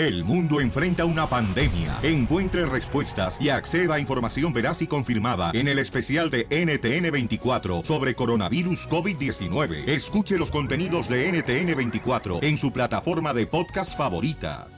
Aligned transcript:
El 0.00 0.24
mundo 0.24 0.62
enfrenta 0.62 1.04
una 1.04 1.26
pandemia. 1.26 1.98
Encuentre 2.02 2.64
respuestas 2.64 3.38
y 3.38 3.50
acceda 3.50 3.96
a 3.96 4.00
información 4.00 4.50
veraz 4.50 4.80
y 4.80 4.86
confirmada 4.86 5.50
en 5.52 5.68
el 5.68 5.78
especial 5.78 6.30
de 6.30 6.48
NTN24 6.48 7.84
sobre 7.84 8.14
coronavirus 8.14 8.88
COVID-19. 8.88 9.86
Escuche 9.86 10.38
los 10.38 10.50
contenidos 10.50 11.06
de 11.10 11.30
NTN24 11.30 12.42
en 12.42 12.56
su 12.56 12.72
plataforma 12.72 13.34
de 13.34 13.46
podcast 13.46 13.94
favorita. 13.94 14.68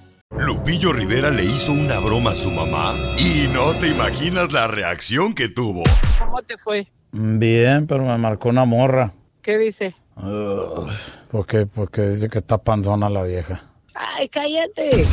Lupillo 0.44 0.92
Rivera 0.92 1.30
le 1.30 1.44
hizo 1.44 1.70
una 1.70 2.00
broma 2.00 2.32
a 2.32 2.34
su 2.34 2.50
mamá 2.50 2.92
y 3.16 3.46
no 3.54 3.70
te 3.78 3.90
imaginas 3.90 4.52
la 4.52 4.66
reacción 4.66 5.34
que 5.36 5.48
tuvo. 5.48 5.84
¿Cómo 6.18 6.42
te 6.42 6.58
fue? 6.58 6.88
Bien, 7.12 7.86
pero 7.86 8.02
me 8.02 8.18
marcó 8.18 8.48
una 8.48 8.64
morra. 8.64 9.12
¿Qué 9.40 9.56
dice? 9.56 9.94
Ugh, 10.16 10.90
¿Por 11.30 11.46
qué? 11.46 11.66
Porque 11.66 12.08
dice 12.08 12.28
que 12.28 12.38
está 12.38 12.58
panzona 12.58 13.08
la 13.08 13.22
vieja. 13.22 13.71
Ay, 13.94 14.28
cállate. 14.28 15.06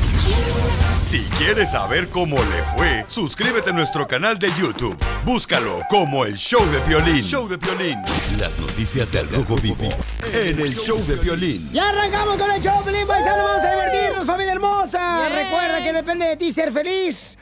Si 1.01 1.19
quieres 1.37 1.71
saber 1.71 2.09
cómo 2.09 2.37
le 2.37 2.63
fue, 2.75 3.05
suscríbete 3.07 3.71
a 3.71 3.73
nuestro 3.73 4.07
canal 4.07 4.37
de 4.37 4.49
YouTube. 4.59 4.97
Búscalo 5.25 5.81
como 5.89 6.25
el 6.25 6.35
Show 6.37 6.65
de 6.71 6.79
Piolín. 6.81 7.21
Show 7.23 7.47
de 7.47 7.57
Piolín. 7.57 7.99
Las 8.39 8.57
noticias 8.59 9.11
del 9.11 9.29
Rojo 9.29 9.55
Vivo 9.55 9.89
en 10.33 10.59
el 10.59 10.75
Show 10.75 11.03
de 11.07 11.17
Piolín. 11.17 11.69
Ya 11.73 11.89
arrancamos 11.89 12.37
con 12.37 12.51
el 12.51 12.61
show, 12.61 12.83
Pelín 12.83 13.07
Paisano. 13.07 13.43
Vamos 13.43 13.63
a 13.63 13.71
divertirnos, 13.71 14.27
familia 14.27 14.53
hermosa. 14.53 15.29
Recuerda 15.29 15.83
que 15.83 15.93
depende 15.93 16.25
de 16.25 16.37
ti 16.37 16.51
ser 16.51 16.71
feliz. 16.71 17.37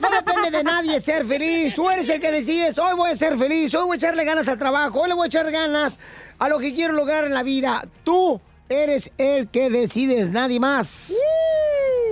No 0.00 0.10
depende 0.10 0.50
de 0.50 0.64
nadie 0.64 1.00
ser 1.00 1.26
feliz. 1.26 1.74
Tú 1.74 1.90
eres 1.90 2.08
el 2.08 2.20
que 2.20 2.30
decides. 2.30 2.78
Hoy 2.78 2.94
voy 2.94 3.10
a 3.10 3.14
ser 3.14 3.36
feliz. 3.36 3.74
Hoy 3.74 3.84
voy 3.84 3.94
a 3.94 3.98
echarle 3.98 4.24
ganas 4.24 4.48
al 4.48 4.58
trabajo. 4.58 5.00
Hoy 5.00 5.08
le 5.08 5.14
voy 5.14 5.24
a 5.24 5.28
echar 5.28 5.50
ganas 5.50 5.98
a 6.38 6.48
lo 6.48 6.58
que 6.58 6.72
quiero 6.72 6.94
lograr 6.94 7.24
en 7.24 7.34
la 7.34 7.42
vida. 7.42 7.82
Tú 8.04 8.40
eres 8.68 9.10
el 9.18 9.48
que 9.48 9.70
decides, 9.70 10.30
nadie 10.30 10.60
más. 10.60 10.86
Se 10.86 11.14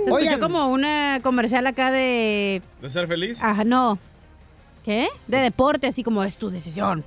escuchó 0.09 0.15
Oigan. 0.15 0.39
como 0.39 0.67
una 0.67 1.19
comercial 1.23 1.65
acá 1.67 1.91
de... 1.91 2.61
¿De 2.81 2.89
ser 2.89 3.07
feliz? 3.07 3.37
Ajá, 3.41 3.63
no. 3.63 3.97
¿Qué? 4.83 5.07
De 5.27 5.37
deporte, 5.37 5.87
así 5.87 6.03
como 6.03 6.23
es 6.23 6.37
tu 6.37 6.49
decisión. 6.49 7.03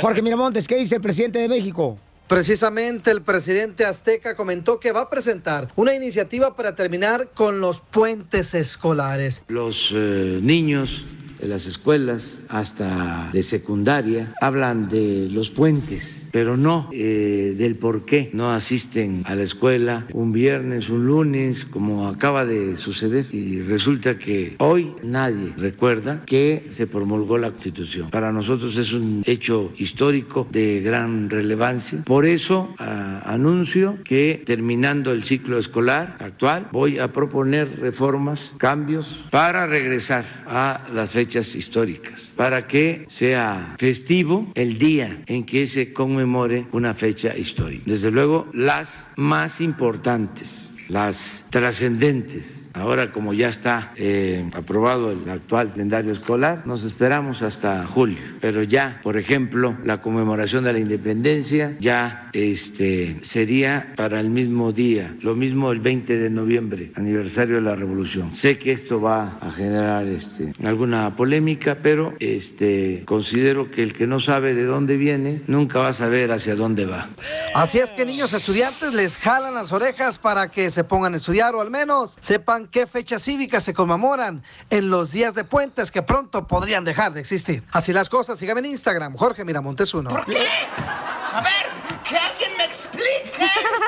Jorge 0.00 0.22
Miramontes, 0.22 0.68
¿qué 0.68 0.76
dice 0.76 0.96
el 0.96 1.00
presidente 1.00 1.38
de 1.38 1.48
México? 1.48 1.98
Precisamente 2.28 3.10
el 3.10 3.22
presidente 3.22 3.84
azteca 3.84 4.34
comentó 4.34 4.80
que 4.80 4.92
va 4.92 5.02
a 5.02 5.10
presentar 5.10 5.68
una 5.76 5.94
iniciativa 5.94 6.56
para 6.56 6.74
terminar 6.74 7.30
con 7.34 7.60
los 7.60 7.80
puentes 7.80 8.54
escolares. 8.54 9.42
Los 9.48 9.92
eh, 9.94 10.38
niños 10.42 11.04
de 11.38 11.48
las 11.48 11.66
escuelas 11.66 12.44
hasta 12.48 13.28
de 13.30 13.42
secundaria 13.42 14.34
hablan 14.40 14.88
de 14.88 15.28
los 15.30 15.50
puentes, 15.50 16.23
pero 16.34 16.56
no 16.56 16.88
eh, 16.90 17.54
del 17.56 17.76
por 17.76 18.04
qué 18.04 18.28
no 18.32 18.50
asisten 18.50 19.22
a 19.24 19.36
la 19.36 19.44
escuela 19.44 20.08
un 20.12 20.32
viernes, 20.32 20.90
un 20.90 21.06
lunes, 21.06 21.64
como 21.64 22.08
acaba 22.08 22.44
de 22.44 22.76
suceder. 22.76 23.26
Y 23.30 23.60
resulta 23.60 24.18
que 24.18 24.56
hoy 24.58 24.96
nadie 25.04 25.52
recuerda 25.56 26.24
que 26.26 26.64
se 26.70 26.88
promulgó 26.88 27.38
la 27.38 27.52
Constitución. 27.52 28.10
Para 28.10 28.32
nosotros 28.32 28.76
es 28.78 28.92
un 28.92 29.22
hecho 29.26 29.72
histórico 29.78 30.48
de 30.50 30.80
gran 30.80 31.30
relevancia. 31.30 32.02
Por 32.04 32.26
eso 32.26 32.74
anuncio 32.78 33.98
que 34.02 34.42
terminando 34.44 35.12
el 35.12 35.22
ciclo 35.22 35.56
escolar 35.56 36.16
actual 36.18 36.68
voy 36.72 36.98
a 36.98 37.12
proponer 37.12 37.78
reformas, 37.78 38.54
cambios 38.58 39.24
para 39.30 39.68
regresar 39.68 40.24
a 40.48 40.88
las 40.92 41.12
fechas 41.12 41.54
históricas, 41.54 42.32
para 42.34 42.66
que 42.66 43.06
sea 43.08 43.76
festivo 43.78 44.50
el 44.56 44.78
día 44.78 45.22
en 45.26 45.46
que 45.46 45.68
se 45.68 45.92
conmemore 46.24 46.66
una 46.72 46.94
fecha 46.94 47.36
histórica. 47.36 47.84
Desde 47.86 48.10
luego, 48.10 48.46
las 48.52 49.08
más 49.16 49.60
importantes 49.60 50.70
las 50.88 51.46
trascendentes. 51.50 52.63
Ahora, 52.74 53.12
como 53.12 53.32
ya 53.34 53.48
está 53.48 53.92
eh, 53.96 54.50
aprobado 54.52 55.12
el 55.12 55.28
actual 55.30 55.70
calendario 55.70 56.10
escolar, 56.10 56.66
nos 56.66 56.82
esperamos 56.82 57.42
hasta 57.42 57.86
julio. 57.86 58.18
Pero 58.40 58.64
ya, 58.64 59.00
por 59.02 59.16
ejemplo, 59.16 59.76
la 59.84 60.00
conmemoración 60.00 60.64
de 60.64 60.72
la 60.72 60.80
independencia 60.80 61.76
ya 61.78 62.30
este, 62.32 63.18
sería 63.22 63.92
para 63.96 64.18
el 64.18 64.28
mismo 64.28 64.72
día. 64.72 65.14
Lo 65.20 65.36
mismo 65.36 65.70
el 65.70 65.78
20 65.78 66.18
de 66.18 66.30
noviembre, 66.30 66.90
aniversario 66.96 67.56
de 67.56 67.60
la 67.60 67.76
revolución. 67.76 68.34
Sé 68.34 68.58
que 68.58 68.72
esto 68.72 69.00
va 69.00 69.38
a 69.40 69.50
generar 69.50 70.06
este, 70.06 70.52
alguna 70.64 71.14
polémica, 71.14 71.78
pero 71.80 72.14
este, 72.18 73.04
considero 73.04 73.70
que 73.70 73.84
el 73.84 73.92
que 73.92 74.08
no 74.08 74.18
sabe 74.18 74.54
de 74.54 74.64
dónde 74.64 74.96
viene 74.96 75.42
nunca 75.46 75.78
va 75.78 75.88
a 75.88 75.92
saber 75.92 76.32
hacia 76.32 76.56
dónde 76.56 76.86
va. 76.86 77.08
Así 77.54 77.78
es 77.78 77.92
que 77.92 78.04
niños 78.04 78.32
estudiantes 78.32 78.94
les 78.94 79.16
jalan 79.18 79.54
las 79.54 79.70
orejas 79.70 80.18
para 80.18 80.50
que 80.50 80.70
se 80.70 80.82
pongan 80.82 81.14
a 81.14 81.18
estudiar 81.18 81.54
o 81.54 81.60
al 81.60 81.70
menos 81.70 82.16
sepan 82.20 82.63
qué 82.68 82.86
fechas 82.86 83.22
cívicas 83.22 83.64
se 83.64 83.74
conmemoran 83.74 84.42
en 84.70 84.90
los 84.90 85.12
días 85.12 85.34
de 85.34 85.44
puentes 85.44 85.90
que 85.90 86.02
pronto 86.02 86.46
podrían 86.46 86.84
dejar 86.84 87.12
de 87.12 87.20
existir. 87.20 87.62
Así 87.72 87.92
las 87.92 88.08
cosas, 88.08 88.38
síganme 88.38 88.60
en 88.60 88.66
Instagram, 88.66 89.16
Jorge 89.16 89.44
Miramontes 89.44 89.92
uno. 89.94 90.10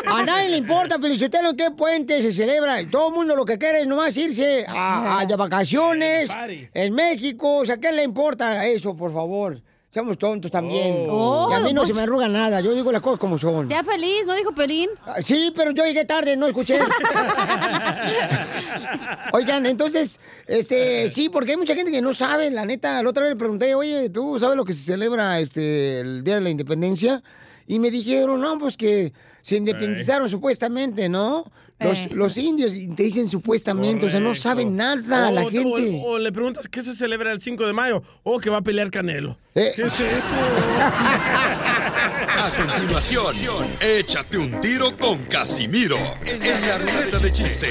A 0.06 0.22
nadie 0.22 0.50
le 0.50 0.56
importa, 0.56 0.98
Felicitelo, 0.98 1.54
qué 1.56 1.70
puente 1.70 2.22
se 2.22 2.32
celebra. 2.32 2.78
Todo 2.90 3.08
el 3.08 3.14
mundo 3.14 3.36
lo 3.36 3.44
que 3.44 3.58
quiere 3.58 3.80
es 3.80 3.86
nomás 3.86 4.16
irse 4.16 4.64
a, 4.68 5.20
a 5.20 5.26
de 5.26 5.36
vacaciones 5.36 6.30
en 6.72 6.94
México. 6.94 7.58
O 7.58 7.66
sea, 7.66 7.78
¿qué 7.78 7.92
le 7.92 8.02
importa 8.02 8.66
eso, 8.66 8.96
por 8.96 9.12
favor? 9.12 9.60
Seamos 9.96 10.18
tontos 10.18 10.50
también. 10.50 11.06
Oh. 11.08 11.48
y 11.50 11.54
a 11.54 11.60
mí 11.60 11.72
no 11.72 11.80
Oh, 11.80 11.86
se 11.86 11.94
me 11.94 12.02
arruga 12.02 12.28
nada. 12.28 12.60
Yo 12.60 12.74
digo 12.74 12.92
las 12.92 13.00
cosas 13.00 13.18
como 13.18 13.38
son. 13.38 13.66
Sea 13.66 13.82
feliz, 13.82 14.26
¿no 14.26 14.34
dijo 14.34 14.52
Pelín? 14.54 14.90
Ah, 15.06 15.22
Sí, 15.24 15.50
pero 15.56 15.70
yo 15.70 15.86
llegué 15.86 16.04
tarde, 16.04 16.36
no 16.36 16.46
escuché. 16.46 16.80
Oigan, 19.32 19.64
entonces, 19.64 20.20
este, 20.46 21.08
sí, 21.08 21.30
porque 21.30 21.52
hay 21.52 21.56
mucha 21.56 21.74
gente 21.74 21.90
que 21.90 22.02
no 22.02 22.12
sabe, 22.12 22.50
la 22.50 22.66
neta. 22.66 23.02
La 23.02 23.08
otra 23.08 23.22
vez 23.22 23.30
le 23.32 23.36
pregunté, 23.36 23.74
oye, 23.74 24.10
¿tú 24.10 24.38
sabes 24.38 24.54
lo 24.54 24.66
que 24.66 24.74
se 24.74 24.82
celebra 24.82 25.40
este 25.40 26.00
el 26.00 26.22
Día 26.22 26.34
de 26.34 26.40
la 26.42 26.50
Independencia? 26.50 27.22
Y 27.66 27.78
me 27.78 27.90
dijeron, 27.90 28.38
no, 28.38 28.58
pues 28.58 28.76
que 28.76 29.14
se 29.40 29.56
independizaron 29.56 30.28
supuestamente, 30.28 31.08
¿no? 31.08 31.50
Los, 31.78 31.98
Eh. 31.98 32.08
los 32.12 32.36
indios, 32.38 32.72
te 32.96 33.02
dicen 33.02 33.28
supuestamente, 33.28 34.06
o 34.06 34.10
sea, 34.10 34.18
no 34.18 34.34
saben 34.34 34.76
nada 34.76 35.28
O- 35.28 35.32
la 35.32 35.42
o- 35.42 35.50
gente. 35.50 36.00
O, 36.02 36.12
o 36.12 36.18
le 36.18 36.32
preguntas 36.32 36.66
qué 36.70 36.82
se 36.82 36.94
celebra 36.94 37.32
el 37.32 37.42
5 37.42 37.66
de 37.66 37.72
mayo. 37.74 38.02
O 38.22 38.38
que 38.38 38.48
va 38.48 38.58
a 38.58 38.62
pelear 38.62 38.90
Canelo. 38.90 39.36
Eh. 39.54 39.72
¿Qué 39.76 39.82
es 39.82 40.00
eso? 40.00 40.06
A 42.38 42.50
continuación, 42.50 43.66
échate 43.80 44.38
un 44.38 44.60
tiro 44.60 44.96
con 44.96 45.24
Casimiro 45.24 45.96
en 46.26 46.40
la 46.68 46.78
ruleta 46.78 47.18
de 47.18 47.32
chiste. 47.32 47.68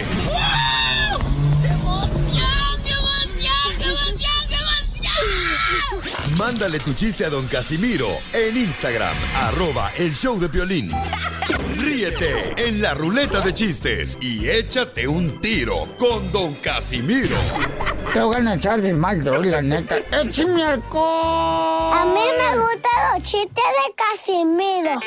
Mándale 6.37 6.79
tu 6.79 6.93
chiste 6.93 7.23
a 7.23 7.29
don 7.29 7.47
Casimiro 7.47 8.09
en 8.33 8.57
Instagram, 8.57 9.15
arroba 9.43 9.89
el 9.97 10.13
show 10.13 10.37
de 10.37 10.49
violín. 10.49 10.91
Ríete 11.77 12.53
en 12.57 12.81
la 12.81 12.93
ruleta 12.93 13.39
de 13.39 13.53
chistes 13.53 14.17
y 14.19 14.49
échate 14.49 15.07
un 15.07 15.39
tiro 15.39 15.87
con 15.97 16.29
don 16.33 16.53
Casimiro. 16.55 17.37
Te 18.13 18.19
voy 18.19 18.35
a 18.35 18.53
echar 18.53 18.81
de 18.81 18.93
mal, 18.93 19.23
droga, 19.23 19.45
la 19.45 19.61
neta. 19.61 19.97
¡Échame 19.97 20.63
alcohol! 20.63 21.93
A 21.93 22.05
mí 22.05 22.25
me 22.37 22.57
gustan 22.57 23.13
los 23.13 23.23
chistes 23.23 23.49
de 23.55 23.93
Casimiro. 23.95 24.99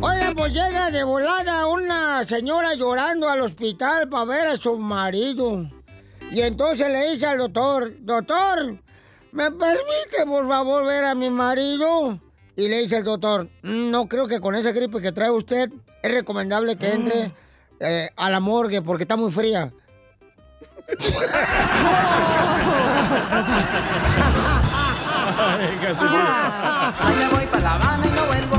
Oigan, 0.00 0.34
pues 0.36 0.52
llega 0.52 0.92
de 0.92 1.02
volada 1.02 1.66
una 1.66 2.22
señora 2.22 2.74
llorando 2.74 3.28
al 3.28 3.40
hospital 3.40 4.08
para 4.08 4.24
ver 4.26 4.46
a 4.46 4.56
su 4.56 4.78
marido. 4.78 5.68
Y 6.30 6.42
entonces 6.42 6.88
le 6.88 7.10
dice 7.10 7.26
al 7.26 7.38
doctor, 7.38 7.92
doctor, 8.00 8.78
¿me 9.32 9.50
permite 9.50 10.26
por 10.26 10.46
favor 10.46 10.84
ver 10.84 11.04
a 11.04 11.14
mi 11.14 11.30
marido? 11.30 12.20
Y 12.56 12.68
le 12.68 12.80
dice 12.80 12.98
el 12.98 13.04
doctor, 13.04 13.48
"Mm, 13.62 13.90
no 13.90 14.06
creo 14.08 14.26
que 14.28 14.40
con 14.40 14.54
esa 14.54 14.72
gripe 14.72 15.00
que 15.00 15.12
trae 15.12 15.30
usted 15.30 15.70
es 16.02 16.12
recomendable 16.12 16.76
que 16.76 16.92
entre 16.92 17.32
eh, 17.80 18.10
a 18.16 18.28
la 18.28 18.40
morgue 18.40 18.82
porque 18.82 19.04
está 19.04 19.16
muy 19.16 19.30
fría. 19.30 19.72
Ay, 27.00 27.14
me 27.18 27.28
voy 27.28 27.46
para 27.46 27.62
La 27.62 27.72
Habana 27.74 28.06
y 28.06 28.10
no 28.10 28.26
vuelvo 28.26 28.56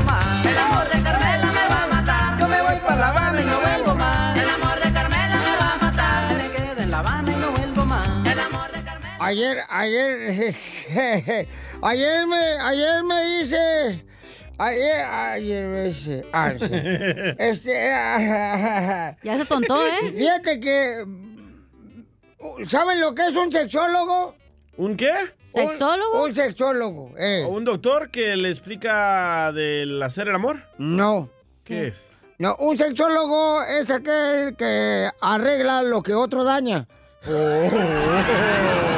Ayer, 9.30 9.62
ayer, 9.68 10.56
ayer 11.82 12.26
me, 12.26 12.36
ayer 12.36 13.04
me 13.04 13.24
dice, 13.38 14.04
ayer, 14.58 15.04
ayer 15.04 15.68
me 15.68 15.84
dice, 15.84 16.26
ah, 16.32 16.52
sí. 16.58 16.66
este, 17.38 17.72
Ya 19.22 19.38
se 19.38 19.44
tontó, 19.44 19.86
¿eh? 19.86 20.12
Fíjate 20.16 20.58
que, 20.58 21.04
¿saben 22.66 23.00
lo 23.00 23.14
que 23.14 23.28
es 23.28 23.36
un 23.36 23.52
sexólogo? 23.52 24.34
¿Un 24.76 24.96
qué? 24.96 25.12
¿Sexólogo? 25.38 26.24
Un, 26.24 26.34
sexólogo, 26.34 27.12
eh. 27.16 27.46
¿Un 27.48 27.64
doctor 27.64 28.10
que 28.10 28.34
le 28.34 28.50
explica 28.50 29.52
del 29.52 30.02
hacer 30.02 30.26
el 30.26 30.34
amor? 30.34 30.64
No. 30.76 31.30
¿Qué 31.62 31.86
es? 31.86 32.10
No, 32.38 32.56
un 32.56 32.76
sexólogo 32.76 33.62
es 33.62 33.88
aquel 33.92 34.56
que 34.56 35.08
arregla 35.20 35.82
lo 35.84 36.02
que 36.02 36.14
otro 36.14 36.42
daña. 36.42 36.88
Ay, 37.22 37.70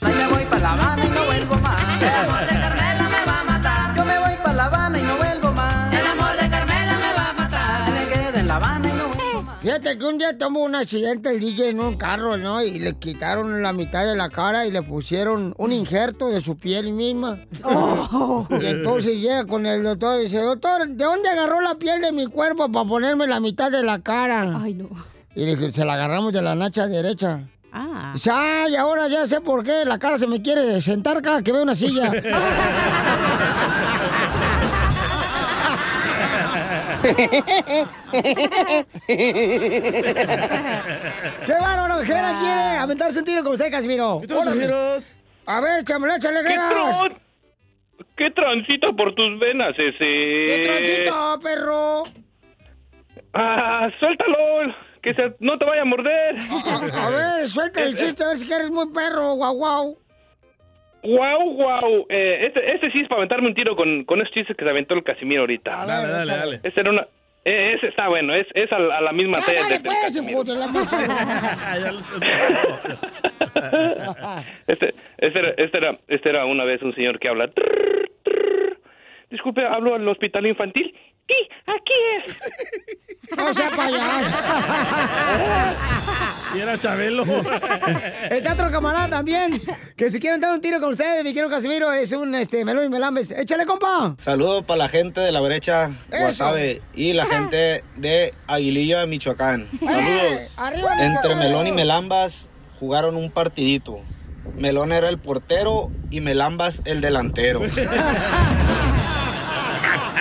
me 0.00 0.28
voy 0.28 0.44
para 0.46 0.62
La 0.62 0.72
Habana 0.72 1.04
y 1.04 1.08
no 1.10 1.24
vuelvo 1.26 1.56
más. 1.56 2.02
El 2.02 2.08
amor 2.08 2.40
de 2.40 2.60
Carmela 2.60 3.08
me 3.08 3.30
va 3.30 3.40
a 3.40 3.44
matar. 3.44 3.96
Yo 3.96 4.04
me 4.04 4.18
voy 4.18 4.36
para 4.42 4.52
La 4.54 4.64
Habana 4.64 4.98
y 4.98 5.02
no 5.02 5.16
vuelvo 5.16 5.52
más. 5.52 5.94
El 5.94 6.06
amor 6.06 6.32
de 6.40 6.50
Carmela 6.50 6.98
me 6.98 7.12
va 7.14 7.30
a 7.30 7.32
matar. 7.34 7.92
Me 7.92 8.06
quedo 8.08 8.38
en 8.38 8.48
La 8.48 8.56
Habana 8.56 8.88
y 8.88 8.92
no 8.92 9.08
vuelvo 9.08 9.42
más. 9.42 9.62
Fíjate 9.62 9.98
que 9.98 10.04
un 10.04 10.18
día 10.18 10.38
tomó 10.38 10.60
un 10.60 10.74
accidente 10.74 11.30
el 11.30 11.40
DJ 11.40 11.68
en 11.70 11.80
un 11.80 11.96
carro, 11.96 12.36
¿no? 12.36 12.62
Y 12.62 12.78
le 12.80 12.94
quitaron 12.94 13.62
la 13.62 13.72
mitad 13.72 14.06
de 14.06 14.16
la 14.16 14.30
cara 14.30 14.64
y 14.66 14.70
le 14.70 14.82
pusieron 14.82 15.54
un 15.58 15.72
injerto 15.72 16.28
de 16.28 16.40
su 16.40 16.56
piel 16.56 16.92
misma. 16.92 17.38
Y 18.50 18.66
entonces 18.66 19.20
llega 19.20 19.46
con 19.46 19.66
el 19.66 19.82
doctor 19.82 20.20
y 20.20 20.24
dice, 20.24 20.40
doctor, 20.40 20.88
¿de 20.88 21.04
dónde 21.04 21.28
agarró 21.28 21.60
la 21.60 21.74
piel 21.74 22.00
de 22.00 22.12
mi 22.12 22.26
cuerpo 22.26 22.72
para 22.72 22.88
ponerme 22.88 23.26
la 23.26 23.40
mitad 23.40 23.70
de 23.70 23.82
la 23.82 24.00
cara? 24.00 24.58
Ay, 24.62 24.74
no. 24.74 24.88
Y 25.34 25.44
le 25.44 25.56
dije, 25.56 25.72
se 25.72 25.84
la 25.84 25.94
agarramos 25.94 26.32
de 26.32 26.42
la 26.42 26.54
nacha 26.54 26.86
derecha. 26.86 27.46
Ah. 27.72 28.10
Dice, 28.14 28.30
ay, 28.30 28.76
ahora 28.76 29.08
ya 29.08 29.26
sé 29.26 29.40
por 29.40 29.64
qué 29.64 29.84
la 29.86 29.98
cara 29.98 30.18
se 30.18 30.26
me 30.26 30.42
quiere 30.42 30.80
sentar 30.82 31.22
cada 31.22 31.42
que 31.42 31.52
veo 31.52 31.62
una 31.62 31.74
silla. 31.74 32.10
¡Qué 41.46 41.52
bárbaro! 41.60 42.04
Jera 42.04 42.34
quiere 42.40 42.78
aventarse 42.78 43.18
un 43.20 43.24
tiro 43.24 43.42
con 43.42 43.52
usted, 43.52 43.70
Casimiro. 43.70 44.18
¿Qué 44.20 44.26
tal, 44.28 44.44
Casimiro? 44.44 44.76
A 45.46 45.60
ver, 45.60 45.84
chamula, 45.84 46.16
échale 46.16 46.42
¿Qué, 46.42 46.54
ganas. 46.56 46.96
tron- 46.98 47.18
¿Qué 48.16 48.30
transita 48.30 48.92
por 48.92 49.14
tus 49.14 49.38
venas 49.40 49.74
ese? 49.78 49.98
¿Qué 49.98 50.60
transito, 50.64 51.38
perro? 51.42 52.02
Ah, 53.34 53.88
suéltalo, 53.98 54.36
que 55.02 55.12
se- 55.14 55.34
no 55.40 55.58
te 55.58 55.64
vaya 55.64 55.82
a 55.82 55.84
morder. 55.84 56.36
A 56.94 57.10
ver, 57.10 57.46
suelta 57.48 57.82
el 57.84 57.96
chiste, 57.96 58.22
a 58.24 58.28
ver 58.28 58.36
si 58.36 58.46
quieres 58.46 58.70
muy 58.70 58.86
perro, 58.92 59.34
guau, 59.34 59.54
guau. 59.54 59.98
Guau, 61.02 61.50
guau. 61.54 62.06
Eh, 62.08 62.46
este, 62.46 62.72
este 62.74 62.90
sí 62.92 63.00
es 63.00 63.08
para 63.08 63.20
aventarme 63.22 63.48
un 63.48 63.54
tiro 63.54 63.74
con, 63.74 64.04
con 64.04 64.20
esos 64.20 64.32
chistes 64.32 64.56
que 64.56 64.64
se 64.64 64.70
aventó 64.70 64.94
el 64.94 65.02
Casimiro 65.02 65.40
ahorita. 65.42 65.84
Dale, 65.84 66.08
dale, 66.12 66.32
dale. 66.32 66.60
Ese 66.62 66.80
era 66.80 66.92
una... 66.92 67.08
eh, 67.44 67.74
ese 67.76 67.88
está 67.88 68.06
bueno, 68.08 68.32
es, 68.34 68.46
es 68.54 68.70
a, 68.70 68.78
la- 68.78 68.98
a 68.98 69.00
la 69.00 69.12
misma 69.12 69.40
Ya, 69.40 69.46
talla 69.46 69.60
dale, 69.62 69.74
del- 69.74 69.82
del 69.82 69.92
pues, 69.92 70.04
Casimiro. 70.04 70.44
de 70.44 70.54
la 70.54 70.66
Este, 74.68 74.94
este, 75.18 75.38
era, 75.40 75.50
este, 75.56 75.78
era, 75.78 75.98
este 76.08 76.28
era 76.28 76.44
una 76.46 76.64
vez 76.64 76.82
un 76.82 76.94
señor 76.94 77.18
que 77.18 77.28
habla. 77.28 77.50
Disculpe, 79.30 79.64
hablo 79.66 79.94
al 79.94 80.06
hospital 80.08 80.46
infantil. 80.46 80.94
Sí, 81.28 81.34
aquí 81.66 81.92
es. 82.26 82.36
No 83.36 83.54
sea 83.54 83.70
payaso. 83.70 84.36
Y 86.54 86.60
era 86.60 86.76
Chabelo. 86.76 87.24
Está 88.30 88.52
otro 88.52 88.70
camarada 88.70 89.08
también, 89.08 89.58
que 89.96 90.10
si 90.10 90.20
quieren 90.20 90.38
dar 90.38 90.52
un 90.52 90.60
tiro 90.60 90.80
con 90.80 90.90
ustedes, 90.90 91.24
mi 91.24 91.32
quiero 91.32 91.48
Casimiro, 91.48 91.90
es 91.92 92.12
un 92.12 92.34
este 92.34 92.62
melón 92.64 92.84
y 92.84 92.88
melambes. 92.90 93.30
Échale, 93.30 93.64
compa. 93.64 94.16
Saludos 94.18 94.64
para 94.66 94.78
la 94.78 94.88
gente 94.90 95.20
de 95.20 95.32
la 95.32 95.40
brecha 95.40 95.92
Eso. 96.10 96.20
Guasave 96.20 96.82
y 96.94 97.14
la 97.14 97.24
gente 97.24 97.84
de 97.96 98.34
Aguililla 98.46 99.00
de 99.00 99.06
Michoacán. 99.06 99.66
Saludos. 99.80 100.04
Eh, 100.04 100.48
arriba, 100.58 100.90
Entre. 101.02 101.34
Melón 101.34 101.68
y 101.68 101.72
Melambas 101.72 102.48
jugaron 102.78 103.16
un 103.16 103.30
partidito. 103.30 104.00
Melón 104.56 104.92
era 104.92 105.08
el 105.08 105.18
portero 105.18 105.90
y 106.10 106.20
Melambas 106.20 106.82
el 106.84 107.00
delantero. 107.00 107.62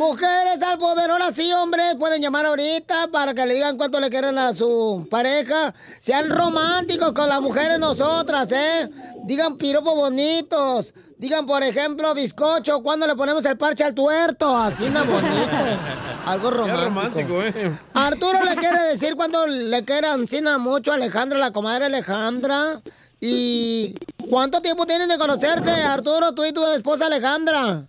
mujeres 0.00 0.62
al 0.62 0.78
poder. 0.78 1.10
Ahora 1.10 1.30
sí, 1.30 1.52
hombres, 1.52 1.94
pueden 1.96 2.22
llamar 2.22 2.46
ahorita 2.46 3.08
para 3.08 3.34
que 3.34 3.44
le 3.44 3.54
digan 3.54 3.76
cuánto 3.76 4.00
le 4.00 4.08
quieren 4.08 4.38
a 4.38 4.54
su 4.54 5.06
pareja. 5.10 5.74
Sean 5.98 6.30
románticos 6.30 7.12
con 7.12 7.28
las 7.28 7.40
mujeres 7.42 7.78
nosotras, 7.78 8.48
¿eh? 8.50 8.88
Digan 9.24 9.58
piropos 9.58 9.94
bonitos. 9.94 10.94
Digan, 11.18 11.44
por 11.44 11.62
ejemplo, 11.62 12.14
bizcocho, 12.14 12.82
cuando 12.82 13.06
le 13.06 13.14
ponemos 13.14 13.44
el 13.44 13.58
parche 13.58 13.84
al 13.84 13.94
tuerto? 13.94 14.56
Así 14.56 14.88
no 14.88 15.04
bonito. 15.04 15.50
Algo 16.24 16.50
romántico. 16.50 16.84
romántico, 16.84 17.42
¿eh? 17.42 17.78
Arturo 17.92 18.42
le 18.42 18.56
quiere 18.56 18.82
decir 18.90 19.16
cuando 19.16 19.46
le 19.46 19.84
quiere 19.84 20.08
encina 20.08 20.56
mucho 20.56 20.92
a 20.92 20.94
Alejandra, 20.94 21.38
la 21.38 21.52
comadre 21.52 21.84
Alejandra. 21.84 22.80
¿Y 23.20 23.96
cuánto 24.30 24.62
tiempo 24.62 24.86
tienen 24.86 25.10
de 25.10 25.18
conocerse, 25.18 25.70
Arturo, 25.70 26.32
tú 26.32 26.46
y 26.46 26.54
tu 26.54 26.66
esposa 26.68 27.04
Alejandra? 27.04 27.84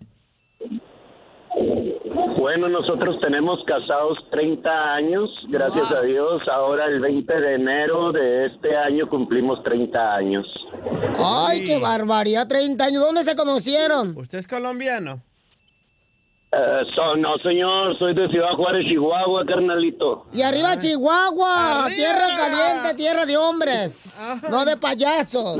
Bueno, 2.37 2.67
nosotros 2.69 3.17
tenemos 3.21 3.59
casados 3.65 4.17
30 4.31 4.93
años, 4.93 5.29
gracias 5.49 5.91
a 5.91 6.01
Dios. 6.01 6.41
Ahora 6.51 6.85
el 6.85 6.99
20 6.99 7.33
de 7.39 7.55
enero 7.55 8.11
de 8.11 8.47
este 8.47 8.75
año 8.75 9.07
cumplimos 9.09 9.61
30 9.63 10.15
años. 10.15 10.45
Ay, 11.17 11.63
qué 11.63 11.79
barbaridad, 11.79 12.47
30 12.47 12.85
años. 12.85 13.03
¿Dónde 13.03 13.23
se 13.23 13.35
conocieron? 13.35 14.15
¿Usted 14.17 14.39
es 14.39 14.47
colombiano? 14.47 15.21
Eh, 16.53 16.81
so- 16.95 17.15
no, 17.15 17.37
señor, 17.37 17.97
soy 17.97 18.13
de 18.13 18.27
Ciudad 18.29 18.51
Juárez, 18.57 18.85
Chihuahua, 18.87 19.45
carnalito. 19.45 20.25
Y 20.33 20.41
arriba 20.41 20.77
Chihuahua, 20.77 21.87
tierra 21.95 22.27
caliente, 22.35 22.93
tierra 22.95 23.25
de 23.25 23.37
hombres, 23.37 24.19
no 24.49 24.65
de 24.65 24.75
payasos. 24.77 25.59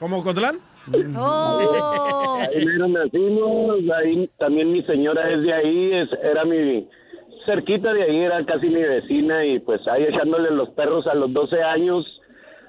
¿Como 0.00 0.22
Cotlán? 0.24 0.58
Oh. 1.16 2.38
Ahí 2.40 2.64
mero 2.64 2.88
nacimos, 2.88 3.76
ahí 3.96 4.30
también 4.38 4.72
mi 4.72 4.82
señora 4.84 5.28
es 5.32 5.42
de 5.42 5.52
ahí, 5.52 5.90
es, 5.94 6.08
era 6.22 6.44
mi 6.44 6.86
cerquita 7.44 7.92
de 7.92 8.02
ahí, 8.04 8.16
era 8.20 8.44
casi 8.44 8.66
mi 8.68 8.82
vecina 8.82 9.44
y 9.44 9.58
pues 9.60 9.80
ahí 9.88 10.04
echándole 10.04 10.50
los 10.50 10.68
perros 10.70 11.06
a 11.06 11.14
los 11.14 11.32
12 11.32 11.62
años 11.62 12.04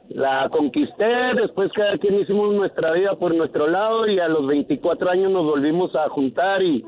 la 0.10 0.48
conquisté, 0.50 1.06
después 1.36 1.70
cada 1.76 1.98
quien 1.98 2.20
hicimos 2.20 2.54
nuestra 2.56 2.94
vida 2.94 3.16
por 3.16 3.36
nuestro 3.36 3.68
lado 3.68 4.08
y 4.08 4.20
a 4.20 4.28
los 4.30 4.48
24 4.48 5.10
años 5.10 5.32
nos 5.32 5.44
volvimos 5.46 5.94
a 5.96 6.08
juntar 6.10 6.62
y, 6.64 6.84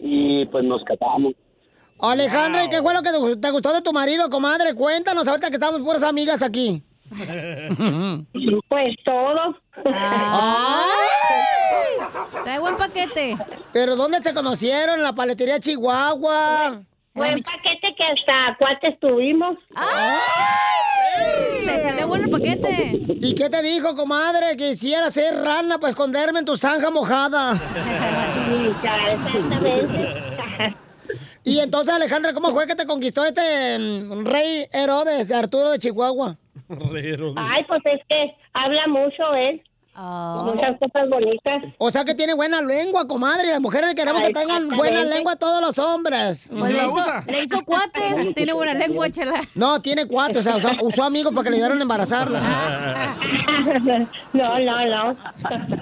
y 0.00 0.46
pues 0.46 0.64
nos 0.64 0.82
casamos. 0.84 1.32
Alejandra, 1.98 2.64
¿y 2.64 2.68
qué 2.68 2.80
fue 2.80 2.94
lo 2.94 3.02
que 3.02 3.10
te- 3.10 3.36
te 3.40 3.50
gustó 3.50 3.72
de 3.72 3.82
tu 3.82 3.92
marido, 3.92 4.30
comadre? 4.30 4.74
Cuéntanos 4.74 5.26
ahorita 5.28 5.48
que 5.48 5.54
estamos 5.56 5.82
puras 5.82 6.02
amigas 6.02 6.42
aquí. 6.42 6.82
Pues 8.68 8.96
todo. 9.04 9.56
Trae 12.44 12.58
buen 12.58 12.76
paquete. 12.76 13.36
¿Pero 13.72 13.96
dónde 13.96 14.22
se 14.22 14.32
conocieron? 14.32 14.98
¿En 14.98 15.02
la 15.02 15.12
paletería 15.12 15.58
Chihuahua? 15.58 16.82
Buen 17.14 17.42
paquete 17.42 17.94
que 17.96 18.04
hasta 18.04 18.56
cuates 18.58 19.00
tuvimos. 19.00 19.58
Le 21.64 21.80
salió 21.80 22.06
bueno 22.08 22.24
el 22.26 22.30
paquete. 22.30 23.02
¿Y 23.08 23.34
qué 23.34 23.50
te 23.50 23.62
dijo, 23.62 23.94
comadre? 23.96 24.56
Que 24.56 24.70
hiciera 24.70 25.10
ser 25.10 25.34
rana 25.42 25.78
para 25.78 25.90
esconderme 25.90 26.38
en 26.38 26.44
tu 26.44 26.56
zanja 26.56 26.90
mojada. 26.90 27.60
Exactamente. 28.68 30.30
Y 31.42 31.58
entonces, 31.58 31.92
Alejandra, 31.94 32.34
¿cómo 32.34 32.50
fue 32.52 32.66
que 32.66 32.74
te 32.74 32.84
conquistó 32.86 33.24
este 33.24 33.78
mm, 33.78 34.26
rey 34.26 34.66
Herodes 34.72 35.26
de 35.26 35.34
Arturo 35.34 35.70
de 35.70 35.78
Chihuahua? 35.78 36.36
Ay, 37.36 37.64
pues 37.68 37.80
es 37.84 38.00
que 38.08 38.36
habla 38.52 38.86
mucho 38.88 39.34
él. 39.34 39.62
Muchas 39.96 40.78
cosas 40.78 41.10
bonitas. 41.10 41.62
O 41.76 41.90
sea 41.90 42.04
que 42.04 42.14
tiene 42.14 42.32
buena 42.32 42.62
lengua, 42.62 43.06
comadre. 43.06 43.48
Las 43.48 43.60
mujeres 43.60 43.94
queremos 43.94 44.22
Ay, 44.22 44.28
que 44.28 44.34
tengan 44.40 44.68
buena 44.68 45.04
lengua 45.04 45.36
todos 45.36 45.60
los 45.60 45.78
hombres. 45.78 46.48
Pues 46.48 46.72
le, 46.72 46.78
hizo, 46.78 47.12
le 47.26 47.42
hizo 47.42 47.64
cuates. 47.64 48.34
Tiene 48.34 48.52
buena 48.52 48.72
lengua, 48.72 49.10
chela. 49.10 49.40
No, 49.54 49.82
tiene 49.82 50.06
cuatro, 50.06 50.40
o 50.40 50.42
sea, 50.42 50.56
usó, 50.56 50.70
usó 50.80 51.04
amigos 51.04 51.34
para 51.34 51.44
que 51.44 51.50
le 51.50 51.56
dieran 51.56 51.78
a 51.78 51.82
embarazarla. 51.82 52.40
No, 54.32 54.58
no, 54.58 54.86
no. 54.86 55.16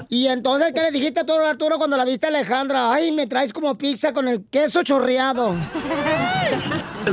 Y 0.09 0.27
entonces, 0.27 0.73
¿qué 0.75 0.81
le 0.81 0.91
dijiste 0.91 1.23
tú, 1.25 1.33
Arturo, 1.35 1.79
cuando 1.79 1.97
la 1.97 2.05
viste 2.05 2.27
a 2.27 2.31
Alejandra? 2.31 2.93
Ay, 2.93 3.13
me 3.13 3.27
traes 3.27 3.53
como 3.53 3.77
pizza 3.77 4.13
con 4.13 4.27
el 4.27 4.47
queso 4.51 4.83
chorreado. 4.83 5.55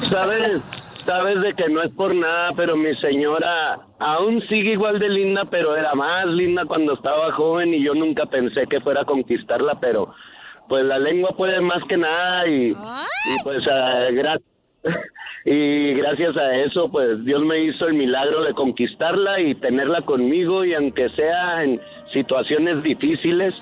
Sabes, 0.09 0.61
sabes 1.05 1.41
de 1.41 1.53
que 1.53 1.69
no 1.69 1.81
es 1.83 1.91
por 1.93 2.13
nada, 2.15 2.51
pero 2.55 2.75
mi 2.75 2.93
señora 2.97 3.79
aún 3.99 4.41
sigue 4.47 4.71
igual 4.73 4.99
de 4.99 5.09
linda, 5.09 5.43
pero 5.49 5.75
era 5.75 5.93
más 5.95 6.25
linda 6.27 6.65
cuando 6.65 6.93
estaba 6.93 7.31
joven 7.33 7.73
y 7.73 7.83
yo 7.83 7.93
nunca 7.93 8.25
pensé 8.25 8.65
que 8.67 8.81
fuera 8.81 9.01
a 9.01 9.05
conquistarla, 9.05 9.79
pero 9.79 10.13
pues 10.67 10.83
la 10.83 10.97
lengua 10.99 11.31
puede 11.37 11.61
más 11.61 11.83
que 11.87 11.97
nada 11.97 12.47
y, 12.47 12.71
y 12.71 13.43
pues 13.43 13.63
gra- 13.63 14.41
y 15.45 15.93
gracias 15.93 16.35
a 16.37 16.55
eso 16.57 16.89
pues 16.91 17.23
Dios 17.23 17.41
me 17.43 17.59
hizo 17.65 17.87
el 17.87 17.93
milagro 17.93 18.43
de 18.43 18.53
conquistarla 18.53 19.39
y 19.41 19.55
tenerla 19.55 20.01
conmigo 20.01 20.65
y 20.65 20.73
aunque 20.73 21.09
sea 21.09 21.63
en 21.63 21.79
situaciones 22.13 22.81
difíciles 22.83 23.53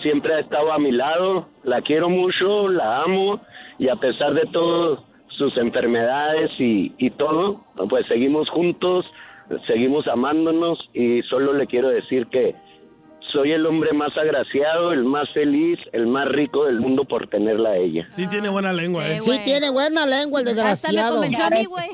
siempre 0.00 0.34
ha 0.34 0.38
estado 0.40 0.72
a 0.72 0.78
mi 0.78 0.92
lado, 0.92 1.48
la 1.64 1.80
quiero 1.82 2.08
mucho, 2.08 2.68
la 2.68 3.02
amo 3.02 3.40
y 3.78 3.88
a 3.88 3.96
pesar 3.96 4.34
de 4.34 4.46
todo 4.52 5.04
sus 5.38 5.56
enfermedades 5.56 6.50
y, 6.58 6.92
y 6.98 7.10
todo, 7.10 7.64
pues 7.88 8.06
seguimos 8.08 8.50
juntos, 8.50 9.06
seguimos 9.66 10.06
amándonos 10.08 10.78
y 10.92 11.22
solo 11.22 11.52
le 11.54 11.66
quiero 11.66 11.88
decir 11.88 12.26
que 12.26 12.54
soy 13.32 13.52
el 13.52 13.66
hombre 13.66 13.92
más 13.92 14.16
agraciado, 14.16 14.92
el 14.92 15.04
más 15.04 15.28
feliz, 15.34 15.78
el 15.92 16.06
más 16.06 16.26
rico 16.28 16.64
del 16.64 16.80
mundo 16.80 17.04
por 17.04 17.28
tenerla 17.28 17.70
a 17.70 17.76
ella. 17.76 18.06
Sí 18.06 18.26
tiene 18.26 18.48
buena 18.48 18.72
lengua, 18.72 19.06
¿eh? 19.06 19.20
Sí, 19.20 19.38
tiene 19.44 19.68
buena 19.70 20.06
lengua 20.06 20.40
el 20.40 20.46
desgraciado. 20.46 21.16
convenció 21.16 21.44
a 21.44 21.50
mí, 21.50 21.64
güey. 21.66 21.88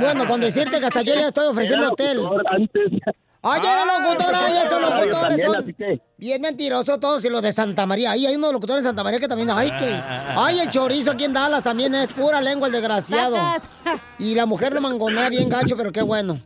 Bueno, 0.00 0.26
con 0.26 0.40
decirte 0.40 0.78
que 0.78 0.86
hasta 0.86 1.02
yo 1.02 1.14
ya 1.14 1.28
estoy 1.28 1.46
ofreciendo 1.48 1.86
Era 1.86 1.92
hotel. 1.92 2.20
antes. 2.46 2.92
Ay, 3.40 3.60
era 3.60 3.84
locutor, 3.84 4.34
ay, 4.34 4.66
esos 4.66 4.80
locutores 4.80 5.46
también, 5.46 5.76
son 5.76 6.02
bien 6.16 6.40
mentirosos 6.42 6.98
todos 6.98 7.24
y 7.24 7.30
los 7.30 7.40
de 7.40 7.52
Santa 7.52 7.86
María. 7.86 8.10
Ahí 8.10 8.26
hay 8.26 8.34
unos 8.34 8.52
locutores 8.52 8.82
de 8.82 8.88
Santa 8.88 9.04
María 9.04 9.20
que 9.20 9.28
también, 9.28 9.50
ay, 9.50 9.70
que... 9.78 10.00
Ay, 10.36 10.58
el 10.58 10.68
chorizo 10.70 11.12
aquí 11.12 11.24
en 11.24 11.32
Dallas 11.32 11.62
también 11.62 11.94
es 11.94 12.12
pura 12.12 12.40
lengua 12.40 12.66
el 12.66 12.72
desgraciado. 12.72 13.36
Y 14.18 14.34
la 14.34 14.44
mujer 14.46 14.72
lo 14.74 14.80
mangonea 14.80 15.28
bien 15.28 15.48
gacho, 15.48 15.76
pero 15.76 15.92
qué 15.92 16.02
bueno. 16.02 16.40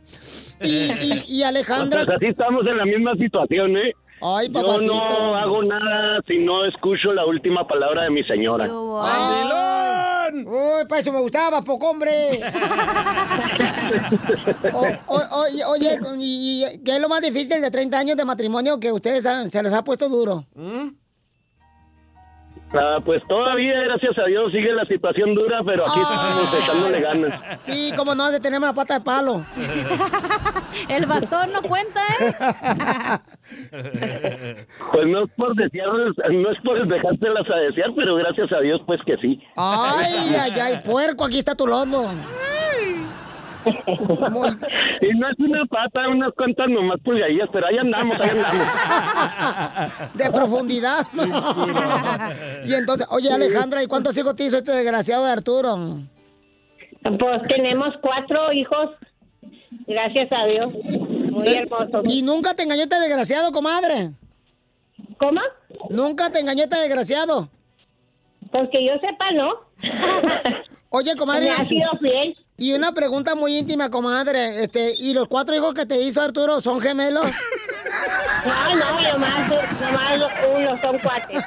Y, 0.61 0.91
y, 0.91 1.23
y 1.27 1.43
Alejandra... 1.43 2.05
Pues 2.05 2.17
así 2.17 2.27
estamos 2.27 2.65
en 2.67 2.77
la 2.77 2.85
misma 2.85 3.15
situación, 3.15 3.75
¿eh? 3.75 3.93
Ay, 4.25 4.47
Yo 4.47 4.53
papacito. 4.53 4.93
no 4.93 5.35
hago 5.35 5.63
nada 5.63 6.21
si 6.27 6.37
no 6.39 6.65
escucho 6.65 7.11
la 7.13 7.25
última 7.25 7.67
palabra 7.67 8.03
de 8.03 8.09
mi 8.09 8.23
señora. 8.23 8.65
¡Ay! 8.65 10.43
Uy, 10.45 10.85
para 10.87 11.01
eso 11.01 11.11
me 11.11 11.19
gustaba, 11.19 11.61
poco 11.61 11.89
hombre. 11.89 12.39
O- 14.73 15.15
o- 15.15 15.41
oye, 15.43 15.63
oye, 15.65 15.99
y, 16.17 16.63
y- 16.65 16.83
¿qué 16.83 16.95
es 16.95 17.01
lo 17.01 17.09
más 17.09 17.21
difícil 17.21 17.61
de 17.61 17.69
30 17.69 17.97
años 17.99 18.17
de 18.17 18.25
matrimonio 18.25 18.79
que 18.79 18.91
ustedes 18.91 19.25
han- 19.25 19.49
se 19.51 19.61
les 19.61 19.73
ha 19.73 19.83
puesto 19.83 20.09
duro? 20.09 20.45
Ah, 22.73 22.99
pues 23.03 23.21
todavía, 23.27 23.81
gracias 23.81 24.17
a 24.17 24.25
Dios, 24.25 24.51
sigue 24.51 24.73
la 24.73 24.85
situación 24.85 25.35
dura, 25.35 25.61
pero 25.63 25.85
aquí 25.85 25.99
estamos 25.99 26.53
echándole 26.63 27.01
ganas. 27.01 27.61
Sí, 27.61 27.93
como 27.95 28.15
no, 28.15 28.31
de 28.31 28.39
tener 28.39 28.59
una 28.59 28.73
pata 28.73 28.95
de 28.95 29.01
palo. 29.01 29.45
El 30.89 31.05
bastón 31.05 31.53
no 31.53 31.61
cuenta, 31.61 32.01
¿eh? 32.19 32.33
Pues 34.91 35.07
no 35.07 35.23
es 35.23 35.31
por 35.37 35.55
desearles, 35.55 36.13
no 36.31 36.51
es 36.51 36.61
por 36.63 36.87
dejárselas 36.87 37.49
a 37.49 37.55
desear, 37.57 37.89
pero 37.95 38.15
gracias 38.15 38.51
a 38.51 38.59
Dios, 38.59 38.81
pues 38.85 38.99
que 39.05 39.15
sí. 39.17 39.39
Ay, 39.55 40.35
ay, 40.39 40.51
ay, 40.59 40.79
puerco, 40.83 41.25
aquí 41.25 41.37
está 41.37 41.53
tu 41.53 41.67
lodo. 41.67 42.09
Y 43.65 45.17
no 45.17 45.29
es 45.29 45.39
una 45.39 45.65
pata, 45.65 46.07
unas 46.09 46.31
cuantas 46.33 46.69
nomás 46.69 46.99
pulgadillas, 47.01 47.49
pero 47.51 47.67
ahí 47.67 47.77
andamos, 47.77 48.19
ahí 48.19 48.29
andamos. 48.29 48.67
De 50.13 50.31
profundidad. 50.31 51.07
y 52.65 52.73
entonces, 52.73 53.07
oye, 53.09 53.31
Alejandra, 53.31 53.83
¿y 53.83 53.87
cuántos 53.87 54.17
hijos 54.17 54.35
te 54.35 54.45
hizo 54.45 54.57
este 54.57 54.71
desgraciado 54.71 55.25
de 55.25 55.31
Arturo? 55.31 55.99
Pues 57.03 57.41
tenemos 57.47 57.93
cuatro 58.01 58.53
hijos, 58.53 58.91
gracias 59.87 60.31
a 60.31 60.45
Dios. 60.45 60.73
Muy 61.31 61.47
hermosos. 61.47 62.05
¿Y 62.07 62.21
nunca 62.21 62.53
te 62.53 62.63
engañó 62.63 62.83
este 62.83 62.99
desgraciado, 62.99 63.51
comadre? 63.51 64.11
¿Cómo? 65.17 65.41
¿Nunca 65.89 66.29
te 66.31 66.39
engañó 66.39 66.63
este 66.63 66.77
desgraciado? 66.77 67.49
Pues 68.51 68.69
que 68.71 68.85
yo 68.85 68.93
sepa, 68.99 69.31
¿no? 69.31 69.49
Oye, 70.89 71.15
comadre. 71.15 71.45
Me 71.49 71.51
ha 71.51 71.67
sido 71.67 71.89
fiel. 71.99 72.37
Y 72.57 72.73
una 72.73 72.91
pregunta 72.93 73.35
muy 73.35 73.57
íntima, 73.57 73.89
comadre. 73.89 74.63
Este, 74.63 74.93
¿y 74.97 75.13
los 75.13 75.27
cuatro 75.27 75.55
hijos 75.55 75.73
que 75.73 75.85
te 75.85 75.99
hizo 76.01 76.21
Arturo 76.21 76.61
son 76.61 76.79
gemelos? 76.79 77.25
No, 78.45 78.75
no, 78.75 79.01
nomás, 79.13 79.49
nomás 79.81 80.31
uno, 80.55 80.81
son 80.81 80.99
cuates. 80.99 81.43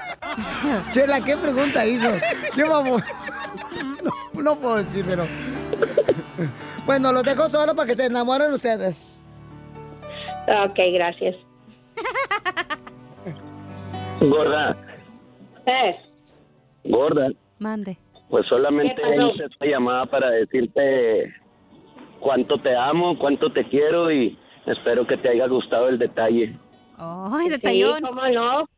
Chela, 0.92 1.20
¿qué 1.20 1.36
pregunta 1.36 1.86
hizo? 1.86 2.08
¿Qué 2.54 2.64
vamos? 2.64 3.02
No, 4.02 4.42
no 4.42 4.56
puedo 4.56 4.76
decir, 4.76 5.04
pero. 5.06 5.26
Bueno, 6.84 7.12
los 7.12 7.22
dejo 7.22 7.48
solo 7.50 7.74
para 7.74 7.88
que 7.88 7.94
se 7.96 8.06
enamoren 8.06 8.52
ustedes. 8.52 9.16
Ok, 10.48 10.78
gracias. 10.92 11.34
Gorda, 14.20 14.76
Eh, 15.66 15.96
gorda, 16.84 17.28
Mande. 17.58 17.98
Pues 18.28 18.46
solamente 18.46 19.00
hice 19.32 19.44
esta 19.44 19.66
llamada 19.66 20.06
para 20.06 20.30
decirte 20.30 21.32
cuánto 22.20 22.58
te 22.58 22.74
amo, 22.76 23.18
cuánto 23.18 23.50
te 23.52 23.64
quiero 23.64 24.10
y 24.10 24.36
espero 24.66 25.06
que 25.06 25.16
te 25.16 25.28
haya 25.28 25.46
gustado 25.46 25.88
el 25.88 25.98
detalle. 25.98 26.56
Ay, 26.98 27.46
sí, 27.46 27.50
detallón. 27.52 28.00
cómo 28.02 28.22
no. 28.28 28.68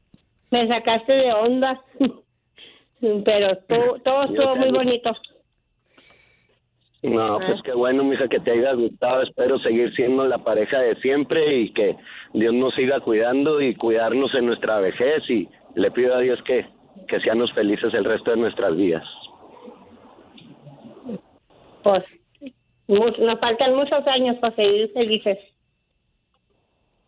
Me 0.51 0.67
sacaste 0.67 1.13
de 1.13 1.33
onda. 1.33 1.81
Pero 3.01 3.57
tú- 3.69 4.01
todo 4.05 4.23
estuvo 4.25 4.57
muy 4.57 4.71
bonito. 4.73 5.13
No, 7.03 7.39
pues 7.39 7.63
qué 7.63 7.73
bueno, 7.73 8.03
mija, 8.03 8.27
que 8.27 8.41
te 8.41 8.51
haya 8.51 8.73
gustado. 8.73 9.23
Espero 9.23 9.59
seguir 9.61 9.95
siendo 9.95 10.27
la 10.27 10.39
pareja 10.39 10.81
de 10.81 10.97
siempre 10.97 11.59
y 11.61 11.73
que 11.73 11.97
Dios 12.35 12.53
nos 12.53 12.75
siga 12.75 12.99
cuidando 13.01 13.61
y 13.61 13.77
cuidarnos 13.77 14.35
en 14.35 14.47
nuestra 14.47 14.81
vejez. 14.81 15.23
Y 15.31 15.49
le 15.77 15.93
pido 15.93 16.17
a 16.17 16.21
Dios 16.21 16.41
que, 16.45 16.67
que 17.07 17.21
seamos 17.21 17.53
felices 17.53 17.95
el 17.95 18.05
resto 18.05 18.33
de 18.33 18.39
nuestras 18.39 18.77
vidas. 18.77 19.05
Pues 21.89 23.19
nos 23.19 23.41
faltan 23.41 23.75
muchos 23.75 24.07
años 24.07 24.37
para 24.39 24.55
seguir 24.57 24.93
felices. 24.93 25.39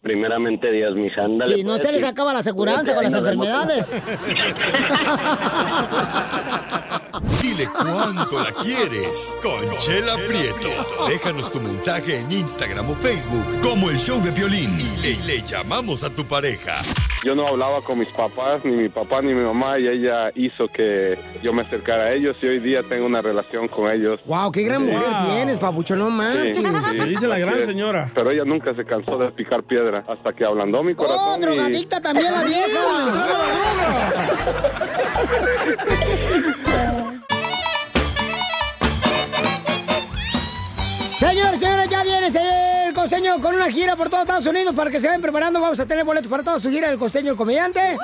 Primeramente, 0.03 0.73
Dios, 0.73 0.95
mija, 0.97 1.25
ándale. 1.25 1.57
Si 1.57 1.63
no 1.63 1.73
pues, 1.75 1.83
se 1.83 1.93
les 1.93 2.05
acaba 2.05 2.33
la 2.33 2.39
aseguranza 2.39 2.95
con 2.95 3.05
las 3.05 3.13
enfermedades. 3.13 3.93
Dile 7.43 7.67
cuánto 7.67 8.41
la 8.43 8.53
quieres. 8.53 9.37
Conchela 9.43 10.15
Prieto. 10.27 10.71
Déjanos 11.07 11.53
tu 11.53 11.61
mensaje 11.61 12.17
en 12.17 12.33
Instagram 12.33 12.89
o 12.89 12.95
Facebook 12.95 13.61
como 13.63 13.91
el 13.91 13.99
show 13.99 14.19
de 14.23 14.31
violín. 14.31 14.71
Y 14.81 15.03
le, 15.03 15.17
le 15.27 15.43
llamamos 15.47 16.03
a 16.03 16.15
tu 16.15 16.25
pareja. 16.25 16.81
Yo 17.23 17.35
no 17.35 17.47
hablaba 17.47 17.83
con 17.83 17.99
mis 17.99 18.09
papás, 18.09 18.65
ni 18.65 18.73
mi 18.73 18.89
papá 18.89 19.21
ni 19.21 19.35
mi 19.35 19.45
mamá, 19.45 19.79
y 19.79 19.87
ella 19.87 20.31
hizo 20.35 20.69
que 20.69 21.19
yo 21.43 21.53
me 21.53 21.61
acercara 21.61 22.05
a 22.05 22.13
ellos 22.15 22.35
y 22.41 22.47
hoy 22.47 22.61
día 22.61 22.83
tengo 22.89 23.05
una 23.05 23.21
relación 23.21 23.69
con 23.69 23.91
ellos. 23.93 24.19
Wow, 24.25 24.51
qué 24.51 24.63
gran 24.63 24.87
mujer 24.87 25.11
tienes, 25.27 25.59
papucho, 25.59 25.97
no 25.97 26.09
marches. 26.09 26.57
señora. 27.67 28.11
Pero 28.15 28.31
ella 28.31 28.45
nunca 28.47 28.75
se 28.75 28.87
cansó 28.87 29.19
de 29.19 29.31
picar 29.33 29.63
piedra 29.91 30.05
hasta 30.13 30.33
que 30.33 30.45
ablandó 30.45 30.83
mi 30.83 30.93
¡Oh, 30.93 30.97
corazón. 30.97 31.39
y- 31.39 31.43
drogadicta 31.43 32.01
también 32.01 32.33
la 32.33 32.45
vieja! 32.45 32.81
Señores, 41.19 41.61
señores, 41.61 41.91
ya 41.91 42.03
viene 42.03 42.29
el 42.87 42.95
costeño 42.95 43.41
con 43.43 43.55
una 43.55 43.71
gira 43.71 43.95
por 43.95 44.09
todo 44.09 44.23
Estados 44.23 44.47
Unidos 44.47 44.75
para 44.75 44.91
que 44.91 44.99
se 44.99 45.07
vayan 45.07 45.21
preparando. 45.21 45.61
Vamos 45.61 45.79
a 45.79 45.87
tener 45.87 46.05
boletos 46.05 46.31
para 46.31 46.43
toda 46.43 46.59
su 46.59 46.71
gira 46.71 46.89
del 46.89 46.99
costeño, 46.99 47.33
el 47.33 47.37
comediante. 47.37 47.97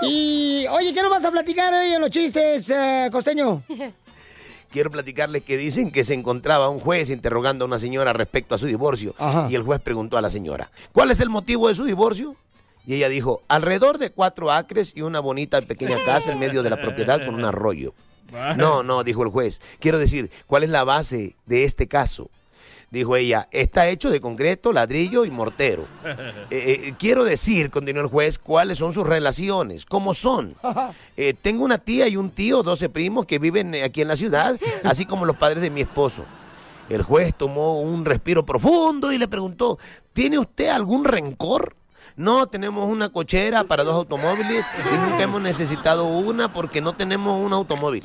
Y, 0.00 0.66
oye, 0.70 0.94
¿qué 0.94 1.02
nos 1.02 1.10
vas 1.10 1.24
a 1.24 1.30
platicar 1.30 1.72
hoy 1.74 1.92
en 1.92 2.00
los 2.00 2.10
chistes, 2.10 2.70
eh, 2.70 3.08
costeño? 3.12 3.62
quiero 4.72 4.90
platicarles 4.90 5.42
que 5.42 5.56
dicen 5.56 5.92
que 5.92 6.02
se 6.02 6.14
encontraba 6.14 6.68
un 6.68 6.80
juez 6.80 7.10
interrogando 7.10 7.64
a 7.64 7.68
una 7.68 7.78
señora 7.78 8.12
respecto 8.12 8.54
a 8.54 8.58
su 8.58 8.66
divorcio. 8.66 9.14
Ajá. 9.18 9.46
Y 9.48 9.54
el 9.54 9.62
juez 9.62 9.80
preguntó 9.80 10.18
a 10.18 10.22
la 10.22 10.30
señora, 10.30 10.72
¿cuál 10.92 11.12
es 11.12 11.20
el 11.20 11.30
motivo 11.30 11.68
de 11.68 11.74
su 11.74 11.84
divorcio? 11.84 12.34
Y 12.84 12.94
ella 12.94 13.08
dijo, 13.08 13.42
alrededor 13.46 13.98
de 13.98 14.10
cuatro 14.10 14.50
acres 14.50 14.92
y 14.96 15.02
una 15.02 15.20
bonita 15.20 15.62
pequeña 15.62 15.98
casa 16.04 16.32
en 16.32 16.40
medio 16.40 16.64
de 16.64 16.70
la 16.70 16.80
propiedad 16.80 17.24
con 17.24 17.36
un 17.36 17.44
arroyo. 17.44 17.94
No, 18.56 18.82
no, 18.82 19.04
dijo 19.04 19.22
el 19.22 19.28
juez. 19.28 19.60
Quiero 19.78 19.98
decir, 19.98 20.30
¿cuál 20.46 20.64
es 20.64 20.70
la 20.70 20.84
base 20.84 21.36
de 21.44 21.64
este 21.64 21.86
caso? 21.86 22.30
Dijo 22.92 23.16
ella, 23.16 23.48
está 23.50 23.88
hecho 23.88 24.10
de 24.10 24.20
concreto, 24.20 24.70
ladrillo 24.70 25.24
y 25.24 25.30
mortero. 25.30 25.86
Eh, 26.50 26.88
eh, 26.88 26.94
quiero 26.98 27.24
decir, 27.24 27.70
continuó 27.70 28.02
el 28.02 28.10
juez, 28.10 28.38
cuáles 28.38 28.76
son 28.76 28.92
sus 28.92 29.06
relaciones, 29.06 29.86
cómo 29.86 30.12
son. 30.12 30.54
Eh, 31.16 31.34
tengo 31.40 31.64
una 31.64 31.78
tía 31.78 32.06
y 32.08 32.16
un 32.16 32.30
tío, 32.30 32.62
12 32.62 32.90
primos 32.90 33.24
que 33.24 33.38
viven 33.38 33.74
aquí 33.76 34.02
en 34.02 34.08
la 34.08 34.16
ciudad, 34.16 34.58
así 34.84 35.06
como 35.06 35.24
los 35.24 35.36
padres 35.36 35.62
de 35.62 35.70
mi 35.70 35.80
esposo. 35.80 36.24
El 36.90 37.02
juez 37.02 37.34
tomó 37.34 37.80
un 37.80 38.04
respiro 38.04 38.44
profundo 38.44 39.12
y 39.12 39.18
le 39.18 39.28
preguntó, 39.28 39.78
¿tiene 40.12 40.38
usted 40.38 40.68
algún 40.68 41.04
rencor? 41.04 41.74
No, 42.16 42.46
tenemos 42.46 42.88
una 42.88 43.08
cochera 43.08 43.64
para 43.64 43.84
dos 43.84 43.94
automóviles 43.94 44.64
y 44.90 45.10
nunca 45.10 45.22
hemos 45.22 45.40
necesitado 45.40 46.06
una 46.06 46.52
porque 46.52 46.80
no 46.80 46.94
tenemos 46.94 47.40
un 47.40 47.52
automóvil. 47.52 48.04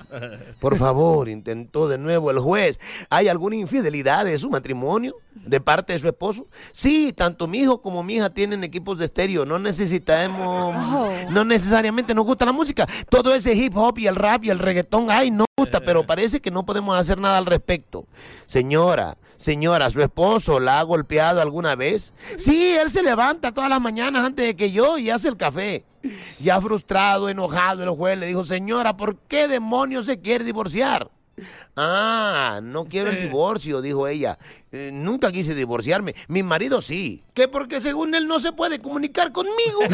Por 0.59 0.77
favor, 0.77 1.29
intentó 1.29 1.87
de 1.87 1.97
nuevo 1.97 2.31
el 2.31 2.39
juez. 2.39 2.79
¿Hay 3.09 3.27
alguna 3.27 3.55
infidelidad 3.55 4.25
de 4.25 4.37
su 4.37 4.49
matrimonio? 4.49 5.15
¿De 5.33 5.61
parte 5.61 5.93
de 5.93 5.99
su 5.99 6.07
esposo? 6.07 6.47
Sí, 6.71 7.13
tanto 7.13 7.47
mi 7.47 7.59
hijo 7.59 7.81
como 7.81 8.03
mi 8.03 8.15
hija 8.15 8.29
tienen 8.29 8.63
equipos 8.63 8.97
de 8.97 9.05
estéreo. 9.05 9.45
No 9.45 9.59
necesitamos. 9.59 10.75
No 11.29 11.43
necesariamente 11.43 12.13
nos 12.13 12.25
gusta 12.25 12.45
la 12.45 12.51
música. 12.51 12.87
Todo 13.09 13.33
ese 13.33 13.53
hip 13.53 13.75
hop 13.75 13.99
y 13.99 14.07
el 14.07 14.15
rap 14.15 14.43
y 14.45 14.49
el 14.49 14.59
reggaetón, 14.59 15.07
ay, 15.09 15.31
no 15.31 15.45
gusta, 15.59 15.79
pero 15.79 16.05
parece 16.05 16.39
que 16.39 16.51
no 16.51 16.65
podemos 16.65 16.97
hacer 16.97 17.17
nada 17.17 17.37
al 17.37 17.45
respecto. 17.45 18.05
Señora, 18.45 19.17
señora, 19.37 19.89
¿su 19.89 20.01
esposo 20.01 20.59
la 20.59 20.79
ha 20.79 20.83
golpeado 20.83 21.41
alguna 21.41 21.75
vez? 21.75 22.13
Sí, 22.37 22.75
él 22.75 22.89
se 22.89 23.03
levanta 23.03 23.53
todas 23.53 23.69
las 23.69 23.79
mañanas 23.79 24.25
antes 24.25 24.45
de 24.45 24.55
que 24.55 24.71
yo 24.71 24.97
y 24.97 25.09
hace 25.09 25.29
el 25.29 25.37
café. 25.37 25.85
Ya 26.39 26.59
frustrado, 26.61 27.29
enojado, 27.29 27.83
el 27.83 27.89
juez 27.89 28.17
le 28.17 28.27
dijo, 28.27 28.45
señora, 28.45 28.97
¿por 28.97 29.17
qué 29.27 29.47
demonios 29.47 30.05
se 30.05 30.19
quiere 30.19 30.43
divorciar? 30.43 31.09
Ah, 31.75 32.59
no 32.63 32.85
quiero 32.85 33.09
el 33.11 33.21
divorcio, 33.21 33.81
dijo 33.81 34.07
ella. 34.07 34.37
"Eh, 34.71 34.89
nunca 34.91 35.31
quise 35.31 35.53
divorciarme. 35.53 36.15
Mi 36.27 36.41
marido 36.43 36.81
sí. 36.81 37.23
¿Qué? 37.33 37.47
Porque 37.47 37.79
según 37.79 38.15
él 38.15 38.27
no 38.27 38.39
se 38.39 38.51
puede 38.51 38.79
comunicar 38.79 39.31
conmigo. 39.31 39.79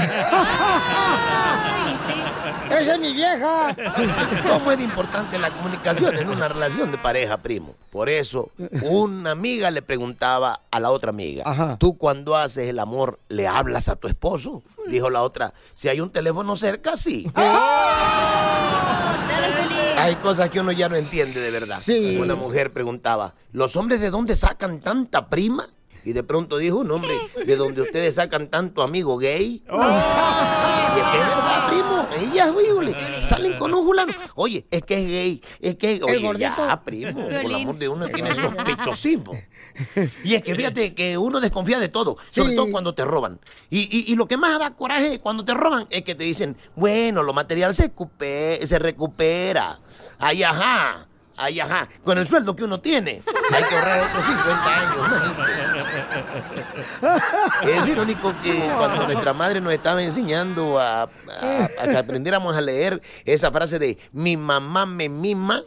¡Esa 2.69 2.95
es 2.95 2.99
mi 2.99 3.13
vieja! 3.13 3.75
¿Cómo 4.49 4.71
es 4.71 4.79
importante 4.81 5.37
la 5.37 5.51
comunicación 5.51 6.15
en 6.17 6.29
una 6.29 6.47
relación 6.47 6.91
de 6.91 6.97
pareja, 6.97 7.37
primo? 7.37 7.75
Por 7.91 8.09
eso, 8.09 8.49
una 8.81 9.31
amiga 9.31 9.69
le 9.69 9.81
preguntaba 9.81 10.61
a 10.71 10.79
la 10.79 10.89
otra 10.89 11.09
amiga, 11.11 11.77
¿tú 11.79 11.97
cuando 11.97 12.35
haces 12.35 12.69
el 12.69 12.79
amor 12.79 13.19
le 13.29 13.47
hablas 13.47 13.89
a 13.89 13.95
tu 13.95 14.07
esposo? 14.07 14.63
Dijo 14.87 15.09
la 15.09 15.21
otra, 15.21 15.53
si 15.73 15.89
hay 15.89 15.99
un 16.01 16.09
teléfono 16.09 16.55
cerca, 16.55 16.97
sí. 16.97 17.29
Hay 20.03 20.15
cosas 20.15 20.49
que 20.49 20.59
uno 20.59 20.71
ya 20.71 20.89
no 20.89 20.95
entiende 20.95 21.39
de 21.39 21.51
verdad. 21.51 21.79
Sí. 21.81 22.17
Una 22.19 22.35
mujer 22.35 22.73
preguntaba, 22.73 23.35
¿los 23.51 23.75
hombres 23.75 24.01
de 24.01 24.09
dónde 24.09 24.35
sacan 24.35 24.79
tanta 24.81 25.29
prima? 25.29 25.65
Y 26.05 26.11
de 26.11 26.23
pronto 26.23 26.57
dijo 26.57 26.79
un 26.79 26.91
hombre, 26.91 27.13
¿de 27.45 27.55
dónde 27.55 27.81
ustedes 27.81 28.15
sacan 28.15 28.47
tanto 28.49 28.81
amigo 28.83 29.17
gay? 29.17 29.63
Y 29.65 30.99
es 30.99 31.05
que 31.05 31.17
es 31.17 31.27
verdad, 31.27 31.67
primo. 31.69 32.07
Ellas, 32.19 32.53
híjole, 32.67 33.21
salen 33.21 33.57
con 33.57 33.73
un 33.73 33.85
fulano. 33.85 34.11
Oye, 34.35 34.67
es 34.69 34.81
que 34.83 34.95
es 34.95 35.07
gay. 35.07 35.41
Es 35.61 35.75
que, 35.75 36.01
oye, 36.03 36.19
gordito. 36.19 36.67
ya, 36.67 36.81
primo. 36.83 37.13
Por 37.13 37.31
el 37.31 37.55
amor 37.55 37.77
de 37.77 37.87
uno 37.87 38.07
tiene 38.09 38.33
sospechosismo. 38.35 39.31
Y 40.25 40.35
es 40.35 40.43
que 40.43 40.53
fíjate 40.55 40.93
que 40.93 41.17
uno 41.17 41.39
desconfía 41.39 41.79
de 41.79 41.87
todo, 41.87 42.17
sobre 42.29 42.53
todo 42.55 42.69
cuando 42.69 42.93
te 42.93 43.05
roban. 43.05 43.39
Y, 43.69 43.79
y- 43.97 44.11
y 44.11 44.15
lo 44.17 44.27
que 44.27 44.35
más 44.37 44.59
da 44.59 44.75
coraje 44.75 45.19
cuando 45.19 45.43
te 45.45 45.53
roban 45.53 45.87
es 45.89 46.03
que 46.03 46.13
te 46.15 46.25
dicen, 46.25 46.57
bueno, 46.75 47.23
lo 47.23 47.33
material 47.33 47.73
se, 47.73 47.89
recupe- 47.95 48.63
se 48.65 48.77
recupera. 48.77 49.79
Ay, 50.19 50.43
ajá. 50.43 51.07
Ay, 51.35 51.59
ajá. 51.59 51.87
Con 52.03 52.17
el 52.19 52.27
sueldo 52.27 52.55
que 52.55 52.63
uno 52.63 52.79
tiene, 52.79 53.23
hay 53.51 53.63
que 53.63 53.75
ahorrar 53.75 54.07
otros 54.07 54.23
50 54.23 54.79
años, 54.79 55.09
manito. 55.09 55.43
Es 57.67 57.87
irónico 57.87 58.33
que 58.43 58.69
cuando 58.77 59.05
nuestra 59.05 59.33
madre 59.33 59.59
nos 59.61 59.73
estaba 59.73 60.03
enseñando 60.03 60.79
a, 60.79 61.03
a- 61.03 61.07
a 61.79 61.87
que 61.87 61.97
aprendiéramos 61.97 62.55
a 62.55 62.61
leer 62.61 63.01
esa 63.25 63.51
frase 63.51 63.79
de 63.79 63.97
mi 64.11 64.37
mamá 64.37 64.85
me 64.85 65.09
mima, 65.09 65.59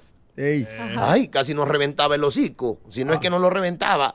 ay, 0.98 1.28
casi 1.28 1.52
nos 1.54 1.66
reventaba 1.66 2.14
el 2.14 2.24
hocico. 2.24 2.78
Si 2.88 3.04
no 3.04 3.12
es 3.12 3.20
que 3.20 3.30
no 3.30 3.38
lo 3.38 3.50
reventaba. 3.50 4.14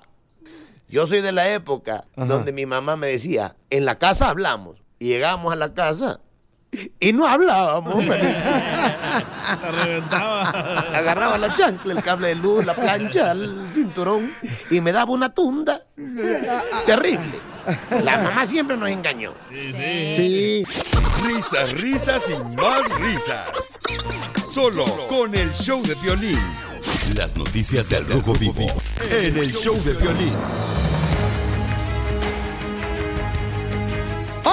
Yo 0.87 1.07
soy 1.07 1.21
de 1.21 1.31
la 1.31 1.49
época 1.49 2.05
donde 2.15 2.51
mi 2.53 2.65
mamá 2.65 2.95
me 2.97 3.07
decía, 3.07 3.55
en 3.69 3.85
la 3.85 3.97
casa 3.97 4.29
hablamos. 4.29 4.77
Y 4.99 5.07
llegábamos 5.07 5.51
a 5.51 5.55
la 5.55 5.73
casa 5.73 6.19
y 6.99 7.13
no 7.13 7.27
hablábamos. 7.27 8.05
manito. 8.05 10.15
Agarraba 10.15 11.37
la 11.37 11.53
chancla, 11.53 11.93
el 11.93 12.03
cable 12.03 12.29
de 12.29 12.35
luz, 12.35 12.65
la 12.65 12.75
plancha, 12.75 13.31
el 13.31 13.67
cinturón 13.71 14.33
y 14.69 14.81
me 14.81 14.91
daba 14.91 15.11
una 15.11 15.33
tunda 15.33 15.79
terrible. 16.85 17.39
La 18.03 18.17
mamá 18.17 18.45
siempre 18.45 18.77
nos 18.77 18.89
engañó. 18.89 19.33
Sí. 19.51 20.63
Risas, 21.25 21.73
risas 21.73 22.23
y 22.29 22.55
más 22.55 22.83
risas. 22.99 23.77
Solo 24.49 24.85
con 25.07 25.35
el 25.35 25.51
show 25.53 25.81
de 25.83 25.95
violín. 25.95 26.39
Las 27.15 27.35
noticias 27.35 27.89
del 27.89 28.07
Rojo 28.07 28.33
Vivo 28.33 28.65
en 29.11 29.37
el 29.37 29.53
show 29.53 29.75
de 29.83 29.93
violín. 29.93 30.33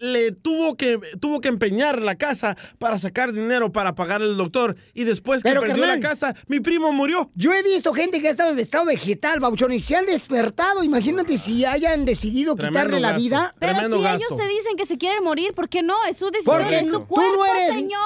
le 0.00 0.32
tuvo 0.32 0.76
que, 0.76 0.98
tuvo 1.20 1.40
que 1.40 1.48
empeñar 1.48 2.00
la 2.02 2.16
casa 2.16 2.56
para 2.78 2.98
sacar 2.98 3.32
dinero 3.32 3.70
para 3.70 3.94
pagar 3.94 4.22
al 4.22 4.36
doctor, 4.36 4.76
y 4.94 5.04
después 5.04 5.42
que 5.42 5.48
Pero, 5.50 5.60
perdió 5.60 5.82
carnal. 5.84 6.00
la 6.00 6.08
casa, 6.08 6.34
mi 6.48 6.58
primo 6.60 6.92
murió. 6.92 7.30
Yo 7.34 7.52
he 7.54 7.62
visto 7.62 7.92
gente 7.94 8.20
que 8.20 8.28
ha 8.28 8.30
estado 8.30 8.50
en 8.50 8.58
estado 8.58 8.86
vegetal, 8.86 9.38
Bauchón, 9.40 9.72
y 9.72 9.78
se 9.78 9.96
han 9.96 10.06
despertado. 10.06 10.82
Imagínate 10.82 11.38
si 11.38 11.64
hayan 11.64 12.04
decidido 12.04 12.54
Tremendo 12.56 12.78
quitarle 12.80 13.00
la 13.00 13.08
gasto. 13.10 13.22
vida. 13.22 13.54
Pero 13.58 13.72
Tremendo 13.74 13.96
si 13.98 14.02
gasto. 14.02 14.18
ellos 14.34 14.36
te 14.46 14.48
dicen 14.52 14.76
que 14.76 14.86
se 14.86 14.98
quieren 14.98 15.22
morir, 15.22 15.52
¿por 15.54 15.68
qué 15.68 15.82
no? 15.82 15.94
Es 16.08 16.16
su 16.16 16.30
decisión, 16.30 16.56
Porque 16.56 16.78
es 16.80 16.88
su 16.88 17.00
tú 17.00 17.06
cuerpo, 17.06 17.36
no 17.36 17.44
eres, 17.46 17.74
señor. 17.74 18.00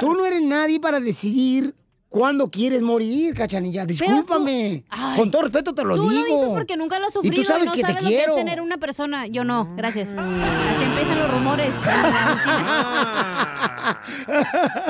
tú 0.00 0.14
no 0.14 0.24
eres 0.26 0.42
nadie 0.42 0.80
para 0.80 0.98
decidir 1.00 1.74
cuándo 2.14 2.48
quieres 2.48 2.80
morir, 2.80 3.34
cachanilla. 3.34 3.84
Discúlpame. 3.84 4.84
Ay. 4.88 5.18
Con 5.18 5.32
todo 5.32 5.42
respeto 5.42 5.74
te 5.74 5.82
lo 5.84 5.96
Tú 5.96 6.08
digo. 6.08 6.22
lo 6.22 6.26
dices 6.36 6.52
porque 6.52 6.76
nunca 6.76 7.00
lo 7.00 7.06
has 7.08 7.12
Y 7.16 7.18
sufrido 7.18 7.42
tú 7.42 7.48
sabes 7.48 7.66
no 7.66 7.72
que 7.72 7.80
te 7.80 7.86
sabes 7.88 8.02
lo 8.04 8.08
que 8.08 8.14
quiero. 8.14 8.32
es 8.36 8.44
tener 8.44 8.60
una 8.60 8.76
persona. 8.78 9.26
Yo 9.26 9.42
no, 9.42 9.74
gracias. 9.76 10.16
Así 10.16 10.84
empiezan 10.84 11.18
los 11.18 11.28
rumores. 11.32 11.74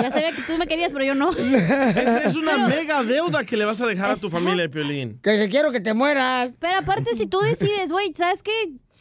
ya 0.02 0.10
sabía 0.10 0.32
que 0.32 0.42
tú 0.42 0.58
me 0.58 0.66
querías, 0.66 0.92
pero 0.92 1.04
yo 1.06 1.14
no. 1.14 1.30
Es, 1.30 2.26
es 2.26 2.36
una 2.36 2.68
mega 2.68 3.02
deuda 3.02 3.44
que 3.44 3.56
le 3.56 3.64
vas 3.64 3.80
a 3.80 3.86
dejar 3.86 4.10
a 4.10 4.16
tu 4.16 4.28
familia, 4.28 4.68
Piolín. 4.68 5.18
Que 5.22 5.38
se 5.38 5.48
quiero 5.48 5.72
que 5.72 5.80
te 5.80 5.94
mueras. 5.94 6.52
Pero 6.58 6.78
aparte, 6.78 7.14
si 7.14 7.26
tú 7.26 7.40
decides, 7.40 7.90
güey, 7.90 8.12
¿sabes 8.14 8.42
qué? 8.42 8.52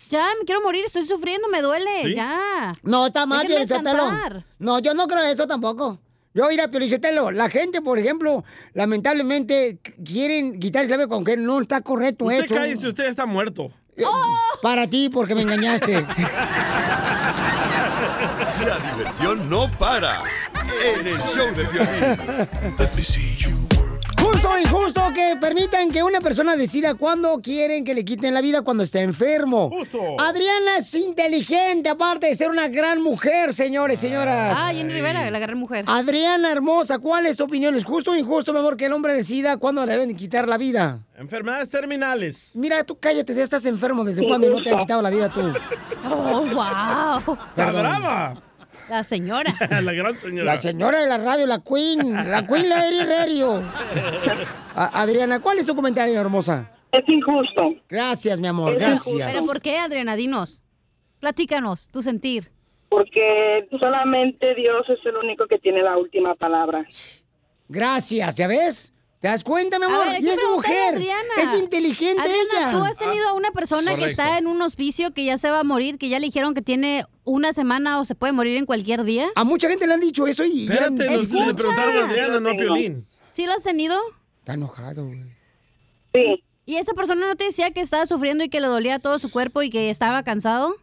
Ya 0.10 0.26
me 0.40 0.46
quiero 0.46 0.62
morir, 0.62 0.84
estoy 0.86 1.06
sufriendo, 1.06 1.48
me 1.50 1.62
duele, 1.62 1.90
¿Sí? 2.04 2.16
ya. 2.16 2.74
No, 2.84 3.08
está 3.08 3.26
mal, 3.26 3.48
descansar. 3.48 4.46
No, 4.60 4.80
yo 4.80 4.94
no 4.94 5.08
creo 5.08 5.24
eso 5.24 5.46
tampoco. 5.48 6.00
Yo 6.34 6.50
ir 6.52 6.62
a 6.62 6.68
Piolichotelo. 6.68 7.30
La 7.32 7.50
gente, 7.50 7.82
por 7.82 8.00
ejemplo, 8.00 8.44
lamentablemente 8.74 9.80
quieren 10.04 10.60
quitarse 10.60 10.90
la 10.90 10.98
vida 10.98 11.08
con 11.08 11.24
que 11.24 11.38
no 11.38 11.62
está 11.62 11.82
correcto 11.82 12.26
Usted 12.26 12.48
cae 12.48 12.76
si 12.76 12.88
usted 12.88 13.06
está 13.06 13.26
muerto. 13.26 13.72
Eh, 13.96 14.04
Para 14.62 14.88
ti, 14.88 15.10
porque 15.14 15.36
me 15.36 15.44
engañaste. 15.44 16.02
La 18.66 18.80
diversión 18.92 19.48
no 19.50 19.70
para. 19.78 20.12
En 21.00 21.06
el 21.08 21.18
show 21.18 21.46
de 21.56 21.64
violín. 21.66 22.18
Justo 24.44 24.58
o 24.58 24.60
injusto 24.60 25.02
que 25.16 25.38
permitan 25.40 25.90
que 25.90 26.04
una 26.04 26.20
persona 26.20 26.58
decida 26.58 26.96
cuándo 26.96 27.40
quieren 27.42 27.86
que 27.86 27.94
le 27.94 28.04
quiten 28.04 28.34
la 28.34 28.42
vida 28.42 28.62
cuando 28.62 28.84
está 28.84 29.00
enfermo. 29.00 29.70
Justo. 29.70 30.20
Adriana 30.20 30.80
es 30.80 30.94
inteligente, 30.96 31.88
aparte 31.88 32.28
de 32.28 32.36
ser 32.36 32.50
una 32.50 32.68
gran 32.68 33.02
mujer, 33.02 33.54
señores, 33.54 34.02
señoras. 34.02 34.58
Ah, 34.60 34.74
Jenny 34.74 34.92
Rivera, 34.92 35.32
la 35.32 35.40
gran 35.40 35.58
mujer. 35.58 35.86
Adriana 35.88 36.52
hermosa, 36.52 37.00
¿cuál 37.00 37.26
es 37.26 37.38
tu 37.38 37.46
opinión? 37.46 37.74
¿Es 37.76 37.86
justo 37.86 38.12
o 38.12 38.18
injusto, 38.18 38.52
mi 38.52 38.60
amor, 38.60 38.76
que 38.76 38.88
el 38.88 38.92
hombre 38.92 39.14
decida 39.14 39.56
cuándo 39.56 39.86
le 39.86 39.94
deben 39.94 40.14
quitar 40.14 40.50
la 40.50 40.58
vida? 40.58 41.00
Enfermedades 41.18 41.70
terminales. 41.70 42.52
Mira, 42.54 42.84
tú 42.84 43.00
cállate, 43.00 43.34
ya 43.34 43.44
estás 43.44 43.64
enfermo 43.66 44.04
desde 44.04 44.28
cuándo 44.28 44.48
y 44.48 44.50
no 44.50 44.62
te 44.62 44.72
han 44.72 44.80
quitado 44.80 45.02
la 45.02 45.10
vida 45.10 45.30
tú. 45.30 45.40
Oh, 46.06 46.42
wow. 46.42 47.38
¡Está 47.56 47.72
brava! 47.72 48.44
La 48.90 49.04
señora. 49.04 49.54
la 49.82 49.94
gran 49.94 50.18
señora. 50.18 50.56
La 50.56 50.62
señora 50.62 51.02
de 51.02 51.08
la 51.08 51.18
radio, 51.18 51.48
la 51.48 51.60
Queen, 51.60 52.14
la 52.14 52.46
Queen 52.46 52.70
Lady 52.70 53.04
Radio. 53.04 53.64
Adriana, 54.76 55.40
¿cuál 55.40 55.60
es 55.60 55.66
tu 55.66 55.76
comentario, 55.76 56.20
hermosa? 56.20 56.70
Es 56.92 57.04
injusto. 57.08 57.74
Gracias, 57.90 58.40
mi 58.40 58.48
amor, 58.48 58.74
Es 58.74 58.80
gracias. 58.80 59.32
¿Pero 59.32 59.46
por 59.46 59.62
qué, 59.62 59.78
Adriana? 59.78 60.16
Dinos. 60.16 60.62
Platícanos, 61.20 61.90
tu 61.90 62.04
sentir. 62.04 62.52
Porque 62.90 63.68
solamente 63.80 64.54
Dios 64.56 64.88
es 64.90 65.04
el 65.06 65.18
único 65.18 65.48
que 65.48 65.58
tiene 65.58 65.82
la 65.82 65.98
última 65.98 66.36
palabra. 66.36 66.86
Gracias, 67.68 68.36
¿ya 68.36 68.48
ves? 68.48 68.93
¿Te 69.24 69.30
das 69.30 69.46
cuenta, 69.46 69.80
mi 69.80 69.86
amor? 69.86 70.06
A 70.06 70.12
ver, 70.12 70.22
y 70.22 70.28
es 70.28 70.40
mujer. 70.54 70.96
Adriana. 70.96 71.34
Es 71.38 71.58
inteligente 71.58 72.22
Adriana, 72.22 72.44
ella. 72.60 72.72
tú 72.74 72.84
has 72.84 72.98
tenido 72.98 73.26
a 73.30 73.34
una 73.34 73.52
persona 73.52 73.96
que 73.96 74.04
está 74.04 74.38
en 74.38 74.48
un 74.48 74.62
hospicio 74.62 75.14
que 75.14 75.24
ya 75.24 75.38
se 75.38 75.50
va 75.50 75.62
a 75.62 75.64
morir, 75.64 75.98
que 75.98 76.10
ya 76.10 76.20
le 76.20 76.26
dijeron 76.26 76.54
que 76.54 76.62
tiene 76.62 77.06
una 77.24 77.54
semana 77.54 78.02
o 78.02 78.04
se 78.04 78.16
puede 78.16 78.34
morir 78.34 78.58
en 78.58 78.66
cualquier 78.66 79.06
día. 79.06 79.30
A 79.36 79.46
mucha 79.46 79.70
gente 79.70 79.88
le 79.88 79.94
han 79.94 80.02
dicho 80.02 80.28
eso 80.28 80.44
y... 80.44 80.64
Espérate, 80.64 81.16
Escucha. 81.16 81.46
le 81.46 81.54
preguntaron 81.54 81.98
a 82.00 82.06
Adriana, 82.10 82.40
no 82.42 82.50
a. 82.50 82.58
Piolín. 82.58 83.08
¿Sí 83.30 83.46
lo 83.46 83.54
has 83.54 83.64
tenido? 83.64 83.98
Está 84.40 84.56
enojado, 84.56 85.06
güey. 85.06 85.24
Sí, 86.14 86.44
¿Y 86.66 86.76
esa 86.76 86.94
persona 86.94 87.26
no 87.26 87.38
te 87.38 87.46
decía 87.46 87.72
que 87.72 87.80
estaba 87.80 88.06
sufriendo 88.06 88.44
y 88.44 88.50
que 88.50 88.60
le 88.60 88.68
dolía 88.68 89.00
todo 89.00 89.20
su 89.20 89.32
cuerpo 89.32 89.62
y 89.62 89.70
que 89.70 89.90
estaba 89.90 90.24
cansado? 90.24 90.76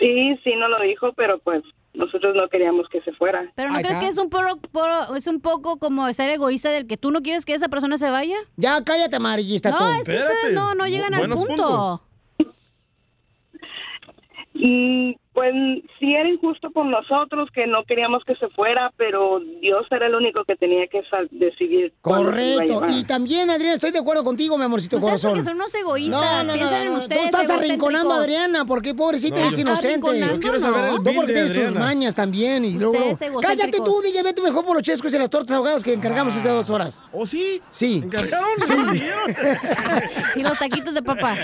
sí, 0.00 0.34
sí 0.42 0.54
no 0.56 0.68
lo 0.68 0.80
dijo, 0.80 1.12
pero 1.12 1.38
pues 1.40 1.62
nosotros 1.96 2.34
no 2.36 2.48
queríamos 2.48 2.88
que 2.90 3.00
se 3.02 3.12
fuera. 3.12 3.50
¿Pero 3.56 3.70
no 3.70 3.80
crees 3.80 3.98
que 3.98 4.06
es 4.06 4.18
un, 4.18 4.28
poco, 4.30 4.58
por- 4.72 5.16
es 5.16 5.26
un 5.26 5.40
poco 5.40 5.78
como 5.78 6.10
ser 6.12 6.30
egoísta 6.30 6.70
del 6.70 6.86
que 6.86 6.96
tú 6.96 7.10
no 7.10 7.20
quieres 7.22 7.44
que 7.44 7.54
esa 7.54 7.68
persona 7.68 7.98
se 7.98 8.10
vaya? 8.10 8.36
Ya, 8.56 8.82
cállate, 8.84 9.16
amarillista 9.16 9.70
No, 9.70 9.78
tú. 9.78 9.84
es 9.84 9.90
que 10.06 10.12
Espérate. 10.16 10.34
ustedes 10.34 10.54
no, 10.54 10.74
no 10.74 10.86
llegan 10.86 11.14
al 11.14 11.28
punto. 11.30 12.02
Y 14.54 15.16
pues 15.36 15.52
sí 16.00 16.14
era 16.14 16.26
injusto 16.30 16.70
con 16.72 16.90
nosotros 16.90 17.50
que 17.54 17.66
no 17.66 17.84
queríamos 17.84 18.24
que 18.24 18.34
se 18.36 18.48
fuera, 18.48 18.90
pero 18.96 19.38
Dios 19.60 19.84
era 19.90 20.06
el 20.06 20.14
único 20.14 20.44
que 20.46 20.56
tenía 20.56 20.86
que 20.86 21.02
sal- 21.10 21.28
decidir. 21.30 21.92
Correcto. 22.00 22.80
Y 22.88 23.04
también, 23.04 23.50
Adriana, 23.50 23.74
estoy 23.74 23.90
de 23.90 23.98
acuerdo 23.98 24.24
contigo, 24.24 24.56
mi 24.56 24.64
amorcito 24.64 24.96
Ustedes 24.96 25.12
corazón. 25.20 25.30
porque 25.32 25.44
son 25.44 25.56
unos 25.56 25.74
egoístas, 25.74 26.50
piensan 26.50 26.82
en 26.84 26.92
ustedes. 26.94 27.30
Tú 27.30 27.36
estás 27.36 27.50
arrinconando 27.50 28.14
a. 28.14 28.20
Adriana, 28.22 28.64
porque 28.64 28.94
pobrecita 28.94 29.38
No, 29.38 29.46
es 29.48 29.58
inocente. 29.58 29.88
Arrinconando, 30.08 30.34
Yo 30.36 30.40
quiero 30.40 30.58
saber 30.58 30.84
el 30.86 30.90
no. 30.96 31.02
Tú 31.02 31.10
porque 31.14 31.32
tienes 31.34 31.52
tus 31.52 31.74
mañas 31.74 32.14
también. 32.14 32.64
Y 32.64 32.72
luego, 32.78 32.92
Ustedes 32.94 33.20
luego- 33.20 33.40
egocéntricos. 33.42 33.42
Cállate 33.42 33.78
tú, 33.84 34.00
DJ, 34.00 34.22
vete 34.22 34.40
mejor 34.40 34.64
por 34.64 34.74
los 34.76 34.82
chescos 34.82 35.12
y 35.12 35.18
las 35.18 35.28
tortas 35.28 35.54
ahogadas 35.54 35.84
que 35.84 35.92
encargamos 35.92 36.34
hace 36.34 36.48
dos 36.48 36.70
horas. 36.70 37.02
¿Oh, 37.12 37.26
sí? 37.26 37.60
Sí. 37.70 38.00
¿Encargaron? 38.02 38.48
Sí. 38.60 38.72
Y 40.36 40.42
los 40.42 40.58
taquitos 40.58 40.94
de 40.94 41.02
papa. 41.02 41.36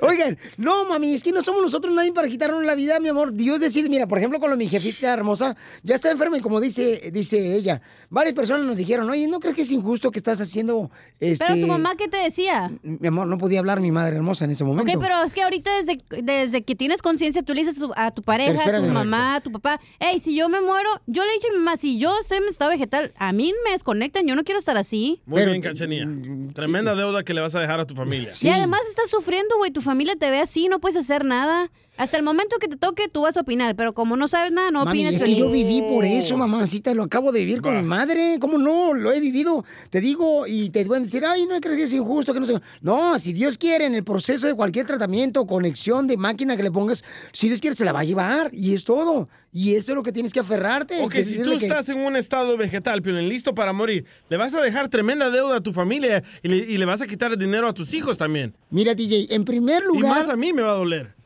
Oigan, 0.00 0.38
no, 0.58 0.84
mami, 0.84 1.14
es 1.14 1.22
que 1.24 1.32
no 1.32 1.42
somos 1.42 1.62
nosotros 1.62 1.94
nadie 1.94 2.12
para 2.12 2.28
quitarnos 2.28 2.62
la 2.64 2.74
vida, 2.74 2.98
mi 3.00 3.08
amor. 3.08 3.32
Dios 3.38 3.60
decide, 3.60 3.88
mira, 3.88 4.06
por 4.06 4.18
ejemplo, 4.18 4.40
con 4.40 4.50
lo 4.50 4.56
mi 4.56 4.68
jefita 4.68 5.12
hermosa, 5.12 5.56
ya 5.82 5.94
está 5.94 6.10
enferma 6.10 6.36
y 6.38 6.40
como 6.40 6.60
dice, 6.60 7.10
dice 7.12 7.54
ella, 7.54 7.80
varias 8.10 8.34
personas 8.34 8.66
nos 8.66 8.76
dijeron, 8.76 9.08
oye, 9.08 9.26
¿no 9.28 9.38
crees 9.40 9.54
que 9.54 9.62
es 9.62 9.70
injusto 9.70 10.10
que 10.10 10.18
estás 10.18 10.40
haciendo 10.40 10.90
este... 11.20 11.44
Pero 11.44 11.60
tu 11.60 11.66
mamá, 11.66 11.94
¿qué 11.96 12.08
te 12.08 12.16
decía? 12.16 12.70
Mi 12.82 13.06
amor, 13.06 13.28
no 13.28 13.38
podía 13.38 13.60
hablar 13.60 13.80
mi 13.80 13.92
madre 13.92 14.16
hermosa 14.16 14.44
en 14.44 14.50
ese 14.50 14.64
momento. 14.64 14.90
Ok, 14.90 14.98
pero 15.00 15.22
es 15.22 15.34
que 15.34 15.42
ahorita 15.42 15.70
desde, 15.76 16.02
desde 16.22 16.62
que 16.62 16.74
tienes 16.74 17.00
conciencia, 17.00 17.42
tú 17.42 17.54
le 17.54 17.60
dices 17.60 17.76
a 17.76 17.80
tu, 17.80 17.92
a 17.94 18.10
tu 18.10 18.22
pareja, 18.22 18.60
Pero 18.64 18.78
a 18.78 18.80
tu 18.80 18.88
mamá, 18.88 19.36
a 19.36 19.40
tu 19.40 19.52
papá, 19.52 19.80
hey, 20.00 20.18
si 20.18 20.34
yo 20.34 20.48
me 20.48 20.60
muero, 20.60 20.90
yo 21.06 21.24
le 21.24 21.30
he 21.30 21.34
dicho 21.34 21.48
a 21.48 21.52
mi 21.52 21.58
mamá, 21.58 21.76
si 21.76 21.98
yo 21.98 22.10
estoy 22.20 22.38
en 22.38 22.44
estado 22.48 22.70
vegetal, 22.70 23.12
a 23.16 23.32
mí 23.32 23.52
me 23.64 23.70
desconectan, 23.72 24.26
yo 24.26 24.34
no 24.34 24.42
quiero 24.42 24.58
estar 24.58 24.76
así. 24.76 25.22
Muy 25.26 25.44
bien, 25.44 25.62
Cachanía. 25.62 26.06
Tremenda 26.54 26.94
deuda 26.94 27.22
que 27.22 27.34
le 27.34 27.40
vas 27.40 27.54
a 27.54 27.60
dejar 27.60 27.78
a 27.80 27.86
tu 27.86 27.94
familia. 27.94 28.32
Y 28.40 28.48
además 28.48 28.80
estás 28.88 29.10
sufriendo, 29.10 29.56
güey, 29.58 29.70
tu 29.70 29.80
familia 29.80 30.16
te 30.16 30.28
ve 30.30 30.40
así, 30.40 30.68
no 30.68 30.80
puedes 30.80 30.96
hacer 30.96 31.24
nada. 31.24 31.70
Hasta 31.96 32.16
el 32.16 32.22
momento 32.22 32.56
que 32.60 32.68
te 32.68 32.76
toque, 32.76 33.08
tú 33.08 33.26
vas 33.28 33.36
a 33.36 33.40
opinar, 33.42 33.76
pero 33.76 33.92
como 33.92 34.16
no 34.16 34.26
sabes 34.26 34.50
nada, 34.52 34.70
no 34.70 34.84
Mami, 34.84 35.00
opinas. 35.06 35.14
es 35.14 35.24
que 35.24 35.34
yo 35.36 35.50
viví 35.50 35.80
por 35.82 36.04
eso, 36.04 36.36
mamacita, 36.36 36.92
lo 36.94 37.04
acabo 37.04 37.30
de 37.32 37.40
vivir 37.40 37.60
con 37.62 37.76
mi 37.76 37.82
madre. 37.82 38.38
¿Cómo 38.40 38.58
no? 38.58 38.94
Lo 38.94 39.12
he 39.12 39.20
vivido. 39.20 39.64
Te 39.90 40.00
digo, 40.00 40.46
y 40.46 40.70
te 40.70 40.84
pueden 40.86 41.04
decir, 41.04 41.24
ay, 41.24 41.46
no 41.46 41.60
crees 41.60 41.76
que 41.76 41.82
es 41.84 41.92
injusto, 41.92 42.32
que 42.34 42.40
no 42.40 42.46
sé. 42.46 42.60
No, 42.80 43.18
si 43.18 43.32
Dios 43.32 43.56
quiere, 43.58 43.86
en 43.86 43.94
el 43.94 44.04
proceso 44.04 44.46
de 44.46 44.54
cualquier 44.54 44.86
tratamiento, 44.86 45.46
conexión 45.46 46.06
de 46.06 46.16
máquina 46.16 46.56
que 46.56 46.62
le 46.62 46.70
pongas, 46.70 47.04
si 47.32 47.48
Dios 47.48 47.60
quiere, 47.60 47.76
se 47.76 47.84
la 47.84 47.92
va 47.92 48.00
a 48.00 48.04
llevar. 48.04 48.50
Y 48.52 48.74
es 48.74 48.84
todo. 48.84 49.28
Y 49.52 49.74
eso 49.74 49.92
es 49.92 49.96
lo 49.96 50.02
que 50.02 50.12
tienes 50.12 50.32
que 50.32 50.40
aferrarte. 50.40 51.00
Ok, 51.02 51.12
que 51.12 51.24
si 51.24 51.42
tú 51.42 51.50
que- 51.50 51.56
estás 51.66 51.88
en 51.88 52.00
un 52.00 52.16
estado 52.16 52.56
vegetal, 52.56 53.02
Piolín, 53.02 53.28
listo 53.28 53.54
para 53.54 53.72
morir, 53.72 54.04
le 54.28 54.36
vas 54.36 54.52
a 54.54 54.60
dejar 54.60 54.88
tremenda 54.88 55.30
deuda 55.30 55.56
a 55.56 55.60
tu 55.62 55.72
familia 55.72 56.22
y 56.42 56.48
le, 56.48 56.56
y 56.56 56.76
le 56.78 56.84
vas 56.84 57.00
a 57.00 57.06
quitar 57.06 57.32
el 57.32 57.38
dinero 57.38 57.68
a 57.68 57.74
tus 57.74 57.92
hijos 57.94 58.16
también. 58.18 58.54
Mira, 58.70 58.94
DJ, 58.94 59.34
en 59.34 59.44
primer 59.44 59.82
Y 59.84 59.86
lugar. 59.86 60.20
más 60.20 60.28
a 60.28 60.36
mí 60.36 60.52
me 60.52 60.62
va 60.62 60.72
a 60.72 60.74
doler. 60.76 61.17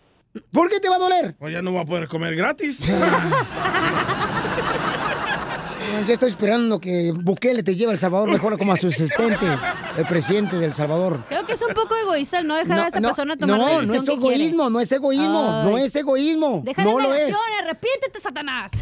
¿Por 0.50 0.68
qué 0.70 0.80
te 0.80 0.88
va 0.88 0.96
a 0.96 0.98
doler? 0.98 1.34
Pues 1.38 1.52
ya 1.52 1.60
no 1.62 1.72
voy 1.72 1.82
a 1.82 1.84
poder 1.84 2.08
comer 2.08 2.34
gratis. 2.34 2.80
Yo 6.06 6.12
estoy 6.14 6.28
esperando 6.28 6.80
que 6.80 7.12
Bukele 7.14 7.62
te 7.62 7.76
lleve 7.76 7.90
a 7.90 7.92
El 7.92 7.98
Salvador 7.98 8.30
mejor 8.30 8.56
como 8.58 8.72
a 8.72 8.76
su 8.76 8.86
asistente, 8.88 9.46
el 9.96 10.06
presidente 10.06 10.56
de 10.56 10.64
El 10.66 10.72
Salvador. 10.72 11.24
Creo 11.28 11.44
que 11.44 11.52
es 11.52 11.62
un 11.62 11.74
poco 11.74 11.94
egoísta 11.94 12.38
el 12.38 12.46
no 12.46 12.56
dejar 12.56 12.78
a 12.80 12.88
esa 12.88 13.00
persona 13.00 13.36
tomar 13.36 13.58
no, 13.58 13.64
la 13.66 13.80
decisión 13.80 14.04
no 14.06 14.12
es 14.12 14.18
egoísmo, 14.18 14.70
no 14.70 14.80
es 14.80 14.92
egoísmo, 14.92 15.62
no 15.64 15.78
es 15.78 15.94
egoísmo, 15.96 16.62
Deja 16.64 16.82
no 16.82 16.98
la 16.98 17.04
lo 17.08 17.14
es. 17.14 17.20
negación, 17.26 17.40
arrepiéntete, 17.62 18.20
Satanás. 18.20 18.72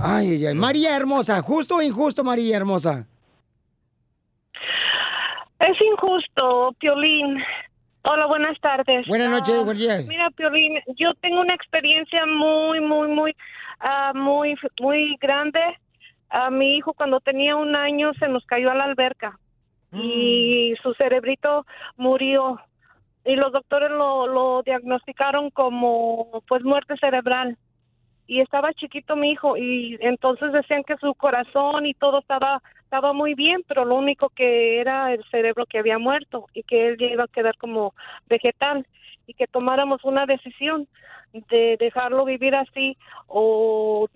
Ay, 0.00 0.30
ay, 0.30 0.46
ay. 0.46 0.54
María 0.54 0.96
hermosa, 0.96 1.42
justo 1.42 1.76
o 1.76 1.82
injusto, 1.82 2.22
María 2.22 2.56
hermosa. 2.56 3.06
Es 5.60 5.76
injusto, 5.84 6.74
Piolín. 6.78 7.38
Hola, 8.02 8.26
buenas 8.26 8.58
tardes. 8.60 9.06
Buenas 9.06 9.30
noches, 9.30 9.54
Ah, 9.58 9.64
buenos 9.64 9.78
días. 9.82 10.06
Mira, 10.06 10.30
Piolín, 10.30 10.78
yo 10.96 11.12
tengo 11.20 11.40
una 11.40 11.54
experiencia 11.54 12.24
muy, 12.26 12.80
muy, 12.80 13.08
muy, 13.08 13.36
ah, 13.80 14.12
muy, 14.14 14.54
muy 14.80 15.16
grande. 15.20 15.60
A 16.30 16.50
mi 16.50 16.76
hijo 16.76 16.92
cuando 16.92 17.20
tenía 17.20 17.56
un 17.56 17.74
año 17.74 18.12
se 18.14 18.28
nos 18.28 18.44
cayó 18.46 18.70
a 18.70 18.74
la 18.74 18.84
alberca 18.84 19.38
y 19.92 20.74
su 20.82 20.92
cerebrito 20.94 21.64
murió 21.96 22.60
y 23.24 23.36
los 23.36 23.52
doctores 23.52 23.90
lo, 23.90 24.26
lo 24.26 24.62
diagnosticaron 24.62 25.48
como 25.50 26.42
pues 26.46 26.62
muerte 26.62 26.94
cerebral 26.98 27.56
y 28.26 28.40
estaba 28.40 28.74
chiquito 28.74 29.16
mi 29.16 29.30
hijo 29.32 29.56
y 29.56 29.96
entonces 30.00 30.52
decían 30.52 30.84
que 30.84 30.98
su 30.98 31.14
corazón 31.14 31.86
y 31.86 31.94
todo 31.94 32.18
estaba 32.18 32.62
estaba 32.88 33.12
muy 33.12 33.34
bien 33.34 33.62
pero 33.68 33.84
lo 33.84 33.96
único 33.96 34.30
que 34.30 34.80
era 34.80 35.12
el 35.12 35.22
cerebro 35.30 35.66
que 35.66 35.78
había 35.78 35.98
muerto 35.98 36.46
y 36.54 36.62
que 36.62 36.88
él 36.88 36.96
ya 36.98 37.06
iba 37.06 37.24
a 37.24 37.28
quedar 37.28 37.56
como 37.58 37.94
vegetal 38.26 38.86
y 39.26 39.34
que 39.34 39.46
tomáramos 39.46 40.04
una 40.04 40.24
decisión 40.24 40.88
de 41.32 41.76
dejarlo 41.78 42.24
vivir 42.24 42.54
así 42.54 42.96
o, 43.26 44.08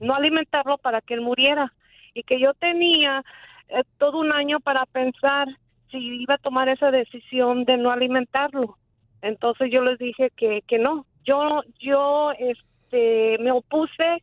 no 0.00 0.14
alimentarlo 0.14 0.76
para 0.78 1.00
que 1.00 1.14
él 1.14 1.20
muriera 1.20 1.72
y 2.14 2.24
que 2.24 2.40
yo 2.40 2.52
tenía 2.54 3.22
eh, 3.68 3.84
todo 3.98 4.18
un 4.18 4.32
año 4.32 4.58
para 4.58 4.84
pensar 4.84 5.46
si 5.92 5.98
iba 5.98 6.34
a 6.34 6.38
tomar 6.38 6.68
esa 6.68 6.90
decisión 6.90 7.64
de 7.64 7.76
no 7.76 7.92
alimentarlo 7.92 8.76
entonces 9.24 9.70
yo 9.72 9.82
les 9.82 9.98
dije 9.98 10.30
que, 10.36 10.60
que 10.68 10.78
no. 10.78 11.06
Yo, 11.24 11.62
yo, 11.80 12.32
este, 12.38 13.38
me 13.40 13.50
opuse. 13.52 14.22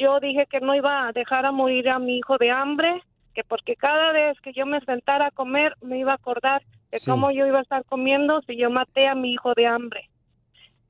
Yo 0.00 0.20
dije 0.20 0.46
que 0.50 0.60
no 0.60 0.74
iba 0.74 1.08
a 1.08 1.12
dejar 1.12 1.44
a 1.46 1.52
morir 1.52 1.88
a 1.88 1.98
mi 1.98 2.18
hijo 2.18 2.36
de 2.38 2.50
hambre, 2.50 3.02
que 3.34 3.42
porque 3.44 3.76
cada 3.76 4.12
vez 4.12 4.38
que 4.40 4.52
yo 4.52 4.66
me 4.66 4.80
sentara 4.80 5.26
a 5.28 5.30
comer 5.30 5.74
me 5.80 5.98
iba 5.98 6.12
a 6.12 6.16
acordar 6.16 6.62
de 6.90 6.98
Sí. 6.98 7.10
cómo 7.10 7.30
yo 7.30 7.46
iba 7.46 7.58
a 7.58 7.62
estar 7.62 7.84
comiendo 7.84 8.40
si 8.42 8.56
yo 8.56 8.70
maté 8.70 9.06
a 9.08 9.14
mi 9.14 9.32
hijo 9.32 9.52
de 9.54 9.66
hambre. 9.66 10.08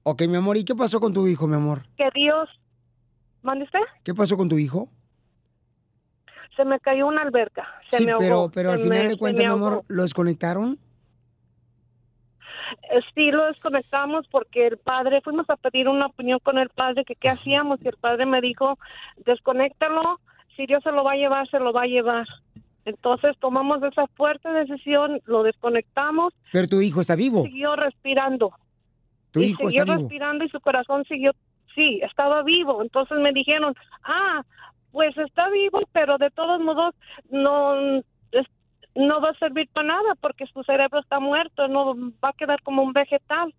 Ok, 0.02 0.22
mi 0.28 0.36
amor, 0.36 0.56
¿y 0.56 0.64
qué 0.64 0.74
pasó 0.74 1.00
con 1.00 1.12
tu 1.12 1.26
hijo, 1.26 1.46
mi 1.46 1.56
amor? 1.56 1.82
Que 1.96 2.08
Dios, 2.14 2.48
¿mande 3.42 3.64
usted? 3.64 3.80
¿Qué 4.04 4.14
pasó 4.14 4.36
con 4.36 4.48
tu 4.48 4.58
hijo? 4.58 4.88
Se 6.56 6.64
me 6.64 6.80
cayó 6.80 7.06
una 7.06 7.22
alberca. 7.22 7.66
Se 7.90 7.98
sí, 7.98 8.06
me 8.06 8.12
ahogó, 8.12 8.20
pero, 8.24 8.50
pero 8.54 8.70
al 8.72 8.78
final 8.80 9.04
me- 9.04 9.08
de 9.10 9.16
cuentas, 9.18 9.44
mi 9.44 9.50
amor. 9.52 9.84
¿lo 9.88 10.02
desconectaron? 10.02 10.78
Sí, 13.14 13.30
lo 13.30 13.46
desconectamos 13.46 14.26
porque 14.28 14.66
el 14.66 14.78
padre, 14.78 15.20
fuimos 15.20 15.48
a 15.50 15.56
pedir 15.56 15.88
una 15.88 16.06
opinión 16.06 16.38
con 16.42 16.58
el 16.58 16.68
padre 16.68 17.04
que 17.04 17.14
qué 17.14 17.28
hacíamos 17.28 17.80
y 17.82 17.88
el 17.88 17.96
padre 17.96 18.26
me 18.26 18.40
dijo, 18.40 18.78
desconéctalo, 19.24 20.20
si 20.56 20.66
Dios 20.66 20.82
se 20.82 20.92
lo 20.92 21.04
va 21.04 21.12
a 21.12 21.16
llevar, 21.16 21.48
se 21.48 21.58
lo 21.60 21.72
va 21.72 21.82
a 21.82 21.86
llevar. 21.86 22.26
Entonces 22.84 23.36
tomamos 23.38 23.82
esa 23.82 24.06
fuerte 24.08 24.48
decisión, 24.48 25.20
lo 25.26 25.42
desconectamos, 25.42 26.32
Pero 26.52 26.68
tu 26.68 26.80
hijo 26.80 27.00
está 27.00 27.14
vivo. 27.16 27.44
siguió 27.44 27.76
respirando. 27.76 28.52
Tu 29.30 29.40
y 29.40 29.44
hijo 29.46 29.68
siguió 29.68 29.82
está 29.82 29.92
vivo. 29.92 30.02
respirando 30.08 30.44
y 30.44 30.48
su 30.48 30.60
corazón 30.60 31.04
siguió, 31.04 31.32
sí, 31.74 32.00
estaba 32.02 32.42
vivo. 32.42 32.82
Entonces 32.82 33.18
me 33.18 33.32
dijeron, 33.32 33.74
ah, 34.04 34.42
pues 34.90 35.16
está 35.18 35.48
vivo, 35.50 35.80
pero 35.92 36.16
de 36.18 36.30
todos 36.30 36.60
modos 36.60 36.94
no, 37.30 38.00
no 38.98 39.20
va 39.20 39.30
a 39.30 39.38
servir 39.38 39.68
para 39.72 39.88
nada 39.88 40.14
porque 40.20 40.46
su 40.52 40.62
cerebro 40.64 41.00
está 41.00 41.20
muerto, 41.20 41.68
no 41.68 41.94
va 42.22 42.30
a 42.30 42.32
quedar 42.34 42.60
como 42.62 42.82
un 42.82 42.92
vegetal. 42.92 43.54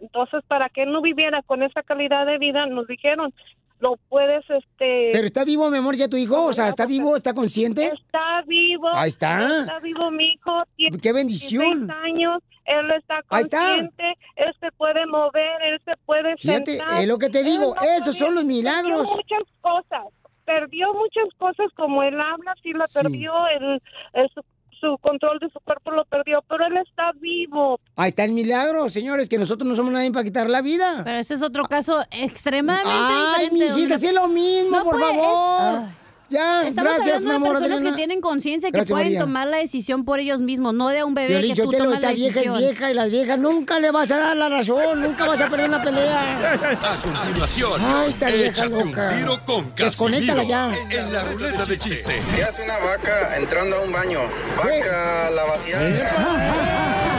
Entonces, 0.00 0.42
para 0.48 0.68
que 0.68 0.82
él 0.82 0.92
no 0.92 1.00
viviera 1.02 1.42
con 1.42 1.62
esa 1.62 1.82
calidad 1.82 2.26
de 2.26 2.38
vida, 2.38 2.66
nos 2.66 2.86
dijeron, 2.86 3.32
lo 3.78 3.96
puedes, 4.08 4.42
este... 4.48 5.10
Pero 5.12 5.26
está 5.26 5.44
vivo, 5.44 5.68
mi 5.70 5.78
amor, 5.78 5.94
ya 5.96 6.08
tu 6.08 6.16
hijo, 6.16 6.46
o 6.46 6.52
sea, 6.52 6.68
está 6.68 6.86
vivo, 6.86 7.14
está 7.14 7.34
consciente. 7.34 7.86
Está 7.86 8.42
vivo. 8.46 8.88
Ahí 8.94 9.10
está. 9.10 9.60
Está 9.60 9.78
vivo 9.80 10.10
mi 10.10 10.32
hijo. 10.32 10.62
Tiene 10.76 10.98
Qué 10.98 11.12
bendición. 11.12 11.86
16 11.86 11.90
años. 12.04 12.42
Él 12.64 12.90
está 12.92 13.20
Ahí 13.28 13.42
está. 13.44 13.58
consciente. 13.58 14.14
Él 14.36 14.54
se 14.58 14.72
puede 14.72 15.06
mover. 15.06 15.62
Él 15.62 15.80
se 15.84 15.92
puede 16.04 16.36
Fíjate, 16.36 16.78
sentar. 16.78 17.00
es 17.02 17.06
lo 17.08 17.18
que 17.18 17.28
te 17.28 17.42
digo, 17.44 17.74
no 17.74 17.82
esos 17.96 18.16
son 18.18 18.34
los 18.34 18.44
milagros. 18.44 19.06
Perdió 19.06 19.14
muchas 19.16 19.52
cosas. 19.60 20.04
Perdió 20.44 20.94
muchas 20.94 21.28
cosas 21.38 21.66
como 21.76 22.02
él 22.02 22.20
habla, 22.20 22.54
sí 22.62 22.72
la 22.72 22.86
Sí. 22.88 22.98
perdió. 23.02 23.46
El, 23.48 23.80
el- 24.14 24.30
su, 24.30 24.40
su 24.80 24.98
control 24.98 25.38
de 25.38 25.48
su 25.50 25.58
cuerpo 25.60 25.90
lo 25.90 26.04
perdió, 26.04 26.42
pero 26.48 26.66
él 26.66 26.76
está 26.78 27.12
vivo. 27.20 27.80
Ahí 27.96 28.08
está 28.08 28.24
el 28.24 28.32
milagro, 28.32 28.88
señores, 28.90 29.28
que 29.28 29.38
nosotros 29.38 29.68
no 29.68 29.74
somos 29.74 29.92
nadie 29.92 30.10
para 30.12 30.24
quitar 30.24 30.48
la 30.50 30.60
vida. 30.62 31.02
Pero 31.04 31.16
ese 31.18 31.34
es 31.34 31.42
otro 31.42 31.64
caso 31.64 32.02
extremadamente 32.10 32.90
Ay, 32.90 33.44
diferente. 33.50 33.64
mijita, 33.74 33.94
donde- 33.94 33.98
sí 33.98 34.06
es 34.06 34.14
lo 34.14 34.28
mismo, 34.28 34.76
No, 34.78 34.84
por 34.84 34.92
pues, 34.98 35.04
es- 35.04 35.10
favor. 35.16 35.28
ah. 35.28 35.88
Ya, 36.28 36.66
Estamos 36.66 36.94
gracias, 36.96 37.18
hablando 37.18 37.28
mi 37.28 37.34
amor, 37.36 37.48
de 37.48 37.52
personas 37.54 37.78
Adriana. 37.78 37.90
que 37.90 37.96
tienen 37.96 38.20
conciencia 38.20 38.70
que 38.72 38.82
pueden 38.82 39.06
María. 39.06 39.20
tomar 39.20 39.46
la 39.46 39.58
decisión 39.58 40.04
por 40.04 40.18
ellos 40.18 40.42
mismos, 40.42 40.74
no 40.74 40.88
de 40.88 41.04
un 41.04 41.14
bebé 41.14 41.28
Violín, 41.38 41.54
que 41.54 41.62
tú 41.62 41.70
tomas 41.70 42.00
la 42.00 42.10
vieja 42.12 42.34
decisión. 42.40 42.56
es 42.56 42.60
vieja 42.62 42.90
y 42.90 42.94
las 42.94 43.10
viejas 43.10 43.38
nunca 43.38 43.78
le 43.78 43.92
vas 43.92 44.10
a 44.10 44.16
dar 44.18 44.36
la 44.36 44.48
razón, 44.48 45.00
nunca 45.02 45.24
vas 45.24 45.40
a 45.40 45.48
perder 45.48 45.68
una 45.68 45.82
pelea. 45.84 46.78
A 46.82 46.96
continuación, 47.00 47.80
Ay, 47.80 48.10
esta 48.10 48.26
vieja 48.26 48.48
échate 48.50 48.74
un 48.74 48.92
tiro 48.92 49.40
con 49.44 49.72
Desconéctala 49.76 50.42
Casimiro 50.42 50.88
ya. 50.90 50.98
en 50.98 51.12
la 51.12 51.24
ruleta 51.26 51.64
de 51.64 51.78
chistes. 51.78 52.20
¿Qué 52.34 52.42
hace 52.42 52.62
una 52.64 52.76
vaca 52.78 53.36
entrando 53.36 53.76
a 53.76 53.82
un 53.84 53.92
baño? 53.92 54.18
Vaca, 54.56 55.30
la 55.30 55.44
vaciada. 55.44 57.15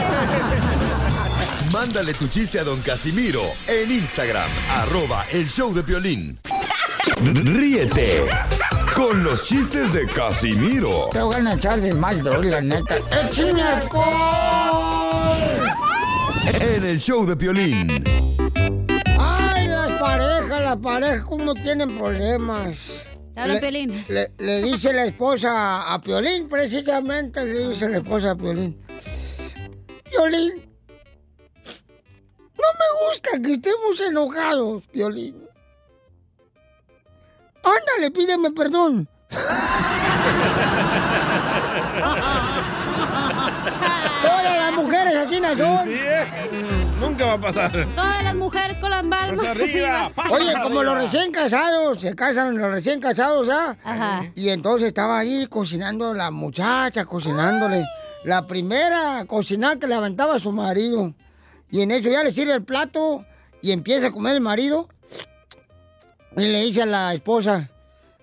Mándale 1.72 2.14
tu 2.14 2.28
chiste 2.28 2.58
a 2.58 2.64
don 2.64 2.80
Casimiro 2.80 3.42
en 3.66 3.90
Instagram, 3.90 4.48
arroba 4.78 5.24
el 5.32 5.46
show 5.48 5.72
de 5.74 5.82
violín. 5.82 6.38
Ríete 7.22 8.22
con 8.94 9.22
los 9.24 9.44
chistes 9.44 9.92
de 9.92 10.06
Casimiro 10.06 11.08
Te 11.12 11.20
voy 11.20 11.34
a 11.46 11.54
echar 11.54 11.80
de 11.80 11.92
mal, 11.94 12.22
la 12.48 12.60
neta. 12.60 12.96
¡Échame 13.10 13.62
alcohol! 13.62 15.36
en 16.60 16.84
el 16.84 16.98
show 16.98 17.26
de 17.26 17.34
violín. 17.34 18.04
Ay, 19.18 19.68
las 19.68 19.92
parejas, 20.00 20.60
las 20.62 20.76
parejas, 20.76 21.24
cómo 21.26 21.54
tienen 21.54 21.98
problemas. 21.98 22.76
Le- 23.36 23.60
Piolín. 23.60 24.04
Le, 24.08 24.32
le 24.38 24.62
dice 24.62 24.92
la 24.92 25.04
esposa 25.04 25.92
a 25.92 26.00
Piolín, 26.00 26.48
precisamente 26.48 27.44
le 27.44 27.68
dice 27.68 27.88
la 27.88 27.98
esposa 27.98 28.30
a 28.32 28.36
Piolín. 28.36 28.76
Piolín, 30.10 30.67
no 32.58 32.68
me 32.78 33.06
gusta 33.06 33.30
que 33.42 33.52
estemos 33.54 34.00
enojados, 34.00 34.82
Piolín. 34.92 35.48
Ándale, 37.62 38.10
pídeme 38.10 38.50
perdón. 38.52 39.08
Todas 44.22 44.56
las 44.56 44.76
mujeres 44.76 45.16
así 45.16 45.40
no 45.40 45.56
son. 45.56 45.84
Sí, 45.84 45.90
sí, 45.92 45.98
eh. 46.00 46.24
Nunca 47.00 47.26
va 47.26 47.32
a 47.34 47.40
pasar. 47.40 47.70
Todas 47.94 48.24
las 48.24 48.34
mujeres 48.34 48.78
con 48.78 48.90
las 48.90 49.04
manos 49.04 49.36
Pues 49.38 49.50
arriba. 49.50 50.10
Oye, 50.30 50.52
como 50.62 50.82
los 50.82 50.94
recién 50.96 51.30
casados, 51.30 52.00
se 52.00 52.14
casan 52.14 52.58
los 52.58 52.70
recién 52.70 53.00
casados, 53.00 53.48
¿ah? 53.50 53.76
Ajá. 53.84 54.30
Y 54.34 54.48
entonces 54.48 54.88
estaba 54.88 55.18
ahí 55.18 55.46
cocinando 55.46 56.12
la 56.14 56.30
muchacha, 56.30 57.04
cocinándole. 57.04 57.84
La 58.24 58.46
primera 58.46 59.24
cocinada 59.26 59.76
que 59.76 59.86
le 59.86 59.94
aventaba 59.94 60.34
a 60.36 60.38
su 60.40 60.50
marido. 60.50 61.14
Y 61.70 61.82
en 61.82 61.90
eso 61.90 62.08
ya 62.08 62.22
le 62.22 62.30
sirve 62.30 62.54
el 62.54 62.64
plato 62.64 63.24
y 63.62 63.72
empieza 63.72 64.08
a 64.08 64.12
comer 64.12 64.34
el 64.34 64.40
marido. 64.40 64.88
Y 66.36 66.42
le 66.42 66.64
dice 66.64 66.82
a 66.82 66.86
la 66.86 67.14
esposa, 67.14 67.70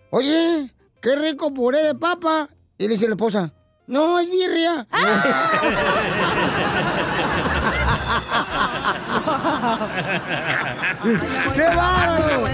oye, 0.10 0.71
qué 1.01 1.15
rico 1.15 1.53
puré 1.53 1.84
de 1.84 1.95
papa. 1.95 2.49
Y 2.77 2.88
le 2.88 2.93
dice 2.93 3.08
la 3.08 3.15
esposa, 3.15 3.51
no, 3.88 4.19
es 4.19 4.29
birria. 4.29 4.88
¡Qué 11.55 11.63
bárbaro! 11.75 12.45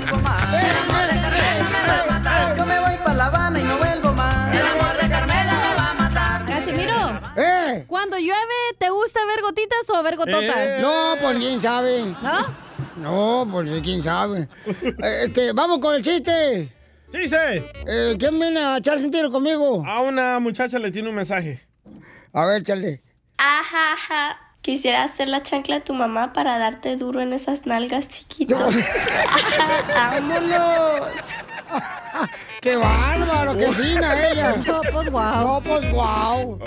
Yo 2.57 2.65
me 2.65 2.79
voy 2.79 2.97
para 3.03 3.13
La 3.13 3.25
Habana 3.25 3.59
y 3.59 3.63
no 3.63 3.77
vuelvo 3.77 3.90
Cuando 7.91 8.17
llueve, 8.17 8.55
¿te 8.77 8.89
gusta 8.89 9.19
ver 9.25 9.41
gotitas 9.41 9.89
o 9.89 10.01
ver 10.01 10.15
gototas? 10.15 10.55
Eh, 10.55 10.77
No, 10.79 11.15
pues 11.21 11.37
quién 11.39 11.61
sabe. 11.61 12.05
¿No? 12.05 13.43
No, 13.43 13.51
pues 13.51 13.69
quién 13.83 14.01
sabe. 14.01 14.47
Eh, 14.65 15.23
Este, 15.25 15.51
vamos 15.51 15.79
con 15.79 15.95
el 15.95 16.01
chiste. 16.01 16.71
¡Chiste! 17.11 17.69
Eh, 17.85 18.15
¿Quién 18.17 18.39
viene 18.39 18.61
a 18.61 18.77
echarse 18.77 19.03
un 19.03 19.11
tiro 19.11 19.29
conmigo? 19.29 19.83
A 19.85 20.03
una 20.03 20.39
muchacha 20.39 20.79
le 20.79 20.89
tiene 20.89 21.09
un 21.09 21.15
mensaje. 21.15 21.67
A 22.31 22.45
ver, 22.45 22.63
chale. 22.63 23.03
Ajá, 23.37 23.91
ajá. 23.91 24.37
Quisiera 24.61 25.03
hacer 25.03 25.27
la 25.27 25.43
chancla 25.43 25.75
de 25.75 25.81
tu 25.81 25.93
mamá 25.93 26.31
para 26.31 26.57
darte 26.59 26.95
duro 26.95 27.19
en 27.19 27.33
esas 27.33 27.65
nalgas 27.65 28.07
chiquitos. 28.07 28.73
¡Vámonos! 29.93 31.11
¡Qué 32.61 32.75
bárbaro! 32.75 33.55
¡Qué 33.57 33.71
fina 33.71 34.29
ella! 34.31 34.55
No, 34.65 34.81
pues 34.91 35.09
guau. 35.11 35.45
No, 35.45 35.61
pues 35.63 35.91
guau. 35.91 36.59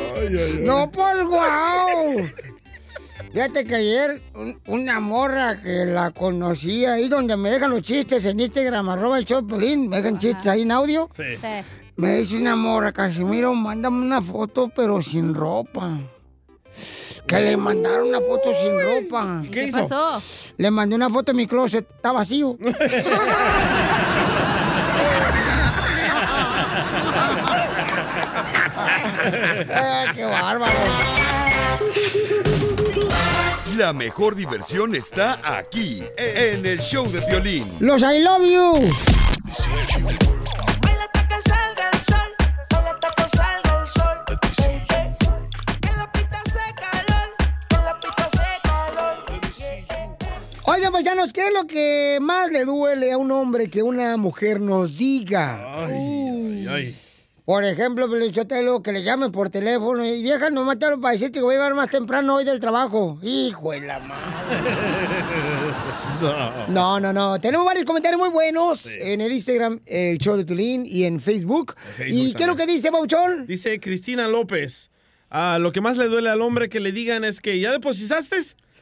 No, 0.61 0.91
pues 0.91 1.25
guau. 1.25 2.31
Fíjate 3.33 3.65
que 3.65 3.75
ayer 3.75 4.23
un- 4.35 4.61
una 4.67 5.01
morra 5.01 5.61
que 5.61 5.85
la 5.87 6.11
conocía 6.13 6.95
ahí 6.95 7.09
donde 7.09 7.37
me 7.37 7.51
dejan 7.51 7.71
los 7.73 7.83
chistes 7.83 8.25
en 8.27 8.39
Instagram, 8.39 8.89
arroba 8.89 9.19
el 9.19 9.27
Piolín, 9.27 9.89
me 9.89 9.97
dejan 9.97 10.19
chistes 10.19 10.47
ahí 10.47 10.63
en 10.63 10.71
audio. 10.71 11.09
Sí. 11.17 11.23
Me 11.97 12.17
dice 12.19 12.37
una 12.37 12.55
morra, 12.57 12.93
Casimiro, 12.93 13.55
mándame 13.55 14.03
una 14.03 14.21
foto 14.23 14.69
pero 14.75 15.01
sin 15.03 15.35
ropa. 15.35 15.99
Que 17.27 17.41
le 17.41 17.57
mandaron 17.57 18.09
una 18.09 18.21
foto 18.21 18.51
sin 18.61 18.81
ropa. 18.81 19.41
¿Qué 19.45 19.51
¿Qué 19.51 19.65
hizo? 19.67 19.87
pasó? 19.89 20.21
Le 20.57 20.71
mandé 20.71 20.95
una 20.97 21.09
foto 21.09 21.31
en 21.31 21.37
mi 21.39 21.47
closet, 21.47 21.87
está 21.89 22.13
vacío. 22.13 22.57
Eh, 29.27 30.05
¡Qué 30.15 30.25
bárbaro! 30.25 30.75
La 33.77 33.93
mejor 33.93 34.35
diversión 34.37 34.95
está 34.95 35.39
aquí, 35.59 36.03
en 36.17 36.65
el 36.65 36.79
show 36.81 37.11
de 37.11 37.21
violín. 37.27 37.67
¡Los 37.81 38.03
I 38.03 38.23
love 38.23 38.43
you! 38.45 38.75
Oigan, 50.67 50.93
paisanos, 50.93 51.33
¿qué 51.33 51.49
es 51.49 51.53
lo 51.53 51.67
que 51.67 52.19
más 52.21 52.51
le 52.51 52.65
duele 52.65 53.13
a 53.13 53.19
un 53.19 53.31
hombre 53.31 53.69
que 53.69 53.83
una 53.83 54.17
mujer 54.17 54.61
nos 54.61 54.97
diga? 54.97 55.85
Ay, 55.85 56.67
ay. 56.69 56.97
Por 57.45 57.63
ejemplo, 57.63 58.09
Pelichotelo, 58.11 58.83
que 58.83 58.91
le 58.91 59.03
llamen 59.03 59.31
por 59.31 59.51
teléfono 59.51 60.03
y 60.07 60.23
vieja, 60.23 60.49
no 60.49 60.65
mataron 60.65 61.03
para 61.03 61.13
decirte 61.13 61.41
que 61.41 61.43
voy 61.43 61.57
a 61.57 61.59
llegar 61.59 61.75
más 61.75 61.91
temprano 61.91 62.37
hoy 62.37 62.45
del 62.47 62.59
trabajo. 62.59 63.19
Hijo 63.23 63.73
de 63.73 63.81
la 63.81 63.99
madre. 63.99 64.25
No, 66.69 66.99
no, 67.01 67.13
no. 67.13 67.39
Tenemos 67.39 67.67
varios 67.67 67.85
comentarios 67.85 68.19
muy 68.19 68.31
buenos 68.31 68.87
en 68.97 69.21
el 69.21 69.31
Instagram, 69.33 69.81
el 69.85 70.17
show 70.19 70.37
de 70.37 70.47
Pilín, 70.47 70.85
y 70.87 71.05
en 71.05 71.21
Facebook. 71.21 71.75
Facebook 71.97 72.29
¿Y 72.29 72.33
qué 72.33 72.45
es 72.45 72.49
lo 72.49 72.57
que 72.57 72.67
dice, 72.67 72.91
Bauchón? 72.91 73.47
Dice 73.47 73.79
Cristina 73.79 74.27
López. 74.29 74.91
ah, 75.29 75.59
lo 75.61 75.71
que 75.73 75.83
más 75.83 75.99
le 75.99 76.07
duele 76.09 76.31
al 76.31 76.41
hombre 76.41 76.71
que 76.71 76.81
le 76.81 76.93
digan 76.93 77.25
es 77.25 77.41
que 77.41 77.61
ya 77.61 77.73
depositaste. 77.73 78.37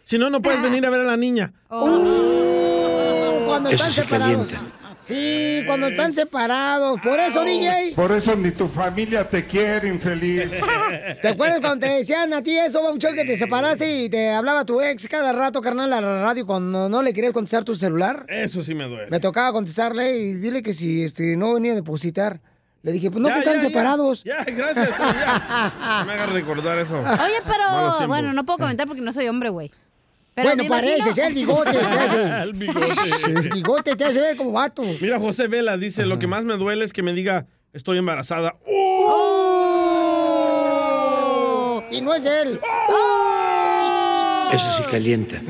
Si 0.05 0.19
no, 0.19 0.31
no 0.31 0.41
puedes 0.41 0.63
venir 0.63 0.87
a 0.87 0.91
ver 0.91 1.01
a 1.01 1.05
la 1.05 1.17
niña. 1.17 1.53
Oh, 1.69 3.43
cuando 3.47 3.71
Eso 3.71 3.87
están 3.87 3.91
sí 3.91 4.01
separados. 4.03 4.47
calienta. 4.49 4.82
Sí, 5.03 5.63
cuando 5.67 5.89
están 5.89 6.13
separados. 6.13 7.01
Por 7.01 7.19
eso, 7.19 7.45
DJ. 7.45 7.93
Por 7.97 8.13
eso 8.13 8.37
ni 8.37 8.53
tu 8.53 8.69
familia 8.69 9.29
te 9.29 9.45
quiere, 9.45 9.89
infeliz. 9.89 10.49
¿Te 11.23 11.29
acuerdas 11.29 11.61
cuando 11.61 11.87
te 11.87 11.93
decían 11.93 12.33
a 12.33 12.41
ti 12.43 12.57
eso, 12.57 12.83
Bauchón, 12.83 13.15
que 13.15 13.25
te 13.25 13.37
separaste 13.37 14.05
y 14.05 14.09
te 14.09 14.31
hablaba 14.31 14.65
tu 14.65 14.81
ex 14.81 15.09
cada 15.09 15.33
rato, 15.33 15.61
carnal, 15.61 15.93
a 15.93 16.01
la 16.01 16.23
radio 16.23 16.47
cuando 16.47 16.89
no 16.89 17.03
le 17.03 17.13
querías 17.13 17.33
contestar 17.33 17.65
tu 17.65 17.75
celular? 17.75 18.25
Eso 18.29 18.63
sí 18.63 18.75
me 18.75 18.85
duele. 18.85 19.11
Me 19.11 19.19
tocaba 19.19 19.53
contestarle 19.53 20.17
y 20.19 20.35
dile 20.35 20.63
que 20.63 20.73
si 20.73 21.03
este, 21.03 21.37
no 21.37 21.55
venía 21.55 21.73
a 21.73 21.77
depositar. 21.77 22.41
Le 22.83 22.91
dije, 22.93 23.11
pues 23.11 23.23
no, 23.23 23.29
Ya, 23.29 23.35
que 23.35 23.41
están 23.41 23.57
ya, 23.57 23.61
separados. 23.61 24.25
Ya, 24.25 24.45
gracias. 24.45 24.89
pero 24.97 25.13
ya. 25.13 25.99
No 26.01 26.05
me 26.07 26.13
hagas 26.13 26.33
recordar 26.33 26.79
eso. 26.79 26.99
Oye, 26.99 27.41
pero 27.45 28.09
bueno, 28.09 28.33
no 28.33 28.45
puedo 28.45 28.59
comentar 28.59 28.87
porque 28.87 29.03
no 29.03 29.13
soy 29.13 29.29
hombre, 29.29 29.51
güey. 29.51 29.71
Pero 30.35 30.49
bueno, 30.49 30.63
me 30.65 30.69
pareces, 30.71 31.07
imagino- 31.19 31.27
el 31.27 31.35
bigote 31.35 31.73
te 31.73 31.79
hace. 31.79 32.23
El 32.43 32.53
bigote. 32.55 32.87
El 33.27 33.49
bigote 33.51 33.97
te 33.97 34.05
hace 34.05 34.21
ver 34.21 34.37
como 34.37 34.53
vato. 34.53 34.83
Mira, 34.83 35.19
José 35.19 35.47
Vela 35.47 35.77
dice, 35.77 36.07
lo 36.07 36.19
que 36.19 36.27
más 36.27 36.45
me 36.45 36.57
duele 36.57 36.85
es 36.85 36.93
que 36.95 37.03
me 37.03 37.13
diga, 37.13 37.47
estoy 37.73 37.99
embarazada. 37.99 38.57
¡Oh! 40.13 41.83
Y 41.91 42.01
no 42.01 42.15
es 42.15 42.25
de 42.25 42.43
él. 42.43 42.61
Eso 44.53 44.71
sí 44.77 44.83
calienta. 44.91 45.41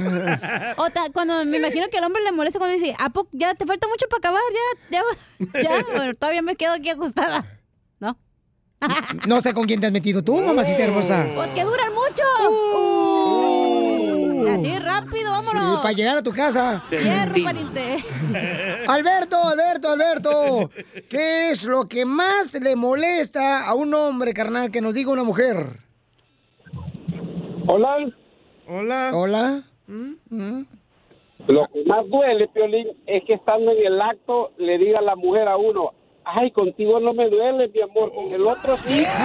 O 0.77 0.89
ta- 0.91 1.07
cuando 1.13 1.45
me 1.45 1.59
imagino 1.59 1.87
que 1.89 1.99
el 1.99 2.05
hombre 2.05 2.23
le 2.23 2.31
molesta 2.33 2.59
cuando 2.59 2.77
dice, 2.77 2.95
¿a 2.99 3.11
poco 3.11 3.29
ya 3.33 3.55
te 3.55 3.67
falta 3.67 3.87
mucho 3.89 4.07
para 4.09 4.19
acabar? 4.19 4.43
Ya, 4.91 5.03
ya, 5.53 5.61
ya. 5.63 5.85
Bueno, 5.97 6.15
todavía 6.15 6.43
me 6.43 6.55
quedo 6.57 6.73
aquí 6.73 6.89
acostada. 6.91 7.45
¿No? 8.01 8.17
No 9.27 9.41
sé 9.41 9.55
con 9.55 9.65
quién 9.67 9.81
te 9.81 9.87
has 9.87 9.93
metido 9.93 10.23
tú, 10.25 10.41
mamacita 10.41 10.83
hermosa. 10.85 11.27
Pues 11.35 11.51
que 11.51 11.65
duran 11.65 11.93
mucho. 11.93 12.23
Así 14.63 14.79
rápido, 14.79 15.31
vámonos. 15.31 15.77
Sí, 15.77 15.83
para 15.83 15.93
llegar 15.93 16.17
a 16.17 16.23
tu 16.23 16.33
casa. 16.33 16.83
Alberto, 18.89 19.43
Alberto, 19.43 19.91
Alberto. 19.91 20.71
¿Qué 21.09 21.51
es 21.51 21.65
lo 21.65 21.89
que 21.89 22.05
más 22.05 22.55
le 22.55 22.77
molesta 22.77 23.67
a 23.67 23.75
un 23.75 23.93
hombre, 23.95 24.33
carnal, 24.33 24.71
que 24.71 24.81
nos 24.81 24.95
diga 24.95 25.11
una 25.11 25.25
mujer? 25.25 25.81
Hola. 27.67 27.97
Hola. 28.69 29.11
Hola. 29.15 29.63
Lo 31.49 31.67
que 31.73 31.85
más 31.87 32.09
duele, 32.09 32.49
Piolín, 32.49 32.89
es 33.07 33.25
que 33.25 33.35
estando 33.35 33.73
en 33.73 33.87
el 33.87 34.01
acto 34.01 34.53
le 34.59 34.79
diga 34.79 35.01
a 35.01 35.03
la 35.03 35.17
mujer 35.17 35.49
a 35.49 35.57
uno, 35.57 35.93
ay, 36.25 36.51
contigo 36.51 37.01
no 37.01 37.13
me 37.15 37.29
duele, 37.29 37.69
mi 37.69 37.83
amor, 37.83 38.13
con 38.15 38.33
el 38.33 38.47
otro 38.47 38.77
sí. 38.87 39.05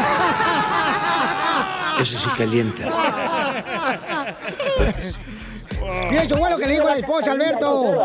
Eso 2.00 2.18
sí 2.18 2.30
calienta. 2.38 2.84
Y 6.12 6.16
eso 6.16 6.38
fue 6.38 6.50
lo 6.50 6.58
que 6.58 6.68
le 6.68 6.74
dijo 6.74 6.88
la 6.88 6.98
esposa, 6.98 7.32
Alberto. 7.32 8.00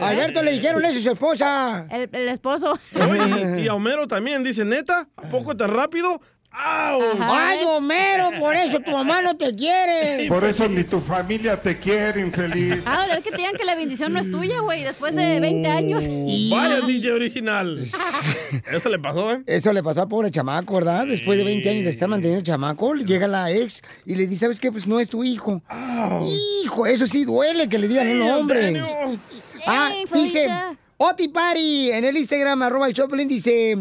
A 0.00 0.08
Alberto 0.08 0.42
le 0.42 0.52
dijeron 0.52 0.84
eso 0.84 0.98
a 0.98 1.02
su 1.02 1.10
esposa. 1.10 1.86
El, 1.90 2.08
el 2.12 2.28
esposo. 2.28 2.78
Oye, 2.94 3.58
y, 3.58 3.64
y 3.64 3.68
a 3.68 3.74
Homero 3.74 4.06
también 4.06 4.44
dice, 4.44 4.64
neta, 4.64 5.08
¿a 5.16 5.22
poco 5.22 5.56
te 5.56 5.66
rápido? 5.66 6.20
¡Au! 6.60 7.00
Ay, 7.20 7.60
Homero, 7.64 8.32
por 8.40 8.56
eso 8.56 8.80
tu 8.80 8.90
mamá 8.90 9.22
no 9.22 9.36
te 9.36 9.54
quiere. 9.54 10.26
Por 10.28 10.44
eso 10.44 10.68
ni 10.68 10.82
tu 10.82 10.98
familia 10.98 11.56
te 11.60 11.78
quiere, 11.78 12.20
infeliz. 12.20 12.82
Ah, 12.84 13.06
es 13.16 13.22
que 13.22 13.30
te 13.30 13.36
digan 13.36 13.54
que 13.54 13.64
la 13.64 13.76
bendición 13.76 14.12
no 14.12 14.18
es 14.18 14.28
tuya, 14.28 14.58
güey, 14.60 14.82
después 14.82 15.14
de 15.14 15.38
20 15.38 15.68
años. 15.68 16.08
Vaya 16.50 16.80
DJ 16.80 17.12
original. 17.12 17.78
Eso 18.72 18.88
le 18.88 18.98
pasó, 18.98 19.32
¿eh? 19.32 19.42
Eso 19.46 19.72
le 19.72 19.82
pasó 19.84 20.02
al 20.02 20.08
pobre 20.08 20.32
chamaco, 20.32 20.74
¿verdad? 20.74 21.06
Después 21.06 21.38
de 21.38 21.44
20 21.44 21.70
años 21.70 21.84
de 21.84 21.90
estar 21.90 22.08
manteniendo 22.08 22.40
el 22.40 22.44
chamaco, 22.44 22.94
llega 22.94 23.28
la 23.28 23.52
ex 23.52 23.82
y 24.04 24.16
le 24.16 24.26
dice, 24.26 24.40
¿sabes 24.40 24.58
qué? 24.58 24.72
Pues 24.72 24.86
no 24.88 24.98
es 24.98 25.08
tu 25.08 25.22
hijo. 25.22 25.62
Hijo, 26.64 26.86
eso 26.86 27.06
sí 27.06 27.24
duele 27.24 27.68
que 27.68 27.78
le 27.78 27.86
digan 27.86 28.08
un 28.08 28.22
hombre. 28.22 28.82
Ah, 29.66 29.90
Ey, 29.94 30.06
dice. 30.12 30.48
Oti 31.00 31.28
Pari 31.28 31.92
en 31.92 32.04
el 32.04 32.16
Instagram, 32.16 32.60
arroba 32.62 32.88
el 32.88 32.94
Choplin, 32.94 33.28
dice, 33.28 33.76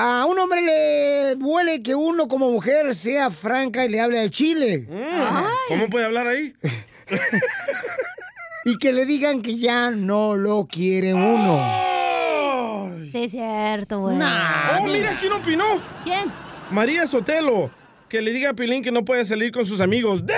a 0.00 0.24
un 0.26 0.38
hombre 0.38 0.62
le 0.62 1.34
duele 1.34 1.82
que 1.82 1.94
uno 1.94 2.28
como 2.28 2.50
mujer 2.52 2.94
sea 2.94 3.30
franca 3.30 3.84
y 3.84 3.88
le 3.88 4.00
hable 4.00 4.20
al 4.20 4.30
chile. 4.30 4.86
¿Cómo 5.68 5.88
puede 5.88 6.04
hablar 6.06 6.28
ahí? 6.28 6.54
Y 8.64 8.76
que 8.76 8.92
le 8.92 9.06
digan 9.06 9.40
que 9.40 9.56
ya 9.56 9.90
no 9.90 10.36
lo 10.36 10.66
quiere 10.66 11.14
uno. 11.14 11.58
Sí, 13.10 13.24
es 13.24 13.32
cierto, 13.32 14.00
güey. 14.00 14.18
oh, 14.18 14.84
mira, 14.84 15.16
¿quién 15.18 15.32
opinó? 15.32 15.64
¿Quién? 16.04 16.30
María 16.70 17.06
Sotelo. 17.06 17.70
Que 18.10 18.20
le 18.20 18.30
diga 18.30 18.50
a 18.50 18.54
Pilín 18.54 18.82
que 18.82 18.92
no 18.92 19.06
puede 19.06 19.24
salir 19.24 19.52
con 19.52 19.64
sus 19.64 19.80
amigos. 19.80 20.26
¡De! 20.26 20.34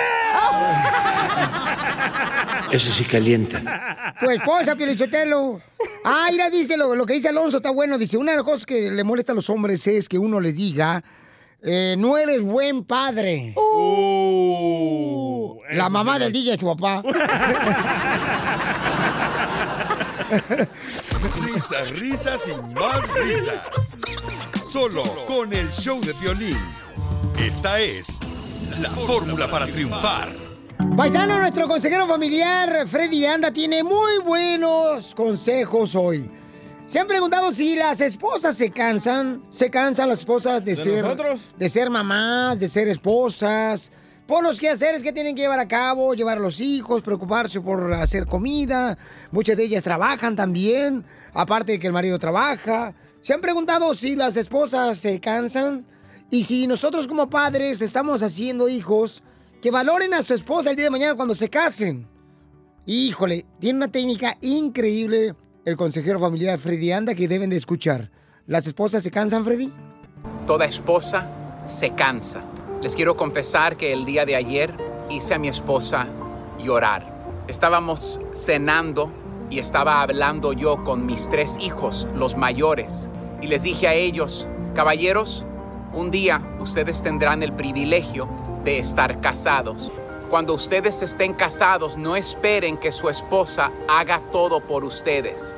Eso 2.71 2.93
sí 2.93 3.05
calienta. 3.05 4.15
Tu 4.21 4.31
esposa, 4.31 4.77
Pielichotelo. 4.77 5.61
Ah, 6.05 6.29
mira, 6.31 6.51
dice 6.51 6.77
lo, 6.77 6.95
lo 6.95 7.07
que 7.07 7.15
dice 7.15 7.29
Alonso, 7.29 7.59
está 7.59 7.71
bueno. 7.71 7.99
Dice, 7.99 8.17
una 8.17 8.33
de 8.33 8.39
las 8.39 8.45
cosas 8.45 8.67
que 8.67 8.91
le 8.91 9.05
molesta 9.05 9.33
a 9.33 9.35
los 9.35 9.51
hombres 9.51 9.87
es 9.87 10.09
que 10.09 10.19
uno 10.19 10.41
les 10.41 10.57
diga, 10.57 11.03
eh, 11.63 11.95
no 11.99 12.17
eres 12.17 12.41
buen 12.43 12.85
padre. 12.85 13.55
La 15.73 15.89
mamá 15.89 16.19
del 16.19 16.33
DJ 16.33 16.59
su 16.59 16.67
papá. 16.67 17.03
Risas, 21.45 21.91
risas 21.99 22.41
y 22.47 22.53
más 22.73 23.13
risas. 23.15 23.97
Solo 24.69 25.03
con 25.27 25.53
el 25.53 25.69
show 25.73 26.01
de 26.01 26.13
violín. 26.15 26.57
Esta 27.39 27.81
es 27.81 28.21
la 28.81 28.91
fórmula 28.91 29.51
para 29.51 29.67
triunfar. 29.67 30.50
Paisano, 30.89 31.39
nuestro 31.39 31.69
consejero 31.69 32.07
familiar, 32.07 32.87
Freddy 32.89 33.27
Anda, 33.27 33.53
tiene 33.53 33.83
muy 33.85 34.19
buenos 34.25 35.15
consejos 35.15 35.95
hoy. 35.95 36.31
¿Se 36.87 36.99
han 36.99 37.07
preguntado 37.07 37.53
si 37.53 37.77
las 37.77 38.01
esposas 38.01 38.57
se 38.57 38.71
cansan? 38.71 39.43
¿Se 39.51 39.71
cansan 39.71 40.09
las 40.09 40.21
esposas 40.21 40.65
de, 40.65 40.71
¿De 40.75 40.77
ser 40.77 41.03
nosotros? 41.03 41.49
de 41.59 41.69
ser 41.69 41.91
mamás, 41.91 42.59
de 42.61 42.67
ser 42.67 42.89
esposas? 42.89 43.93
Por 44.27 44.43
los 44.43 44.59
quehaceres 44.59 45.03
que 45.03 45.13
tienen 45.13 45.35
que 45.35 45.43
llevar 45.43 45.59
a 45.59 45.69
cabo, 45.69 46.15
llevar 46.15 46.39
a 46.39 46.41
los 46.41 46.61
hijos, 46.61 47.03
preocuparse 47.03 47.61
por 47.61 47.93
hacer 47.93 48.27
comida. 48.27 48.97
Muchas 49.33 49.59
de 49.59 49.65
ellas 49.65 49.83
trabajan 49.83 50.35
también, 50.35 51.05
aparte 51.35 51.73
de 51.73 51.79
que 51.79 51.89
el 51.89 51.93
marido 51.93 52.19
trabaja. 52.19 52.95
¿Se 53.21 53.35
han 53.35 53.43
preguntado 53.43 53.95
si 53.95 54.17
las 54.17 54.39
esposas 54.39 54.97
se 54.97 55.21
cansan? 55.21 55.85
Y 56.31 56.45
si 56.45 56.67
nosotros 56.67 57.07
como 57.07 57.29
padres 57.29 57.83
estamos 57.83 58.23
haciendo 58.23 58.69
hijos 58.69 59.23
que 59.61 59.71
valoren 59.71 60.15
a 60.15 60.23
su 60.23 60.35
esposa 60.35 60.71
el 60.71 60.77
día 60.77 60.87
de 60.87 60.91
mañana 60.91 61.15
cuando 61.15 61.35
se 61.35 61.51
casen. 61.51 62.09
Híjole, 62.87 63.45
tiene 63.59 63.79
una 63.79 63.89
técnica 63.89 64.37
increíble 64.41 65.35
el 65.65 65.77
consejero 65.77 66.19
familiar 66.19 66.59
Freddy 66.59 66.93
Anda 66.93 67.15
que 67.15 67.29
deben 67.29 67.51
de 67.51 67.57
escuchar. 67.57 68.11
¿Las 68.47 68.67
esposas 68.67 69.03
se 69.03 69.11
cansan, 69.11 69.45
Freddy? 69.45 69.71
Toda 70.47 70.65
esposa 70.65 71.27
se 71.67 71.95
cansa. 71.95 72.43
Les 72.81 72.97
quiero 72.97 73.17
confesar 73.17 73.77
que 73.77 73.93
el 73.93 74.07
día 74.07 74.25
de 74.25 74.37
ayer 74.37 74.75
hice 75.11 75.35
a 75.35 75.39
mi 75.39 75.49
esposa 75.49 76.07
llorar. 76.59 77.45
Estábamos 77.47 78.19
cenando 78.33 79.13
y 79.51 79.59
estaba 79.59 80.01
hablando 80.01 80.55
yo 80.55 80.83
con 80.83 81.05
mis 81.05 81.29
tres 81.29 81.57
hijos, 81.61 82.09
los 82.15 82.37
mayores, 82.37 83.11
y 83.43 83.49
les 83.49 83.65
dije 83.65 83.89
a 83.89 83.95
ellos, 83.95 84.49
caballeros, 84.75 85.45
un 85.93 86.11
día 86.11 86.57
ustedes 86.61 87.03
tendrán 87.03 87.43
el 87.43 87.53
privilegio 87.53 88.29
de 88.65 88.79
estar 88.79 89.21
casados. 89.21 89.93
Cuando 90.29 90.55
ustedes 90.55 91.03
estén 91.03 91.35
casados, 91.35 91.97
no 91.97 92.15
esperen 92.15 92.77
que 92.77 92.93
su 92.93 93.09
esposa 93.09 93.73
haga 93.89 94.21
todo 94.31 94.61
por 94.61 94.85
ustedes. 94.85 95.57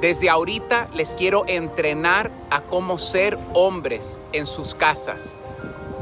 Desde 0.00 0.28
ahorita 0.28 0.88
les 0.94 1.14
quiero 1.14 1.44
entrenar 1.46 2.30
a 2.50 2.60
cómo 2.60 2.98
ser 2.98 3.38
hombres 3.54 4.18
en 4.32 4.46
sus 4.46 4.74
casas. 4.74 5.36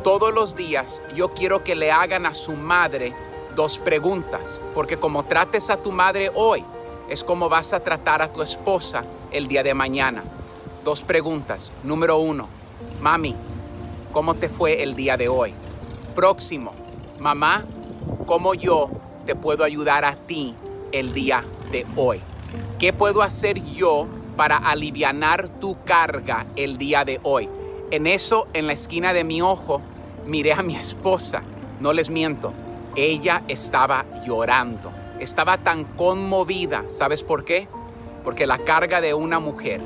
Todos 0.03 0.33
los 0.33 0.57
días 0.57 1.03
yo 1.15 1.35
quiero 1.35 1.65
que 1.65 1.75
le 1.75 1.91
hagan 1.91 2.27
a 2.27 2.35
su 2.35 2.53
madre 2.53 3.13
dos 3.55 3.79
preguntas, 3.79 4.61
porque 4.75 4.97
como 4.97 5.25
trates 5.25 5.69
a 5.71 5.77
tu 5.77 5.91
madre 5.91 6.31
hoy, 6.35 6.65
es 7.09 7.25
como 7.25 7.49
vas 7.49 7.73
a 7.73 7.81
tratar 7.81 8.23
a 8.23 8.33
tu 8.33 8.43
esposa 8.43 9.03
el 9.31 9.49
día 9.49 9.63
de 9.63 9.75
mañana. 9.75 10.23
Dos 10.85 11.03
preguntas. 11.03 11.71
Número 11.83 12.19
uno, 12.19 12.49
mami, 13.01 13.35
¿cómo 14.13 14.35
te 14.35 14.49
fue 14.49 14.83
el 14.83 14.95
día 14.95 15.17
de 15.17 15.29
hoy? 15.29 15.55
Próximo, 16.19 16.73
mamá, 17.21 17.65
¿cómo 18.27 18.55
yo 18.55 18.91
te 19.25 19.37
puedo 19.37 19.63
ayudar 19.63 20.05
a 20.05 20.17
ti 20.17 20.53
el 20.91 21.15
día 21.15 21.45
de 21.71 21.87
hoy? 21.95 22.21
¿Qué 22.81 22.93
puedo 22.93 23.23
hacer 23.23 23.63
yo 23.63 24.09
para 24.37 24.57
alivianar 24.57 25.49
tu 25.61 25.79
carga 25.85 26.45
el 26.57 26.77
día 26.77 27.05
de 27.05 27.21
hoy? 27.23 27.49
En 27.93 28.09
eso, 28.09 28.49
en 28.53 28.67
la 28.67 28.73
esquina 28.73 29.13
de 29.13 29.23
mi 29.23 29.43
ojo, 29.43 29.81
miré 30.27 30.55
a 30.55 30.63
mi 30.63 30.75
esposa. 30.75 31.45
No 31.79 31.93
les 31.93 32.11
miento, 32.11 32.53
ella 32.97 33.45
estaba 33.47 34.05
llorando. 34.27 34.91
Estaba 35.21 35.59
tan 35.59 35.85
conmovida. 35.85 36.85
¿Sabes 36.89 37.23
por 37.23 37.45
qué? 37.45 37.69
Porque 38.25 38.45
la 38.45 38.59
carga 38.59 39.01
de 39.01 39.15
una 39.15 39.39
mujer, 39.39 39.81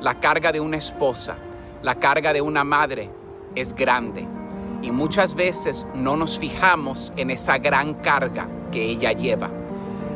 la 0.00 0.20
carga 0.20 0.52
de 0.52 0.60
una 0.60 0.76
esposa, 0.76 1.38
la 1.82 1.96
carga 1.96 2.32
de 2.32 2.40
una 2.40 2.62
madre 2.62 3.10
es 3.56 3.74
grande. 3.74 4.41
Y 4.82 4.90
muchas 4.90 5.34
veces 5.34 5.86
no 5.94 6.16
nos 6.16 6.38
fijamos 6.38 7.12
en 7.16 7.30
esa 7.30 7.58
gran 7.58 7.94
carga 7.94 8.48
que 8.72 8.82
ella 8.82 9.12
lleva. 9.12 9.48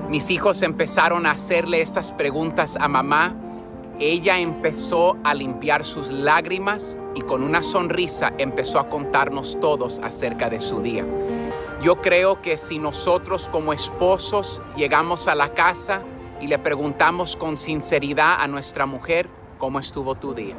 Mis 0.08 0.30
hijos 0.30 0.62
empezaron 0.62 1.24
a 1.26 1.32
hacerle 1.32 1.80
esas 1.80 2.12
preguntas 2.12 2.76
a 2.76 2.88
mamá. 2.88 3.34
Ella 3.98 4.38
empezó 4.38 5.16
a 5.24 5.34
limpiar 5.34 5.84
sus 5.84 6.10
lágrimas 6.10 6.98
y 7.14 7.22
con 7.22 7.42
una 7.42 7.62
sonrisa 7.62 8.32
empezó 8.38 8.78
a 8.78 8.88
contarnos 8.88 9.58
todos 9.60 10.00
acerca 10.00 10.50
de 10.50 10.60
su 10.60 10.80
día. 10.80 11.04
Yo 11.82 12.00
creo 12.00 12.42
que 12.42 12.58
si 12.58 12.78
nosotros 12.78 13.48
como 13.50 13.72
esposos 13.72 14.60
llegamos 14.76 15.28
a 15.28 15.34
la 15.34 15.54
casa 15.54 16.02
y 16.40 16.46
le 16.46 16.58
preguntamos 16.58 17.36
con 17.36 17.56
sinceridad 17.56 18.40
a 18.40 18.48
nuestra 18.48 18.86
mujer, 18.86 19.28
¿cómo 19.58 19.78
estuvo 19.78 20.14
tu 20.14 20.34
día? 20.34 20.56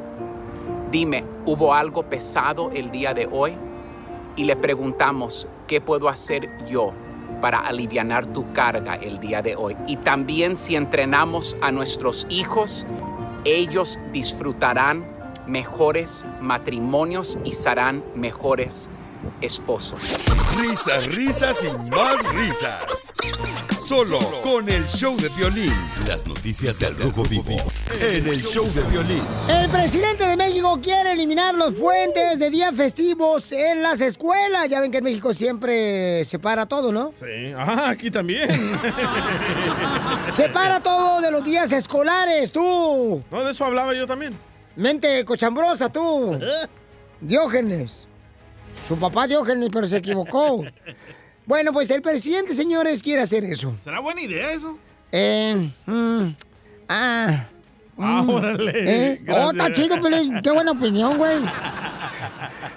Dime, 0.90 1.24
¿hubo 1.44 1.74
algo 1.74 2.04
pesado 2.04 2.70
el 2.72 2.90
día 2.90 3.14
de 3.14 3.28
hoy? 3.30 3.67
Y 4.38 4.44
le 4.44 4.54
preguntamos, 4.54 5.48
¿qué 5.66 5.80
puedo 5.80 6.08
hacer 6.08 6.48
yo 6.64 6.92
para 7.40 7.58
aliviar 7.58 8.24
tu 8.28 8.52
carga 8.52 8.94
el 8.94 9.18
día 9.18 9.42
de 9.42 9.56
hoy? 9.56 9.76
Y 9.88 9.96
también 9.96 10.56
si 10.56 10.76
entrenamos 10.76 11.56
a 11.60 11.72
nuestros 11.72 12.24
hijos, 12.30 12.86
ellos 13.44 13.98
disfrutarán 14.12 15.04
mejores 15.48 16.24
matrimonios 16.40 17.36
y 17.42 17.54
serán 17.54 18.04
mejores 18.14 18.88
esposos. 19.40 20.02
Risas, 20.58 21.06
risas 21.06 21.64
y 21.64 21.84
más 21.90 22.16
risas. 22.34 23.12
Solo 23.84 24.18
con 24.42 24.68
el 24.68 24.84
show 24.88 25.16
de 25.16 25.28
violín. 25.30 25.72
Las 26.06 26.26
noticias 26.26 26.78
del 26.78 26.96
Rojo 26.98 27.22
Vivo 27.24 27.56
en 28.00 28.26
el 28.26 28.42
show 28.42 28.66
de 28.74 28.82
violín. 28.90 29.22
El 29.48 29.70
presidente 29.70 30.26
de 30.26 30.36
México 30.36 30.78
quiere 30.82 31.12
eliminar 31.12 31.54
los 31.54 31.74
puentes 31.74 32.38
de 32.38 32.50
días 32.50 32.74
festivos 32.74 33.52
en 33.52 33.82
las 33.82 34.00
escuelas. 34.00 34.68
Ya 34.68 34.80
ven 34.80 34.90
que 34.90 34.98
en 34.98 35.04
México 35.04 35.32
siempre 35.32 36.24
se 36.24 36.38
para 36.38 36.66
todo, 36.66 36.92
¿no? 36.92 37.12
Sí. 37.18 37.52
Ah, 37.56 37.90
aquí 37.90 38.10
también. 38.10 38.48
Se 40.32 40.48
para 40.50 40.82
todo 40.82 41.20
de 41.20 41.30
los 41.30 41.42
días 41.42 41.72
escolares, 41.72 42.52
tú. 42.52 43.22
No, 43.30 43.44
de 43.44 43.52
eso 43.52 43.64
hablaba 43.64 43.94
yo 43.94 44.06
también. 44.06 44.38
Mente 44.76 45.24
cochambrosa, 45.24 45.90
tú. 45.90 46.38
Diógenes. 47.20 48.07
Su 48.88 48.96
papá 48.96 49.26
Diógenes, 49.26 49.68
pero 49.70 49.86
se 49.86 49.98
equivocó. 49.98 50.64
Bueno, 51.44 51.74
pues 51.74 51.90
el 51.90 52.00
presidente, 52.00 52.54
señores, 52.54 53.02
quiere 53.02 53.20
hacer 53.20 53.44
eso. 53.44 53.76
¿Será 53.84 54.00
buena 54.00 54.22
idea 54.22 54.46
eso? 54.46 54.78
Eh, 55.12 55.70
mm, 55.84 56.28
ah. 56.88 57.46
Ah, 57.98 58.22
mm, 58.22 58.30
órale, 58.30 58.72
¿eh? 58.86 59.22
Oh, 59.28 59.50
está 59.50 59.70
chido, 59.72 60.00
Pelín. 60.00 60.40
Qué 60.42 60.50
buena 60.50 60.72
opinión, 60.72 61.18
güey. 61.18 61.38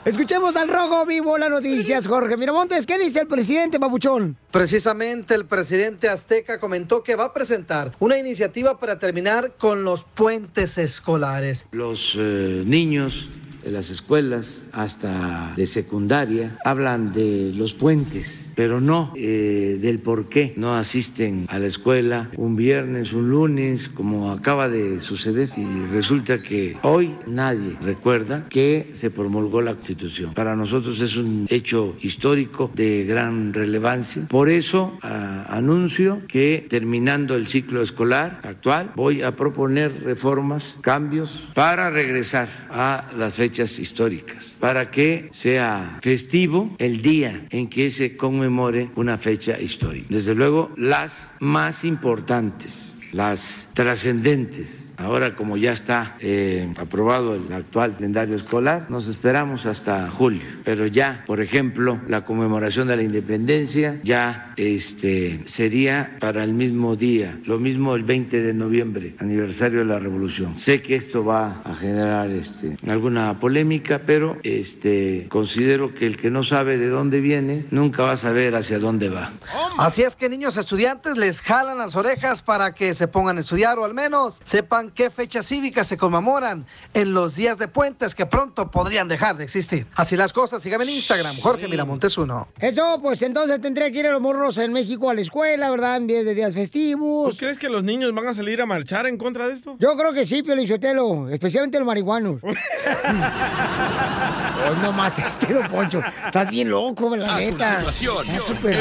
Escuchemos 0.03 0.55
al 0.55 0.67
Rojo 0.67 1.05
Vivo 1.05 1.37
las 1.37 1.49
noticias, 1.49 2.07
Jorge 2.07 2.35
Miramontes. 2.35 2.85
¿Qué 2.85 2.97
dice 2.97 3.21
el 3.21 3.27
presidente, 3.27 3.77
babuchón? 3.77 4.35
Precisamente 4.51 5.35
el 5.35 5.45
presidente 5.45 6.09
azteca 6.09 6.59
comentó 6.59 7.03
que 7.03 7.15
va 7.15 7.25
a 7.25 7.33
presentar 7.33 7.91
una 7.99 8.17
iniciativa 8.17 8.79
para 8.79 8.99
terminar 8.99 9.53
con 9.57 9.83
los 9.83 10.03
puentes 10.03 10.77
escolares. 10.77 11.67
Los 11.71 12.17
eh, 12.17 12.63
niños 12.65 13.29
de 13.63 13.71
las 13.71 13.89
escuelas 13.89 14.67
hasta 14.71 15.53
de 15.55 15.65
secundaria 15.65 16.57
hablan 16.65 17.11
de 17.11 17.51
los 17.53 17.73
puentes, 17.73 18.40
pero 18.55 18.81
no 18.81 19.13
eh, 19.15 19.77
del 19.81 19.99
por 19.99 20.29
qué 20.29 20.53
no 20.57 20.75
asisten 20.75 21.45
a 21.49 21.59
la 21.59 21.67
escuela 21.67 22.29
un 22.37 22.55
viernes, 22.55 23.13
un 23.13 23.29
lunes, 23.29 23.89
como 23.89 24.31
acaba 24.31 24.69
de 24.69 24.99
suceder. 24.99 25.49
Y 25.57 25.85
resulta 25.91 26.41
que 26.41 26.77
hoy 26.83 27.15
nadie 27.27 27.75
recuerda 27.81 28.47
que 28.49 28.89
se 28.91 29.11
promulgó 29.11 29.61
la 29.61 29.73
Constitución. 29.73 30.33
Para 30.33 30.55
nosotros 30.55 31.01
es 31.01 31.15
un 31.17 31.47
hecho 31.49 31.95
histórico 32.01 32.71
de 32.73 33.05
gran 33.05 33.53
relevancia. 33.53 34.27
Por 34.27 34.49
eso 34.49 34.97
ah, 35.01 35.45
anuncio 35.49 36.21
que 36.27 36.65
terminando 36.69 37.35
el 37.35 37.47
ciclo 37.47 37.81
escolar 37.81 38.39
actual 38.43 38.91
voy 38.95 39.21
a 39.21 39.35
proponer 39.35 40.03
reformas, 40.03 40.77
cambios 40.81 41.49
para 41.53 41.89
regresar 41.89 42.47
a 42.69 43.09
las 43.17 43.35
fechas 43.35 43.79
históricas, 43.79 44.55
para 44.59 44.91
que 44.91 45.29
sea 45.31 45.99
festivo 46.01 46.75
el 46.77 47.01
día 47.01 47.45
en 47.49 47.69
que 47.69 47.89
se 47.89 48.17
conmemore 48.41 48.89
una 48.95 49.19
fecha 49.19 49.59
histórica. 49.59 50.07
Desde 50.09 50.33
luego, 50.33 50.71
las 50.75 51.31
más 51.39 51.83
importantes, 51.83 52.95
las 53.11 53.69
trascendentes, 53.73 54.90
Ahora 55.01 55.35
como 55.35 55.57
ya 55.57 55.71
está 55.71 56.15
eh, 56.19 56.71
aprobado 56.77 57.35
el 57.35 57.51
actual 57.51 57.95
calendario 57.95 58.35
escolar, 58.35 58.85
nos 58.89 59.07
esperamos 59.07 59.65
hasta 59.65 60.09
julio. 60.09 60.41
Pero 60.63 60.85
ya, 60.87 61.23
por 61.25 61.41
ejemplo, 61.41 61.99
la 62.07 62.23
conmemoración 62.23 62.87
de 62.87 62.97
la 62.97 63.03
independencia 63.03 63.99
ya 64.03 64.53
este, 64.57 65.41
sería 65.45 66.17
para 66.19 66.43
el 66.43 66.53
mismo 66.53 66.95
día, 66.95 67.39
lo 67.45 67.57
mismo 67.57 67.95
el 67.95 68.03
20 68.03 68.41
de 68.41 68.53
noviembre, 68.53 69.15
aniversario 69.19 69.79
de 69.79 69.85
la 69.85 69.99
revolución. 69.99 70.57
Sé 70.57 70.81
que 70.81 70.95
esto 70.95 71.25
va 71.25 71.61
a 71.63 71.73
generar 71.73 72.29
este, 72.29 72.77
alguna 72.87 73.39
polémica, 73.39 74.01
pero 74.05 74.37
este, 74.43 75.25
considero 75.29 75.93
que 75.93 76.07
el 76.07 76.17
que 76.17 76.29
no 76.29 76.43
sabe 76.43 76.77
de 76.77 76.89
dónde 76.89 77.21
viene 77.21 77.65
nunca 77.71 78.03
va 78.03 78.11
a 78.13 78.17
saber 78.17 78.55
hacia 78.55 78.79
dónde 78.79 79.09
va. 79.09 79.31
Así 79.77 80.03
es 80.03 80.15
que 80.15 80.29
niños 80.29 80.57
estudiantes 80.57 81.17
les 81.17 81.41
jalan 81.41 81.77
las 81.77 81.95
orejas 81.95 82.41
para 82.41 82.73
que 82.73 82.93
se 82.93 83.07
pongan 83.07 83.37
a 83.37 83.41
estudiar 83.41 83.79
o 83.79 83.85
al 83.85 83.93
menos 83.93 84.39
sepan 84.45 84.90
qué 84.93 85.09
fechas 85.09 85.47
cívicas 85.47 85.87
se 85.87 85.97
conmemoran 85.97 86.65
en 86.93 87.13
los 87.13 87.35
días 87.35 87.57
de 87.57 87.67
puentes 87.67 88.15
que 88.15 88.25
pronto 88.25 88.71
podrían 88.71 89.07
dejar 89.07 89.37
de 89.37 89.43
existir. 89.43 89.87
Así 89.95 90.15
las 90.15 90.33
cosas, 90.33 90.61
síganme 90.61 90.83
en 90.85 90.91
Instagram, 90.91 91.37
Jorge 91.39 91.67
Miramontes 91.67 92.17
uno. 92.17 92.47
Eso, 92.59 92.99
pues 93.01 93.21
entonces 93.21 93.59
tendría 93.61 93.91
que 93.91 93.99
ir 93.99 94.07
a 94.07 94.11
los 94.11 94.21
morros 94.21 94.57
en 94.57 94.73
México 94.73 95.09
a 95.09 95.13
la 95.13 95.21
escuela, 95.21 95.69
¿verdad? 95.69 95.97
En 95.97 96.07
vez 96.07 96.25
de 96.25 96.35
días 96.35 96.53
festivos. 96.53 97.33
¿Tú 97.33 97.39
crees 97.39 97.57
que 97.57 97.69
los 97.69 97.83
niños 97.83 98.13
van 98.13 98.27
a 98.27 98.33
salir 98.33 98.61
a 98.61 98.65
marchar 98.65 99.07
en 99.07 99.17
contra 99.17 99.47
de 99.47 99.55
esto? 99.55 99.75
Yo 99.79 99.95
creo 99.95 100.13
que 100.13 100.27
sí, 100.27 100.43
Pio 100.43 100.55
Lichotelo, 100.55 101.29
especialmente 101.29 101.77
los 101.77 101.87
marihuanos. 101.87 102.41
Hoy 104.67 104.77
nomás 104.77 105.17
este, 105.31 105.53
don 105.53 105.67
Poncho. 105.67 106.01
Estás 106.25 106.49
bien 106.49 106.69
loco, 106.69 107.15
la 107.15 107.35
A 107.35 107.39
neta. 107.39 107.79
loco. 107.79 107.91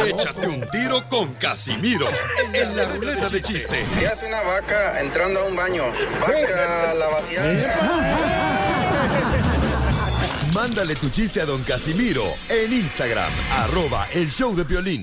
échate 0.07 0.49
un 0.49 0.67
tiro 0.69 1.07
con 1.09 1.35
Casimiro 1.35 2.09
en 2.53 2.77
la 2.77 2.85
ruleta 2.87 3.29
de 3.29 3.43
chiste. 3.43 3.85
¿Qué 3.99 4.07
hace 4.07 4.27
una 4.27 4.41
vaca 4.43 5.01
entrando 5.01 5.41
a 5.41 5.45
un 5.45 5.57
baño? 5.57 5.83
Vaca, 6.21 6.95
la 6.99 7.11
Mándale 10.55 10.95
tu 10.97 11.09
chiste 11.11 11.41
a 11.41 11.47
don 11.47 11.63
Casimiro 11.63 12.25
en 12.49 12.73
Instagram, 12.73 13.31
arroba 13.61 14.07
el 14.13 14.31
show 14.31 14.55
de 14.55 14.65
violín. 14.65 15.01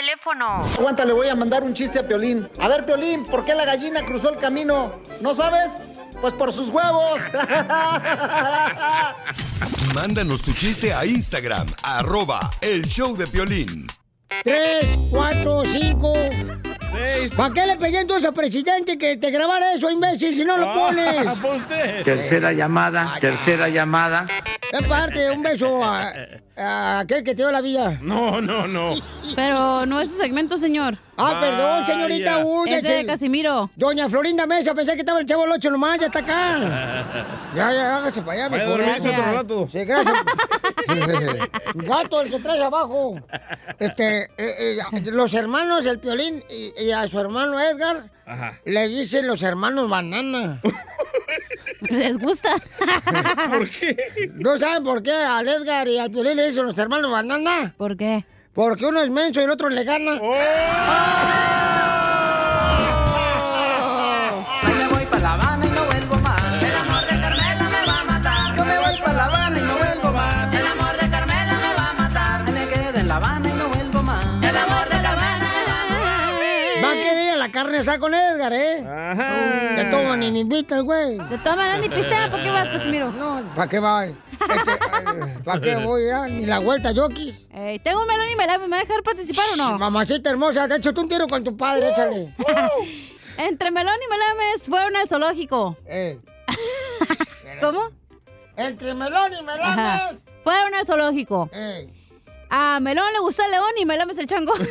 Ah, 0.00 0.02
teléfono. 0.02 0.64
Aguanta, 0.78 1.04
le 1.04 1.12
voy 1.12 1.28
a 1.28 1.34
mandar 1.34 1.62
un 1.62 1.74
chiste 1.74 1.98
a 1.98 2.06
Piolín. 2.06 2.48
A 2.58 2.68
ver, 2.68 2.86
Piolín, 2.86 3.24
¿por 3.24 3.44
qué 3.44 3.54
la 3.54 3.66
gallina 3.66 4.02
cruzó 4.02 4.30
el 4.30 4.36
camino? 4.36 4.94
¿No 5.20 5.34
sabes? 5.34 5.72
Pues 6.22 6.32
por 6.34 6.54
sus 6.54 6.70
huevos. 6.70 7.20
Mándanos 9.94 10.40
tu 10.40 10.52
chiste 10.52 10.94
a 10.94 11.04
Instagram, 11.04 11.66
arroba 11.82 12.40
el 12.62 12.82
show 12.86 13.14
de 13.14 13.26
violín. 13.26 13.86
Tres, 14.42 14.86
cuatro, 15.10 15.64
cinco. 15.66 16.14
¿Para 17.36 17.54
qué 17.54 17.66
le 17.66 17.76
pedí 17.76 17.96
entonces 17.96 18.26
al 18.26 18.34
presidente 18.34 18.96
que 18.96 19.18
te 19.18 19.30
grabara 19.30 19.74
eso, 19.74 19.90
imbécil, 19.90 20.34
si 20.34 20.44
no 20.44 20.56
lo 20.56 20.72
pones? 20.72 21.26
Tercera 22.04 22.52
llamada, 22.52 23.16
tercera 23.20 23.68
llamada. 23.68 24.26
Es 24.72 24.86
parte, 24.86 25.30
un 25.30 25.42
beso 25.42 25.84
a, 25.84 26.12
a 26.60 27.00
aquel 27.00 27.24
que 27.24 27.30
te 27.34 27.42
dio 27.42 27.50
la 27.50 27.60
vida. 27.60 27.98
No, 28.02 28.40
no, 28.40 28.66
no. 28.66 28.94
Pero 29.34 29.86
no 29.86 30.00
es 30.00 30.10
su 30.10 30.16
segmento, 30.18 30.58
señor. 30.58 30.96
Ah, 31.16 31.38
perdón, 31.40 31.86
señorita. 31.86 32.38
Uy, 32.44 32.72
Es 32.72 32.82
de 32.82 33.06
Casimiro. 33.06 33.70
Doña 33.76 34.08
Florinda 34.08 34.46
Mesa, 34.46 34.74
pensé 34.74 34.92
que 34.94 35.00
estaba 35.00 35.20
el 35.20 35.26
chavo 35.26 35.44
el 35.44 35.52
8 35.52 35.70
nomás, 35.70 35.98
ya 35.98 36.06
está 36.06 36.18
acá. 36.20 37.26
Ya, 37.56 37.72
ya, 37.72 37.96
hágase 37.96 38.22
para 38.22 38.44
allá, 38.44 38.48
Vaya 38.48 38.62
a 38.62 38.66
mejor. 38.68 38.80
dormirse 38.84 39.08
otro 39.10 39.32
rato. 39.32 39.68
Sí, 39.72 39.84
gracias. 39.84 40.14
Gato, 41.74 42.20
el 42.20 42.30
que 42.30 42.38
traes 42.38 42.62
abajo. 42.62 43.16
Este, 43.78 44.22
eh, 44.38 44.78
eh, 44.78 44.78
los 45.10 45.34
hermanos, 45.34 45.84
el 45.86 45.98
Piolín 45.98 46.44
y, 46.48 46.84
y 46.84 46.92
a 46.92 47.08
su 47.08 47.18
hermano 47.18 47.60
Edgar, 47.60 48.08
Ajá. 48.26 48.58
le 48.64 48.86
dicen 48.88 49.26
los 49.26 49.42
hermanos 49.42 49.88
banana. 49.90 50.60
¿Les 51.88 52.18
gusta? 52.18 52.50
¿Por 53.50 53.70
qué? 53.70 53.96
¿No 54.34 54.58
saben 54.58 54.84
por 54.84 55.02
qué 55.02 55.12
al 55.12 55.48
Edgar 55.48 55.88
y 55.88 55.98
al 55.98 56.10
Piolín 56.10 56.36
le 56.36 56.46
dicen 56.46 56.66
los 56.66 56.76
hermanos 56.78 57.10
banana? 57.10 57.74
¿Por 57.76 57.96
qué? 57.96 58.24
Porque 58.52 58.84
uno 58.86 59.00
es 59.00 59.10
menso 59.10 59.40
y 59.40 59.44
el 59.44 59.50
otro 59.50 59.68
le 59.68 59.84
gana. 59.84 60.20
Ay, 60.22 61.99
asada 77.80 77.98
con 77.98 78.14
Edgar, 78.14 78.52
¿eh? 78.52 78.84
Ajá. 78.86 79.74
Te 79.76 79.84
toman 79.90 80.22
y 80.22 80.30
me 80.30 80.38
invita 80.40 80.76
el 80.76 80.82
güey. 80.84 81.18
Te 81.28 81.38
toman 81.38 81.80
ni 81.80 81.88
pistea, 81.88 82.30
¿por 82.30 82.42
qué 82.42 82.50
vas, 82.50 82.68
Casimiro? 82.68 83.10
No, 83.12 83.42
¿para 83.54 83.68
qué 83.68 83.78
va? 83.80 84.06
¿Para 85.44 85.60
qué 85.60 85.76
voy 85.76 86.06
ya? 86.06 86.26
Ni 86.26 86.46
la 86.46 86.58
vuelta, 86.60 86.92
Yokis. 86.92 87.46
Ey, 87.52 87.78
tengo 87.80 88.00
un 88.00 88.06
melón 88.06 88.28
y 88.32 88.36
me 88.36 88.46
la- 88.46 88.58
¿me 88.58 88.68
va 88.68 88.76
a 88.78 88.80
dejar 88.80 89.02
participar 89.02 89.44
o 89.54 89.56
no? 89.56 89.78
Mamacita 89.78 90.30
hermosa, 90.30 90.66
te 90.68 90.76
hecho 90.76 90.92
un 90.96 91.08
tiro 91.08 91.26
con 91.26 91.42
tu 91.44 91.56
padre, 91.56 91.90
échale. 91.90 92.34
Entre 93.38 93.70
Melón 93.70 93.94
y 93.94 94.08
Melames 94.10 94.66
fueron 94.66 94.94
al 94.96 95.08
zoológico. 95.08 95.76
¿Cómo? 97.60 97.90
Entre 98.56 98.92
Melón 98.94 99.32
y 99.32 99.42
Melames. 99.42 99.78
Ajá. 99.78 100.12
Fueron 100.44 100.74
al 100.74 100.84
zoológico. 100.86 101.48
A 102.50 102.80
Melón 102.80 103.06
le 103.12 103.20
gustó 103.20 103.44
el 103.44 103.50
león 103.52 103.70
y 103.80 103.86
Melames 103.86 104.18
el 104.18 104.26
chango. 104.26 104.52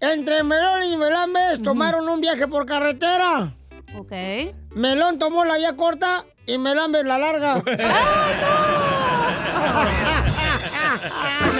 Entre 0.00 0.42
Melón 0.42 0.82
y 0.82 0.96
Melames 0.96 1.62
tomaron 1.62 2.08
un 2.08 2.20
viaje 2.20 2.48
por 2.48 2.66
carretera. 2.66 3.54
Ok. 3.96 4.12
Melón 4.74 5.18
tomó 5.18 5.44
la 5.44 5.56
vía 5.58 5.76
corta 5.76 6.24
y 6.46 6.58
Melames 6.58 7.04
la 7.04 7.18
larga. 7.18 7.54
Me 7.56 7.62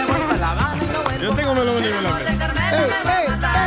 voy 0.06 0.20
para 0.28 0.36
La 0.36 0.50
Habana 0.50 0.82
y 0.82 0.86
no 0.86 1.02
vuelvo 1.02 1.22
Yo 1.22 1.34
tengo 1.34 1.54
melón 1.54 1.78
y 1.78 1.88
melón. 1.88 2.18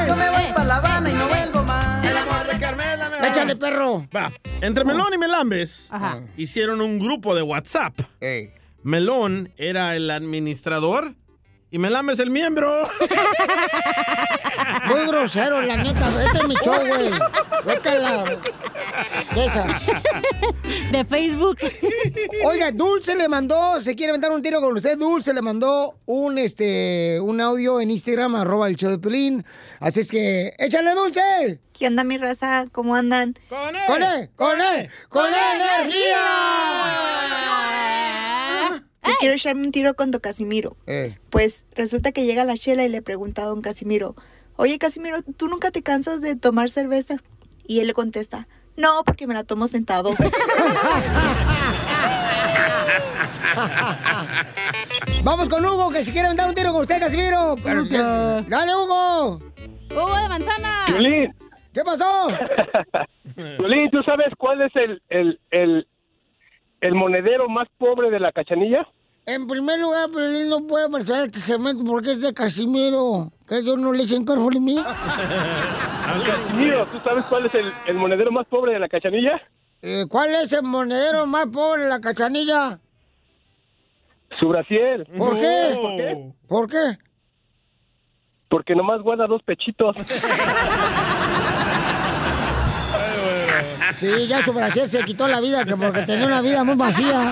Yo 0.08 0.16
me 0.16 0.30
voy 0.30 0.54
para 0.54 0.66
La 0.66 0.76
Habana 0.76 1.10
y 1.10 1.14
no 1.14 1.28
vuelvo 1.28 1.64
más. 1.64 2.06
El 2.06 2.18
amor 2.18 2.48
de 2.48 2.60
Carmela 2.60 3.10
me 3.10 3.28
Échale, 3.28 3.56
perro. 3.56 4.08
Va. 4.16 4.32
Entre 4.62 4.84
Melón 4.84 5.14
y 5.14 5.18
Melambes 5.18 5.90
hicieron 6.38 6.82
un 6.82 7.00
grupo 7.00 7.36
de 7.36 7.42
WhatsApp. 7.42 7.94
Melón 8.84 9.54
era 9.58 9.96
el 9.96 10.12
administrador 10.12 11.16
y 11.76 11.78
Melambes 11.78 12.20
el 12.20 12.32
miembro. 12.32 12.90
Muy 14.88 15.08
grosero, 15.08 15.62
la 15.62 15.76
neta. 15.76 16.08
Este 16.26 16.38
es 16.38 16.48
mi 16.48 16.56
show, 16.64 16.88
güey. 16.88 17.12
Vete 17.66 17.90
a 17.90 17.96
la... 17.96 18.24
De 20.92 21.04
Facebook. 21.04 21.58
Oiga, 22.46 22.72
Dulce 22.72 23.14
le 23.16 23.28
mandó, 23.28 23.82
se 23.82 23.94
quiere 23.94 24.12
aventar 24.12 24.32
un 24.32 24.42
tiro 24.42 24.62
con 24.62 24.74
usted. 24.74 24.98
Dulce 24.98 25.34
le 25.34 25.42
mandó 25.42 25.98
un 26.06 26.38
este 26.38 27.20
un 27.20 27.42
audio 27.42 27.82
en 27.82 27.92
Instagram, 27.92 28.36
arroba 28.36 28.70
el 28.70 28.78
show 28.78 28.92
de 28.92 28.98
Pelín. 28.98 29.46
Así 29.82 30.00
es 30.00 30.10
que, 30.10 30.54
échale, 30.58 30.94
Dulce. 30.94 31.60
¿Qué 31.74 31.88
onda, 31.88 32.06
mi 32.06 32.18
raza? 32.18 32.68
¿Cómo 32.72 32.96
andan? 32.96 33.38
¡Con 33.50 33.76
él! 33.76 33.82
¡Con 33.86 34.02
él! 34.02 34.30
¡Con 34.38 34.62
él! 34.62 34.90
¡Con 35.10 35.26
energía! 35.26 36.16
Yo 39.08 39.14
quiero 39.20 39.36
echarme 39.36 39.64
un 39.64 39.72
tiro 39.72 39.94
con 39.96 40.12
Don 40.12 40.22
Casimiro. 40.22 40.76
Eh. 40.88 41.18
Pues 41.30 41.66
resulta 41.76 42.12
que 42.12 42.26
llega 42.26 42.44
la 42.44 42.56
Chela 42.58 42.84
y 42.86 42.90
le 42.90 43.02
pregunta 43.02 43.44
a 43.44 43.46
Don 43.46 43.62
Casimiro, 43.62 44.16
oye 44.56 44.78
Casimiro, 44.80 45.22
¿tú 45.38 45.48
nunca 45.48 45.72
te 45.72 45.82
cansas 45.84 46.22
de 46.22 46.36
tomar 46.36 46.70
cerveza? 46.70 47.18
Y 47.68 47.80
él 47.80 47.88
le 47.88 47.94
contesta, 47.94 48.48
no, 48.78 49.04
porque 49.06 49.28
me 49.28 49.34
la 49.34 49.44
tomo 49.44 49.68
sentado. 49.68 50.14
Vamos 55.24 55.50
con 55.50 55.66
Hugo, 55.66 55.92
que 55.92 56.04
si 56.04 56.12
quiere 56.12 56.28
aventar 56.28 56.48
un 56.48 56.56
tiro 56.56 56.72
con 56.72 56.82
usted, 56.82 57.00
Casimiro. 57.00 57.56
¡Dale, 57.56 58.76
Hugo! 58.76 59.40
¡Hugo 59.92 60.16
de 60.16 60.30
manzana! 60.30 60.86
Piolín, 60.88 61.34
¿Qué 61.74 61.84
pasó? 61.84 62.28
Piolín, 63.36 63.90
¿tú 63.92 64.02
sabes 64.04 64.28
cuál 64.38 64.62
es 64.62 64.76
el, 64.76 65.02
el, 65.10 65.40
el, 65.52 65.88
el 66.82 66.94
monedero 66.94 67.50
más 67.50 67.68
pobre 67.78 68.10
de 68.12 68.20
la 68.20 68.32
cachanilla? 68.32 68.88
En 69.28 69.48
primer 69.48 69.80
lugar, 69.80 70.12
Pelín 70.12 70.50
no 70.50 70.68
puede 70.68 70.88
pasar 70.88 71.26
este 71.26 71.40
segmento 71.40 71.84
porque 71.84 72.12
es 72.12 72.22
de 72.22 72.32
Casimiro. 72.32 73.32
Que 73.48 73.64
yo 73.64 73.76
no 73.76 73.92
le 73.92 74.04
dicen 74.04 74.24
careful 74.24 74.62
mí. 74.62 74.76
Casimiro, 76.26 76.86
¿tú 76.88 77.00
sabes 77.04 77.26
cuál 77.26 77.48
es 77.48 77.56
el, 77.56 77.74
el 77.88 77.96
monedero 77.96 78.32
más 78.32 78.46
pobre 78.46 78.74
de 78.74 78.80
la 78.80 78.88
cachanilla? 78.88 79.42
Eh, 79.82 80.06
¿Cuál 80.08 80.36
es 80.36 80.54
el 80.54 80.62
monedero 80.62 81.26
más 81.26 81.48
pobre 81.48 81.84
de 81.84 81.90
la 81.90 82.00
cachanilla? 82.00 82.80
Su 84.40 84.48
brasier. 84.50 85.08
¿Por 85.18 85.40
qué? 85.40 85.78
¿Por 85.82 85.98
qué? 85.98 86.34
¿Por 86.48 86.70
qué? 86.70 86.98
Porque 88.48 88.76
nomás 88.76 89.02
guarda 89.02 89.26
dos 89.26 89.42
pechitos. 89.42 89.96
Sí, 93.98 94.28
ya 94.28 94.44
su 94.44 94.52
brasier 94.54 94.90
se 94.90 95.04
quitó 95.04 95.28
la 95.28 95.40
vida 95.40 95.64
que 95.64 95.76
porque 95.76 96.02
tenía 96.02 96.28
una 96.28 96.42
vida 96.42 96.64
muy 96.64 96.76
vacía. 96.76 97.32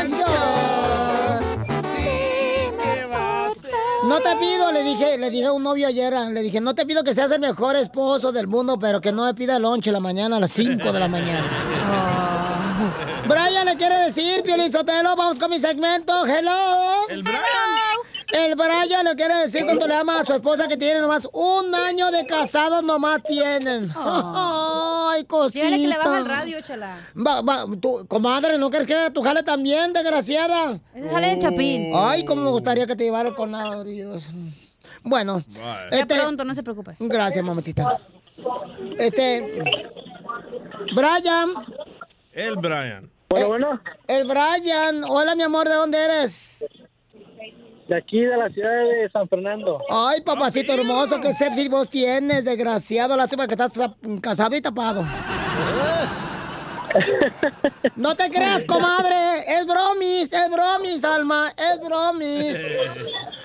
No 4.11 4.19
te 4.19 4.35
pido, 4.35 4.73
le 4.73 4.83
dije, 4.83 5.17
le 5.17 5.29
dije 5.29 5.45
a 5.45 5.53
un 5.53 5.63
novio 5.63 5.87
ayer, 5.87 6.13
le 6.13 6.41
dije, 6.41 6.59
no 6.59 6.75
te 6.75 6.85
pido 6.85 7.01
que 7.01 7.13
seas 7.13 7.31
el 7.31 7.39
mejor 7.39 7.77
esposo 7.77 8.33
del 8.33 8.45
mundo, 8.45 8.77
pero 8.77 8.99
que 8.99 9.13
no 9.13 9.23
me 9.23 9.33
pida 9.33 9.57
lonche 9.57 9.89
en 9.89 9.93
la 9.93 9.99
mañana 10.01 10.35
a 10.35 10.41
las 10.41 10.51
5 10.51 10.91
de 10.91 10.99
la 10.99 11.07
mañana. 11.07 11.47
Brian 13.25 13.65
le 13.65 13.77
quiere 13.77 13.95
decir, 13.99 14.43
Piolín 14.43 14.69
Sotelo, 14.69 15.15
vamos 15.15 15.39
con 15.39 15.49
mi 15.49 15.59
segmento. 15.59 16.25
Hello. 16.25 17.07
El 17.07 17.23
Brian. 17.23 17.39
El 18.31 18.55
Brian 18.55 19.05
le 19.05 19.15
quiere 19.15 19.35
decir 19.35 19.65
cuánto 19.65 19.87
le 19.87 19.95
ama 19.95 20.21
a 20.21 20.25
su 20.25 20.33
esposa 20.33 20.67
que 20.67 20.77
tiene 20.77 21.01
nomás 21.01 21.27
un 21.33 21.73
año 21.75 22.11
de 22.11 22.25
casados 22.25 22.83
nomás 22.83 23.21
tienen. 23.23 23.91
Ay, 23.95 25.25
cosita. 25.25 25.65
Dígale 25.65 25.81
que 25.81 25.87
le 25.87 25.97
baja 25.97 26.17
el 26.19 26.25
radio, 26.25 26.61
chala. 26.61 26.97
Va, 27.15 27.41
va, 27.41 27.65
tu, 27.79 28.05
comadre, 28.07 28.57
¿no 28.57 28.69
quieres 28.69 28.87
que 28.87 28.95
haga 28.95 29.09
tu 29.11 29.21
jale 29.21 29.43
también, 29.43 29.91
desgraciada? 29.91 30.79
Ese 30.93 31.09
jale 31.09 31.27
de 31.35 31.39
Chapín. 31.39 31.91
Ay, 31.93 32.23
cómo 32.23 32.43
me 32.43 32.49
gustaría 32.51 32.87
que 32.87 32.95
te 32.95 33.03
llevara 33.03 33.35
con 33.35 33.51
la... 33.51 33.83
Bueno. 35.03 35.43
Ya 35.49 35.87
este- 35.91 36.15
pronto, 36.15 36.45
no 36.45 36.53
se 36.55 36.63
preocupe. 36.63 36.95
Gracias, 36.99 37.43
mamacita. 37.43 37.97
Este... 38.97 39.63
Brian. 40.95 41.53
El 42.33 42.55
Brian. 42.55 43.11
Bueno, 43.29 43.47
bueno. 43.47 43.81
El 44.07 44.27
Brian. 44.27 45.03
Hola, 45.03 45.35
mi 45.35 45.43
amor, 45.43 45.67
¿de 45.67 45.75
dónde 45.75 46.03
eres? 46.03 46.65
De 47.91 47.97
aquí, 47.97 48.21
de 48.21 48.37
la 48.37 48.47
ciudad 48.47 48.71
de 48.71 49.09
San 49.11 49.27
Fernando. 49.27 49.81
Ay, 49.89 50.21
papacito 50.21 50.71
hermoso, 50.71 51.19
qué 51.19 51.33
sepsis 51.33 51.69
vos 51.69 51.89
tienes, 51.89 52.45
desgraciado. 52.45 53.17
Lástima 53.17 53.47
que 53.47 53.53
estás 53.55 53.73
casado 54.21 54.55
y 54.55 54.61
tapado. 54.61 55.03
No 57.95 58.15
te 58.15 58.29
creas, 58.29 58.65
comadre. 58.65 59.15
Es 59.47 59.65
bromis, 59.65 60.33
es 60.33 60.49
bromis, 60.51 61.03
Alma. 61.05 61.49
Es 61.57 61.79
bromis. 61.85 62.57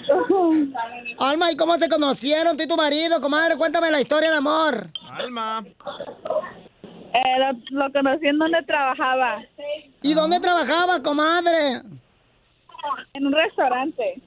Alma, 1.18 1.53
¿y 1.53 1.57
cómo 1.57 1.76
se 1.76 1.88
conocieron 1.88 2.57
tú 2.57 2.64
y 2.64 2.68
tu 2.68 2.76
marido, 2.76 3.20
comadre? 3.20 3.57
Cuéntame 3.57 3.90
la 3.90 4.01
historia 4.01 4.30
de 4.30 4.36
amor. 4.36 4.88
Alma. 5.11 5.64
Eh, 7.12 7.38
lo, 7.38 7.84
lo 7.84 7.92
conocí 7.92 8.26
en 8.26 8.38
donde 8.38 8.62
trabajaba. 8.64 9.42
¿Y 10.03 10.14
dónde 10.14 10.40
trabajabas, 10.40 11.01
comadre? 11.01 11.82
En 13.14 13.26
un 13.26 13.32
restaurante. 13.32 14.20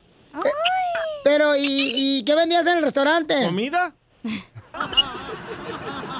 Pero, 1.23 1.55
¿y, 1.55 1.61
y 2.19 2.23
qué 2.23 2.35
vendías 2.35 2.65
en 2.67 2.77
el 2.77 2.83
restaurante? 2.83 3.45
¿Comida? 3.45 3.93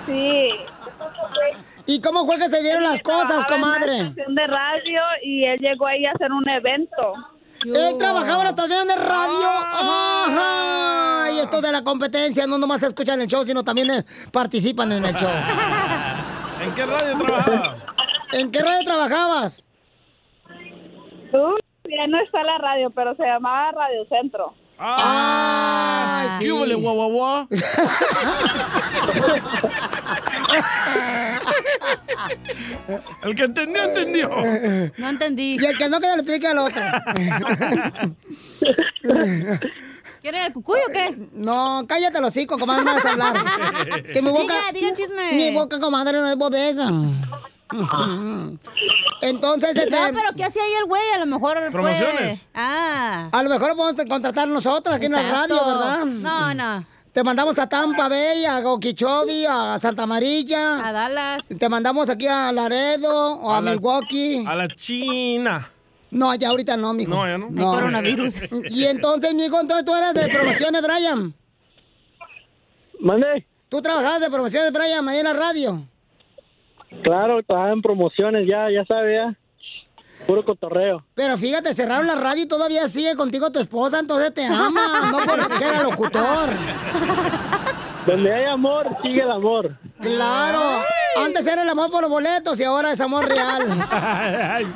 Sí. 0.06 0.50
¿Y 1.86 2.02
cómo 2.02 2.26
fue 2.26 2.38
que 2.38 2.50
se 2.50 2.62
dieron 2.62 2.84
las 2.84 3.00
cosas, 3.00 3.46
Trabajaba 3.46 3.56
en 3.56 3.62
comadre? 3.62 3.98
estación 4.10 4.36
de 4.36 4.48
radio 4.48 5.02
y 5.24 5.46
él 5.46 5.60
llegó 5.60 5.88
ahí 5.88 6.06
a 6.06 6.12
hacer 6.12 6.32
un 6.32 6.48
evento. 6.48 7.14
Él 7.66 7.98
trabajaba 7.98 8.38
en 8.40 8.44
la 8.46 8.50
estación 8.52 8.88
de 8.88 8.96
radio. 8.96 9.48
Ajá. 9.74 11.32
Y 11.32 11.40
esto 11.40 11.62
de 11.62 11.72
la 11.72 11.84
competencia, 11.84 12.46
no 12.48 12.58
nomás 12.58 12.84
escuchan 12.84 13.20
el 13.22 13.28
show, 13.28 13.44
sino 13.44 13.64
también 13.64 13.90
eh, 13.92 14.06
participan 14.32 14.92
en 14.92 15.06
el 15.06 15.16
show. 15.16 15.30
¿En 16.62 16.74
qué 16.76 16.86
radio 16.86 17.18
trabajaba? 17.18 17.78
¿En 18.34 18.52
qué 18.52 18.60
radio 18.62 18.84
trabajabas? 18.86 19.64
Uy, 21.34 21.60
ya 21.90 22.08
no 22.08 22.20
está 22.22 22.44
la 22.44 22.58
radio, 22.58 22.90
pero 22.92 23.16
se 23.16 23.24
llamaba 23.24 23.72
Radio 23.72 24.06
Centro. 24.10 24.54
¡Ah! 24.78 26.38
sí. 26.40 26.46
¿Qué 26.46 26.52
huele, 26.54 26.76
guau, 26.76 26.96
guau, 26.96 27.12
guau? 27.12 27.48
El 33.24 33.36
que 33.36 33.44
entendió, 33.44 33.84
entendió. 33.84 34.30
No 34.98 35.10
entendí. 35.10 35.58
Y 35.60 35.66
el 35.66 35.78
que 35.78 35.90
no, 35.90 36.00
que 36.00 36.08
le 36.08 36.14
explique 36.14 36.48
al 36.48 36.58
otro. 36.60 36.82
¿Quieren 40.22 40.44
el 40.44 40.54
cucuy 40.54 40.80
o 40.88 40.92
qué? 40.92 41.16
No, 41.32 41.86
cállate 41.88 42.20
los 42.20 42.32
hocico, 42.32 42.58
comadre, 42.58 42.84
no 42.84 42.94
vas 42.94 43.06
a 43.06 43.12
hablar. 43.12 43.34
Que 44.14 44.22
mi 44.22 44.30
boca, 44.30 44.42
Diga, 44.42 44.72
diga 44.74 44.94
chisme. 44.94 45.32
Mi 45.32 45.56
boca, 45.56 45.80
comadre, 45.80 46.20
no 46.20 46.28
es 46.28 46.36
bodega. 46.36 46.90
Entonces, 49.22 49.76
este... 49.76 49.90
No, 49.90 50.08
pero 50.14 50.30
¿qué 50.36 50.44
hacía 50.46 50.64
ahí 50.64 50.74
el 50.82 50.86
güey? 50.86 51.02
A 51.16 51.20
lo 51.20 51.26
mejor 51.26 51.58
fue- 51.60 51.72
Promociones. 51.72 52.46
Ah. 52.54 53.30
A 53.32 53.44
lo 53.44 53.50
mejor 53.50 53.70
lo 53.70 53.76
podemos 53.76 54.06
contratar 54.08 54.48
nosotros 54.48 54.96
aquí 54.96 55.06
en 55.06 55.12
la 55.14 55.32
radio, 55.32 55.56
¿verdad? 55.66 56.06
No, 56.06 56.54
no. 56.54 56.86
Te 57.12 57.24
mandamos 57.24 57.58
a 57.58 57.68
Tampa 57.68 58.08
Bay, 58.08 58.46
a 58.46 58.60
Okeechobee, 58.60 59.46
a 59.48 59.80
Santa 59.80 60.04
Amarilla. 60.04 60.88
A 60.88 60.92
Dallas. 60.92 61.46
Te 61.58 61.68
mandamos 61.68 62.08
aquí 62.10 62.28
a 62.28 62.52
Laredo 62.52 63.36
o 63.40 63.52
a, 63.52 63.58
A 63.58 63.62
la- 63.62 63.72
Milwaukee. 63.72 64.46
A 64.48 64.56
la 64.56 64.68
China. 64.70 65.72
No, 66.12 66.34
ya 66.36 66.50
ahorita 66.50 66.76
no, 66.78 66.94
mijo. 66.94 67.12
No, 67.12 67.28
ya 67.28 67.38
no. 67.38 67.50
No. 67.50 67.72
Hay 67.72 67.78
coronavirus. 67.80 68.42
Y 68.70 68.86
entonces, 68.86 69.34
mijo, 69.34 69.60
entonces 69.60 69.86
tú 69.86 69.94
eres 69.96 70.14
de 70.14 70.28
promociones, 70.30 70.82
Brian. 70.82 71.34
¿Mande? 73.00 73.46
¿Tú 73.70 73.82
trabajabas 73.82 74.22
de 74.22 74.30
promociones, 74.30 74.72
Brian, 74.72 75.08
ahí 75.08 75.20
en 75.20 75.26
la 75.26 75.34
radio? 75.34 75.84
Claro, 77.04 77.42
trabajaba 77.44 77.74
en 77.74 77.82
promociones, 77.82 78.48
ya, 78.48 78.70
ya 78.72 78.86
sabe, 78.86 79.16
ya. 79.16 79.36
Puro 80.28 80.44
cotorreo. 80.44 81.04
Pero 81.16 81.38
fíjate, 81.38 81.74
cerraron 81.74 82.06
la 82.06 82.16
radio 82.16 82.44
y 82.44 82.48
todavía 82.48 82.88
sigue 82.88 83.16
contigo 83.16 83.52
tu 83.52 83.60
esposa, 83.60 84.00
entonces 84.00 84.34
te 84.34 84.46
ama, 84.46 85.10
no 85.12 85.20
porque 85.26 85.64
era 85.68 85.82
locutor. 85.82 86.50
Donde 88.06 88.34
hay 88.34 88.46
amor, 88.46 88.88
sigue 89.02 89.22
el 89.22 89.32
amor. 89.32 89.78
Claro, 90.02 90.82
antes 91.18 91.48
era 91.48 91.64
el 91.64 91.70
amor 91.70 91.90
por 91.90 92.02
los 92.02 92.10
boletos 92.10 92.60
y 92.60 92.64
ahora 92.64 92.92
es 92.92 93.00
amor 93.00 93.28
real. 93.28 93.68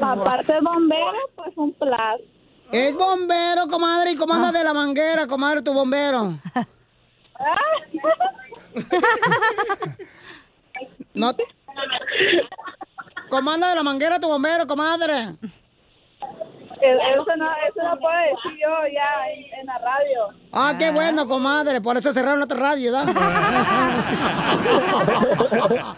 Aparte 0.00 0.52
de 0.52 0.60
bombero, 0.60 1.18
pues 1.36 1.56
un 1.56 1.72
plus. 1.72 1.92
Es 2.72 2.94
bombero, 2.94 3.68
comadre, 3.68 4.12
y 4.12 4.16
cómo 4.16 4.32
anda 4.32 4.50
de 4.50 4.64
la 4.64 4.72
manguera, 4.72 5.26
comadre, 5.26 5.60
tu 5.62 5.74
bombero. 5.74 6.38
No. 11.14 11.34
¿Cómo 13.28 13.50
anda 13.50 13.68
de 13.70 13.74
la 13.76 13.82
manguera 13.82 14.18
tu 14.20 14.28
bombero, 14.28 14.66
comadre? 14.66 15.36
Eso 16.84 17.36
no, 17.36 17.48
eso 17.68 17.80
no 17.84 17.96
puedo 18.00 18.16
decir 18.18 18.58
yo 18.60 18.68
ya 18.92 19.28
en, 19.32 19.44
en 19.60 19.66
la 19.66 19.78
radio. 19.78 20.30
Ah, 20.52 20.74
qué 20.76 20.90
bueno, 20.90 21.28
comadre. 21.28 21.80
Por 21.80 21.96
eso 21.96 22.12
cerraron 22.12 22.40
la 22.40 22.46
otra 22.46 22.58
radio, 22.58 22.90
¿verdad? 22.92 23.14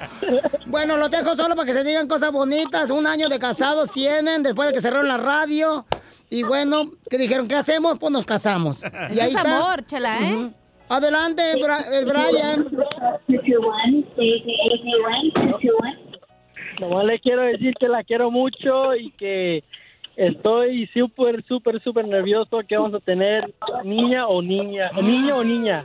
bueno, 0.67 0.99
los 0.99 1.11
dejo 1.11 1.35
solo 1.37 1.57
para 1.57 1.65
que 1.67 1.73
se 1.73 1.85
digan 1.85 2.07
cosas 2.07 2.31
bonitas. 2.33 2.91
Un 2.91 3.07
año 3.07 3.31
de 3.31 3.39
casados 3.39 3.91
tienen 3.91 4.43
después 4.43 4.69
de 4.69 4.75
que 4.75 4.83
cerraron 4.83 5.09
la 5.09 5.17
radio. 5.17 5.87
Y 6.31 6.43
bueno, 6.43 6.91
que 7.09 7.17
dijeron, 7.19 7.49
¿qué 7.49 7.55
hacemos? 7.55 7.99
Pues 7.99 8.13
nos 8.13 8.25
casamos. 8.27 8.83
Y 8.83 8.87
Eso 9.15 9.23
ahí 9.23 9.31
es 9.31 9.37
está. 9.37 9.57
amor, 9.57 9.87
chela, 9.87 10.19
¿eh? 10.21 10.51
Adelante, 10.95 11.43
el 11.93 12.05
Brian. 12.05 12.67
Nomás 16.81 17.05
le 17.05 17.19
quiero 17.19 17.43
decir 17.43 17.75
que 17.81 17.89
la 17.89 18.05
quiero 18.05 18.31
mucho 18.31 18.95
y 18.95 19.11
que 19.13 19.65
estoy 20.15 20.87
súper, 20.95 21.45
súper, 21.49 21.83
súper 21.83 22.07
nervioso 22.07 22.61
que 22.69 22.77
vamos 22.77 22.95
a 22.95 23.01
tener 23.01 23.53
niña 23.83 24.29
o 24.29 24.41
niña, 24.41 24.93
niño 25.03 25.39
o 25.39 25.45
niña. 25.45 25.85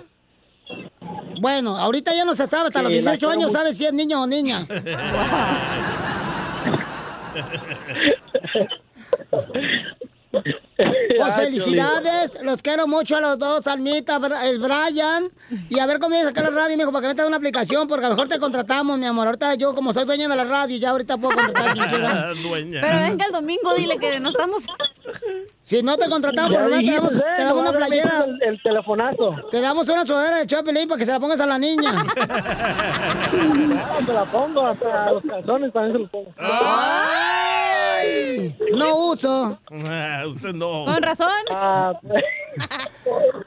Bueno, 1.41 1.75
ahorita 1.75 2.13
ya 2.13 2.23
no 2.23 2.35
se 2.35 2.45
sabe, 2.45 2.67
hasta 2.67 2.83
los 2.83 2.91
Sí, 2.91 3.01
la 3.01 3.13
18 3.13 3.17
quiero 3.17 3.31
años 3.31 3.51
sabe 3.51 3.73
si 3.73 3.87
es 3.87 3.93
niño 3.93 4.21
o 4.21 4.27
niña. 4.27 4.59
Pues 10.31 11.35
felicidades, 11.35 12.37
los 12.43 12.61
quiero 12.61 12.87
mucho 12.87 13.17
a 13.17 13.21
los 13.21 13.39
dos, 13.39 13.65
Almita, 13.67 14.19
el 14.43 14.59
Brian. 14.59 15.29
Y 15.69 15.79
a 15.79 15.85
ver 15.85 15.99
cómo 15.99 16.11
viene 16.11 16.25
a 16.25 16.27
sacar 16.29 16.43
la 16.45 16.51
radio, 16.51 16.77
mijo, 16.77 16.91
para 16.91 17.01
que 17.01 17.07
metas 17.09 17.27
una 17.27 17.37
aplicación, 17.37 17.87
porque 17.87 18.05
a 18.05 18.09
lo 18.09 18.15
mejor 18.15 18.27
te 18.29 18.39
contratamos, 18.39 18.97
mi 18.97 19.05
amor. 19.05 19.27
Ahorita 19.27 19.55
yo, 19.55 19.73
como 19.73 19.91
soy 19.91 20.05
dueña 20.05 20.27
de 20.27 20.35
la 20.35 20.45
radio, 20.45 20.77
ya 20.77 20.91
ahorita 20.91 21.17
puedo 21.17 21.35
contratar 21.35 21.69
a 21.69 21.73
quien 21.73 21.85
quiera. 21.89 22.29
Dueña. 22.41 22.81
Pero 22.81 22.99
venga 22.99 23.25
el 23.25 23.31
domingo, 23.31 23.73
dile 23.75 23.97
que 23.97 24.19
no 24.19 24.29
estamos. 24.29 24.65
Si 25.63 25.81
no 25.81 25.97
te 25.97 26.07
contratamos, 26.09 26.53
por 26.53 26.63
lo 26.63 26.69
menos 26.69 26.85
te 26.85 26.91
damos, 26.95 27.15
eh, 27.15 27.23
te 27.37 27.43
damos 27.43 27.61
una 27.63 27.73
playera. 27.73 28.25
El, 28.25 28.43
el 28.43 28.61
telefonazo. 28.63 29.31
Te 29.51 29.61
damos 29.61 29.89
una 29.89 30.05
sudadera 30.05 30.37
de 30.37 30.47
Chapelín 30.47 30.87
para 30.87 30.99
que 30.99 31.05
se 31.05 31.11
la 31.11 31.19
pongas 31.19 31.39
a 31.39 31.45
la 31.47 31.57
niña. 31.57 31.91
Ah, 33.31 33.99
se 34.05 34.13
la 34.13 34.25
pongo, 34.25 34.65
hasta 34.65 35.11
los 35.11 35.23
calzones 35.23 35.71
también 35.73 35.93
se 35.93 35.99
los 35.99 36.09
pongo. 36.09 36.33
Ay, 38.39 38.55
no 38.75 38.95
uso. 39.11 39.59
Ah, 39.87 40.23
Usted 40.27 40.53
no. 40.53 40.85
Con 40.85 41.01
razón. 41.03 41.29
Ah, 41.51 41.93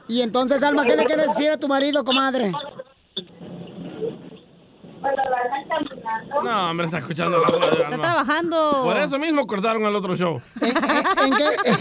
Y 0.07 0.21
entonces, 0.21 0.61
Alma, 0.63 0.85
¿qué 0.85 0.95
le 0.95 1.05
quieres 1.05 1.27
decir 1.29 1.49
a 1.51 1.57
tu 1.57 1.67
marido, 1.67 2.03
comadre? 2.03 2.51
No, 6.43 6.69
hombre, 6.69 6.85
está 6.85 6.99
escuchando 6.99 7.37
la 7.39 7.47
radio. 7.49 7.71
Está 7.73 7.85
Alma. 7.87 8.01
trabajando. 8.01 8.81
Por 8.83 8.97
eso 8.97 9.19
mismo 9.19 9.45
cortaron 9.45 9.85
el 9.85 9.95
otro 9.95 10.15
show. 10.15 10.41
¿En 10.61 11.33
qué? 11.35 11.73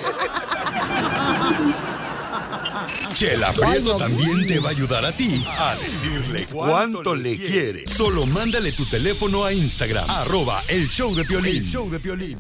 Chela 3.15 3.53
Prieto 3.53 3.97
también 3.97 4.47
te 4.47 4.59
va 4.59 4.69
a 4.69 4.73
ayudar 4.73 5.05
a 5.05 5.13
ti 5.13 5.45
a 5.59 5.75
decirle 5.77 6.47
cuánto 6.51 7.15
le 7.15 7.37
quiere. 7.37 7.87
Solo 7.87 8.27
mándale 8.27 8.73
tu 8.73 8.85
teléfono 8.87 9.45
a 9.45 9.53
Instagram, 9.53 10.05
arroba 10.11 10.61
el 10.69 10.89
show 10.89 11.15
de 11.15 11.25
Piolín. 11.25 11.57
El 11.59 11.69
show 11.69 11.89
de 11.91 12.01
Piolín. 12.01 12.39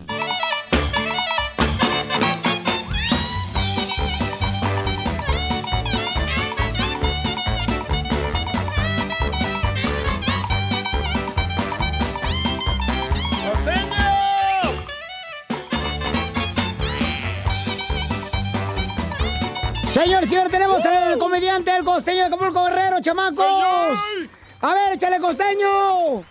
Comediante, 21.43 21.75
el 21.77 21.85
costeño 21.85 22.19
de 22.21 22.25
Acapulco 22.27 22.65
Guerrero, 22.67 23.01
chamacos. 23.01 23.99
A 24.61 24.75
ver, 24.75 24.93
échale 24.93 25.19
costeño. 25.19 26.23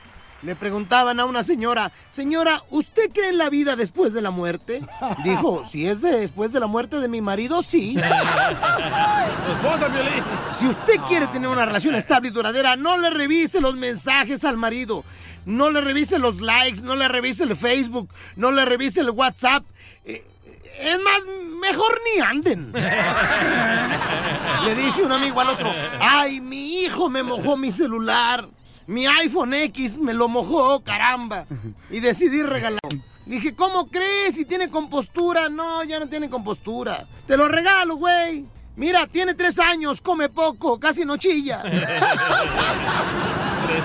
Le 0.41 0.55
preguntaban 0.55 1.19
a 1.19 1.25
una 1.25 1.43
señora, 1.43 1.91
señora, 2.09 2.63
¿usted 2.69 3.11
cree 3.13 3.29
en 3.29 3.37
la 3.37 3.49
vida 3.49 3.75
después 3.75 4.13
de 4.13 4.21
la 4.21 4.31
muerte? 4.31 4.81
Dijo, 5.23 5.63
si 5.65 5.85
es 5.85 6.01
de- 6.01 6.17
después 6.21 6.51
de 6.53 6.59
la 6.61 6.65
muerte 6.67 6.99
de 7.01 7.07
mi 7.09 7.19
marido, 7.21 7.61
sí. 7.61 7.95
esposa. 9.51 9.87
Si 10.57 10.65
usted 10.67 10.95
quiere 11.09 11.27
tener 11.27 11.49
una 11.49 11.65
relación 11.65 11.93
estable 11.95 12.29
y 12.29 12.31
duradera, 12.31 12.75
no 12.77 12.97
le 12.97 13.09
revise 13.11 13.59
los 13.61 13.75
mensajes 13.75 14.43
al 14.45 14.55
marido. 14.57 15.03
No 15.45 15.69
le 15.71 15.81
revise 15.81 16.17
los 16.19 16.39
likes, 16.39 16.81
no 16.81 16.95
le 16.95 17.07
revise 17.07 17.43
el 17.43 17.55
Facebook, 17.57 18.09
no 18.35 18.51
le 18.51 18.63
revise 18.63 19.01
el 19.01 19.09
WhatsApp. 19.09 19.63
Es 20.81 20.99
más, 20.99 21.19
mejor 21.61 21.99
ni 22.03 22.21
anden. 22.21 22.73
Le 24.65 24.75
dice 24.75 25.03
un 25.03 25.11
amigo 25.11 25.39
al 25.39 25.49
otro, 25.49 25.71
ay, 25.99 26.41
mi 26.41 26.79
hijo 26.79 27.09
me 27.09 27.23
mojó 27.23 27.57
mi 27.57 27.71
celular. 27.71 28.47
Mi 28.87 29.05
iPhone 29.05 29.53
X 29.53 29.97
me 29.97 30.13
lo 30.13 30.27
mojó, 30.27 30.83
caramba. 30.83 31.45
Y 31.89 31.99
decidí 31.99 32.43
regalar. 32.43 32.79
Dije, 33.25 33.55
¿cómo 33.55 33.87
crees? 33.87 34.35
Si 34.35 34.43
tiene 34.43 34.69
compostura. 34.69 35.47
No, 35.49 35.83
ya 35.83 35.99
no 35.99 36.09
tiene 36.09 36.29
compostura. 36.29 37.05
Te 37.27 37.37
lo 37.37 37.47
regalo, 37.47 37.95
güey. 37.95 38.45
Mira, 38.75 39.05
tiene 39.07 39.33
tres 39.33 39.59
años, 39.59 40.01
come 40.01 40.29
poco, 40.29 40.79
casi 40.79 41.05
no 41.05 41.17
chilla. 41.17 41.61
Tres 41.61 41.83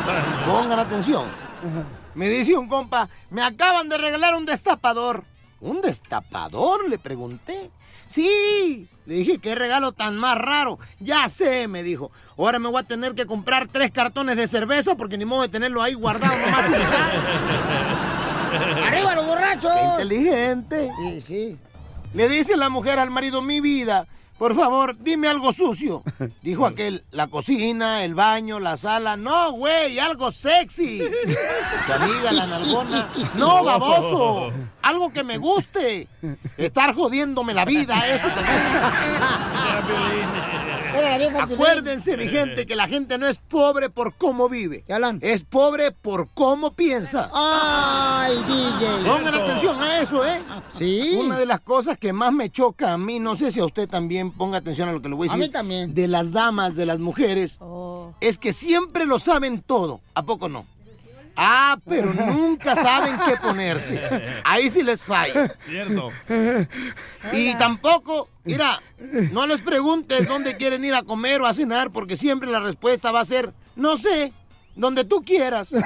años. 0.06 0.44
Pongan 0.46 0.78
atención. 0.78 1.26
Me 2.14 2.28
dice 2.28 2.56
un 2.56 2.68
compa, 2.68 3.08
me 3.30 3.42
acaban 3.42 3.88
de 3.88 3.98
regalar 3.98 4.34
un 4.34 4.46
destapador. 4.46 5.24
¿Un 5.66 5.82
destapador? 5.82 6.88
Le 6.88 6.98
pregunté. 6.98 7.70
Sí. 8.06 8.88
Le 9.04 9.14
dije, 9.14 9.38
qué 9.38 9.54
regalo 9.56 9.90
tan 9.92 10.16
más 10.16 10.38
raro. 10.38 10.78
Ya 11.00 11.28
sé, 11.28 11.66
me 11.66 11.82
dijo. 11.82 12.12
Ahora 12.38 12.58
me 12.60 12.68
voy 12.68 12.80
a 12.80 12.84
tener 12.84 13.14
que 13.14 13.26
comprar 13.26 13.66
tres 13.68 13.90
cartones 13.90 14.36
de 14.36 14.46
cerveza 14.46 14.94
porque 14.94 15.18
ni 15.18 15.24
modo 15.24 15.42
de 15.42 15.48
tenerlo 15.48 15.82
ahí 15.82 15.94
guardado 15.94 16.34
nomás 16.38 16.66
sin 16.66 16.74
usar. 16.82 17.12
¡Arriba 18.86 19.14
los 19.16 19.26
borrachos! 19.26 19.72
Qué 19.72 19.84
inteligente. 20.02 20.90
Sí, 20.98 21.20
sí. 21.20 21.58
Le 22.14 22.28
dice 22.28 22.56
la 22.56 22.68
mujer 22.68 22.98
al 23.00 23.10
marido, 23.10 23.42
mi 23.42 23.60
vida, 23.60 24.06
por 24.38 24.54
favor, 24.54 24.96
dime 24.98 25.28
algo 25.28 25.52
sucio. 25.52 26.02
Dijo 26.42 26.66
aquel, 26.66 27.04
la 27.10 27.26
cocina, 27.28 28.04
el 28.04 28.14
baño, 28.14 28.60
la 28.60 28.76
sala. 28.76 29.16
No, 29.16 29.52
güey, 29.52 29.98
algo 29.98 30.30
sexy. 30.30 31.02
Tu 31.86 31.92
amiga, 31.92 32.32
la 32.32 32.46
nalgona. 32.46 33.08
No, 33.36 33.64
baboso. 33.64 34.52
Algo 34.82 35.12
que 35.12 35.24
me 35.24 35.38
guste. 35.38 36.08
Estar 36.56 36.94
jodiéndome 36.94 37.54
la 37.54 37.64
vida, 37.64 38.06
eso 38.08 38.28
te 38.28 38.40
gusta. 38.40 38.92
Acuérdense, 41.40 42.16
mi 42.16 42.26
gente, 42.28 42.66
que 42.66 42.76
la 42.76 42.88
gente 42.88 43.18
no 43.18 43.26
es 43.26 43.38
pobre 43.38 43.90
por 43.90 44.14
cómo 44.14 44.48
vive. 44.48 44.84
Es 45.20 45.44
pobre 45.44 45.92
por 45.92 46.28
cómo 46.34 46.72
piensa. 46.72 47.30
Ay, 47.32 48.36
DJ. 48.46 49.04
Pongan 49.08 49.34
atención 49.34 49.80
a 49.80 50.00
eso, 50.00 50.24
¿eh? 50.26 50.42
Sí. 50.70 51.16
Una 51.18 51.38
de 51.38 51.46
las 51.46 51.60
cosas 51.60 51.98
que 51.98 52.12
más 52.12 52.32
me 52.32 52.50
choca 52.50 52.92
a 52.92 52.98
mí, 52.98 53.18
no 53.18 53.34
sé 53.36 53.50
si 53.52 53.60
a 53.60 53.64
usted 53.64 53.88
también 53.88 54.30
ponga 54.32 54.58
atención 54.58 54.88
a 54.88 54.92
lo 54.92 55.02
que 55.02 55.08
le 55.08 55.14
voy 55.14 55.28
a 55.28 55.32
A 55.32 55.36
decir. 55.36 55.48
mí 55.48 55.52
también. 55.52 55.94
De 55.94 56.08
las 56.08 56.32
damas, 56.32 56.76
de 56.76 56.86
las 56.86 56.98
mujeres, 56.98 57.58
es 58.20 58.38
que 58.38 58.52
siempre 58.52 59.06
lo 59.06 59.18
saben 59.18 59.62
todo. 59.62 60.00
¿A 60.14 60.22
poco 60.22 60.48
no? 60.48 60.64
Ah, 61.36 61.78
pero 61.86 62.12
nunca 62.14 62.74
saben 62.74 63.16
qué 63.26 63.36
ponerse. 63.36 64.00
Ahí 64.44 64.70
sí 64.70 64.82
les 64.82 65.02
falla. 65.02 65.54
Cierto. 65.68 66.10
Y 67.32 67.54
tampoco, 67.56 68.28
mira, 68.44 68.80
no 69.32 69.46
les 69.46 69.60
preguntes 69.60 70.26
dónde 70.26 70.56
quieren 70.56 70.84
ir 70.84 70.94
a 70.94 71.02
comer 71.02 71.42
o 71.42 71.46
a 71.46 71.52
cenar, 71.54 71.90
porque 71.90 72.16
siempre 72.16 72.48
la 72.50 72.60
respuesta 72.60 73.10
va 73.12 73.20
a 73.20 73.24
ser, 73.26 73.52
no 73.74 73.96
sé, 73.96 74.32
donde 74.74 75.04
tú 75.04 75.22
quieras. 75.24 75.72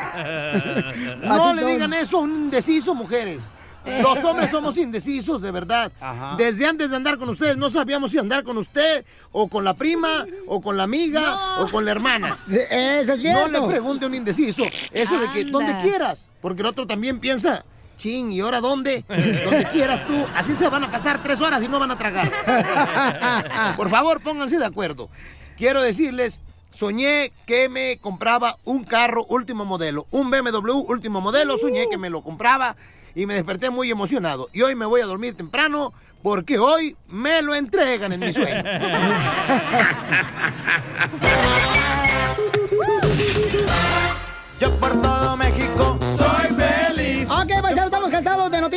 No 1.22 1.34
Así 1.34 1.54
le 1.56 1.60
son. 1.62 1.70
digan 1.70 1.92
eso 1.92 2.18
a 2.18 2.20
un 2.22 2.30
indeciso, 2.30 2.94
mujeres. 2.94 3.42
Los 4.02 4.22
hombres 4.24 4.50
somos 4.50 4.76
indecisos, 4.76 5.40
de 5.40 5.50
verdad. 5.50 5.90
Desde 6.36 6.66
antes 6.66 6.90
de 6.90 6.96
andar 6.96 7.18
con 7.18 7.28
ustedes, 7.28 7.56
no 7.56 7.70
sabíamos 7.70 8.10
si 8.10 8.18
andar 8.18 8.42
con 8.44 8.58
usted, 8.58 9.04
o 9.32 9.48
con 9.48 9.64
la 9.64 9.74
prima, 9.74 10.26
o 10.46 10.60
con 10.60 10.76
la 10.76 10.82
amiga, 10.84 11.58
o 11.60 11.68
con 11.70 11.84
la 11.84 11.90
hermana. 11.90 12.28
Eso 12.48 12.50
es 12.70 13.08
No 13.08 13.16
cierto. 13.16 13.48
le 13.48 13.60
pregunte 13.68 14.04
a 14.04 14.08
un 14.08 14.14
indeciso 14.14 14.64
eso 14.92 15.18
de 15.18 15.28
que 15.30 15.40
Anda. 15.40 15.52
donde 15.52 15.78
quieras, 15.82 16.28
porque 16.40 16.60
el 16.62 16.66
otro 16.66 16.86
también 16.86 17.18
piensa, 17.20 17.64
ching, 17.96 18.32
¿y 18.32 18.40
ahora 18.40 18.60
dónde? 18.60 19.04
Donde 19.08 19.68
quieras 19.72 20.06
tú. 20.06 20.14
Así 20.34 20.54
se 20.54 20.68
van 20.68 20.84
a 20.84 20.90
pasar 20.90 21.22
tres 21.22 21.40
horas 21.40 21.62
y 21.62 21.68
no 21.68 21.78
van 21.78 21.90
a 21.90 21.98
tragar. 21.98 22.30
Por 23.76 23.88
favor, 23.90 24.20
pónganse 24.22 24.58
de 24.58 24.66
acuerdo. 24.66 25.08
Quiero 25.56 25.82
decirles, 25.82 26.42
soñé 26.70 27.32
que 27.46 27.68
me 27.68 27.98
compraba 27.98 28.56
un 28.64 28.84
carro 28.84 29.24
último 29.28 29.64
modelo, 29.64 30.06
un 30.10 30.30
BMW 30.30 30.70
último 30.88 31.20
modelo, 31.20 31.58
soñé 31.58 31.88
que 31.90 31.98
me 31.98 32.08
lo 32.10 32.22
compraba 32.22 32.76
y 33.14 33.26
me 33.26 33.34
desperté 33.34 33.70
muy 33.70 33.90
emocionado. 33.90 34.48
Y 34.52 34.62
hoy 34.62 34.74
me 34.74 34.86
voy 34.86 35.00
a 35.00 35.06
dormir 35.06 35.34
temprano 35.34 35.92
porque 36.22 36.58
hoy 36.58 36.96
me 37.08 37.42
lo 37.42 37.54
entregan 37.54 38.12
en 38.12 38.20
mi 38.20 38.32
sueño. 38.32 38.62
Yo 44.60 44.70
por 44.78 44.90
todo 45.00 45.36
México 45.38 45.89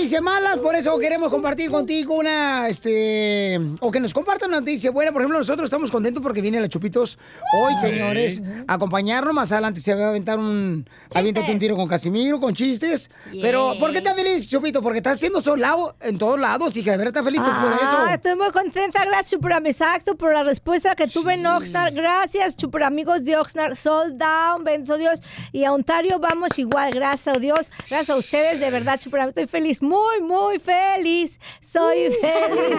noticias 0.04 0.22
malas, 0.22 0.60
por 0.60 0.76
eso 0.76 0.98
queremos 1.00 1.30
compartir 1.30 1.72
contigo 1.72 2.16
una, 2.16 2.68
este, 2.68 3.58
o 3.80 3.90
que 3.90 4.02
nos 4.02 4.14
compartan 4.14 4.50
una 4.50 4.60
noticia 4.60 4.92
buena. 4.92 5.14
Por 5.14 5.22
ejemplo, 5.22 5.38
nosotros 5.40 5.66
estamos 5.68 5.90
contentos 5.92 6.22
porque 6.22 6.42
viene 6.42 6.60
la 6.60 6.68
Chupitos 6.68 7.18
hoy, 7.54 7.78
señores, 7.78 8.42
a 8.68 8.74
acompañarnos. 8.74 9.34
Más 9.34 9.52
adelante 9.54 9.80
se 9.80 9.94
va 9.96 10.06
a 10.06 10.10
aventar 10.10 10.38
un, 10.40 10.86
aviéntate 11.14 11.54
un 11.54 11.58
tiro 11.60 11.78
con 11.78 11.88
Casimiro, 11.88 12.42
con 12.42 12.54
chistes. 12.54 13.10
Pero, 13.42 13.76
¿por 13.80 13.92
qué 13.94 14.00
estás 14.00 14.14
feliz, 14.16 14.50
Chupito? 14.50 14.82
Porque 14.82 14.98
estás 14.98 15.20
siendo 15.20 15.40
solado 15.40 15.96
en 16.02 16.18
todos 16.18 16.38
lados 16.38 16.76
y 16.76 16.84
que 16.84 16.92
de 16.92 16.98
verdad 16.98 17.08
estás 17.16 17.24
feliz 17.24 17.40
por 17.40 17.50
Ah, 17.54 17.78
eso. 17.82 18.14
estoy 18.16 18.36
muy 18.36 18.52
contenta, 18.52 19.06
gracias 19.06 19.32
Chupuram, 19.32 19.66
exacto, 19.68 20.16
por 20.16 20.34
la 20.34 20.44
respuesta 20.44 20.96
que 20.96 21.08
tuve 21.08 21.36
en 21.36 21.48
Oxnard. 21.48 21.94
Gracias, 21.94 22.58
Chupuram, 22.58 22.88
amigos 22.92 23.24
de 23.24 23.38
Oxnard, 23.38 23.76
Sold 23.76 24.18
Down, 24.18 24.66
bendito 24.66 24.98
Dios. 24.98 25.22
Y 25.54 25.64
a 25.64 25.72
Ontario 25.72 26.20
vamos 26.20 26.60
igual, 26.60 26.92
gracias 26.92 27.38
a 27.38 27.40
Dios, 27.40 27.72
gracias 27.90 28.10
a 28.10 28.18
ustedes, 28.18 28.60
de 28.60 28.70
verdad, 28.70 29.00
Chupuram, 29.00 29.30
estoy 29.30 29.48
feliz, 29.48 29.82
muy, 29.82 29.93
muy 30.22 30.60
feliz. 30.60 31.40
Soy 31.62 32.10
feliz. 32.22 32.78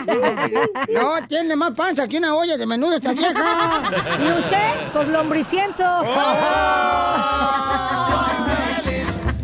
No, 0.93 1.27
tiene 1.27 1.57
más 1.57 1.73
panza 1.73 2.07
que 2.07 2.19
una 2.19 2.35
olla 2.35 2.57
de 2.57 2.67
menudo 2.67 2.95
esta 2.95 3.13
vieja. 3.13 3.83
¿Y 4.21 4.39
usted? 4.39 4.93
Por 4.93 5.09
lombriciento. 5.09 5.83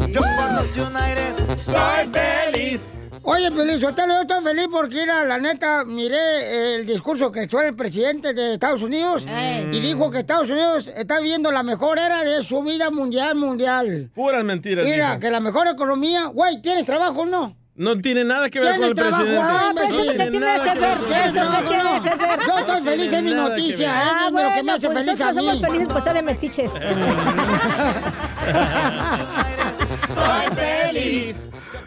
Yo 0.08 0.20
por 0.20 0.52
los 0.52 0.76
United 0.76 1.58
soy 1.58 2.08
feliz. 2.12 2.80
Oye, 3.22 3.50
Feliz, 3.50 3.80
Sotelo, 3.80 4.14
yo 4.14 4.20
estoy 4.22 4.42
feliz 4.42 4.66
porque, 4.70 5.02
era, 5.02 5.24
la 5.24 5.38
neta, 5.38 5.84
miré 5.84 6.76
el 6.76 6.86
discurso 6.86 7.30
que 7.30 7.44
hizo 7.44 7.60
el 7.60 7.76
presidente 7.76 8.32
de 8.32 8.54
Estados 8.54 8.82
Unidos 8.82 9.24
y 9.70 9.78
dijo 9.78 10.10
que 10.10 10.20
Estados 10.20 10.48
Unidos 10.48 10.90
está 10.96 11.20
viviendo 11.20 11.52
la 11.52 11.62
mejor 11.62 11.98
era 11.98 12.24
de 12.24 12.42
su 12.42 12.62
vida 12.62 12.90
mundial, 12.90 13.36
mundial. 13.36 14.10
Puras 14.14 14.42
mentiras. 14.42 14.84
Mira, 14.84 15.10
dijo. 15.10 15.20
que 15.20 15.30
la 15.30 15.40
mejor 15.40 15.68
economía, 15.68 16.26
güey, 16.26 16.60
¿tienes 16.62 16.86
trabajo 16.86 17.20
o 17.20 17.26
no? 17.26 17.56
No 17.80 17.96
tiene 17.96 18.24
nada 18.24 18.50
que 18.50 18.60
ver 18.60 18.72
con 18.72 18.76
¿Quién 18.78 18.88
el 18.90 18.94
trabajo? 18.94 19.22
presidente. 19.24 19.48
Ah, 19.50 19.68
imbécil. 19.70 20.00
¿eso 20.00 20.12
qué 20.12 20.18
tiene 20.30 20.40
nada 20.40 20.62
que 20.74 20.78
ver? 20.80 20.98
con 20.98 21.00
el 21.00 21.06
¿Qué 21.14 21.24
es 21.24 21.34
lo 21.34 21.40
que 21.40 21.48
presidente. 21.48 21.68
tiene 21.70 22.02
que 22.02 22.14
ver? 22.26 22.38
Yo 22.46 22.58
estoy 22.58 22.80
feliz 22.82 23.12
en 23.14 23.24
mi 23.24 23.30
que 23.30 23.36
noticia. 23.36 23.88
¿eh? 23.88 23.92
Ah, 24.04 24.26
Dime 24.28 24.42
lo 24.42 24.48
que 24.50 24.54
me 24.56 24.62
bueno, 24.62 24.72
hace 24.74 24.86
pues 24.90 24.98
feliz 25.06 25.20
a 25.20 25.24
nosotros 25.32 25.44
somos 25.44 25.54
mí. 25.54 25.60
felices 25.66 25.88
por 25.88 25.98
estar 25.98 26.14
de 26.14 26.22
metiches. 26.22 26.70
Soy 30.14 30.46
feliz. 30.56 31.36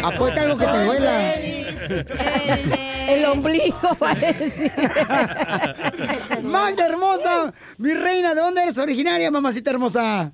Apuesta 0.04 0.40
algo 0.42 0.56
que 0.58 0.66
te 0.66 0.84
duela. 0.84 1.34
El 3.08 3.24
ombligo, 3.26 3.96
va 4.02 4.10
a 4.10 4.14
decir. 4.14 4.72
Magda 6.42 6.86
hermosa, 6.86 7.52
mi 7.78 7.92
reina, 7.94 8.34
¿de 8.34 8.40
dónde 8.40 8.62
eres 8.62 8.78
originaria, 8.78 9.30
mamacita 9.30 9.70
hermosa? 9.70 10.32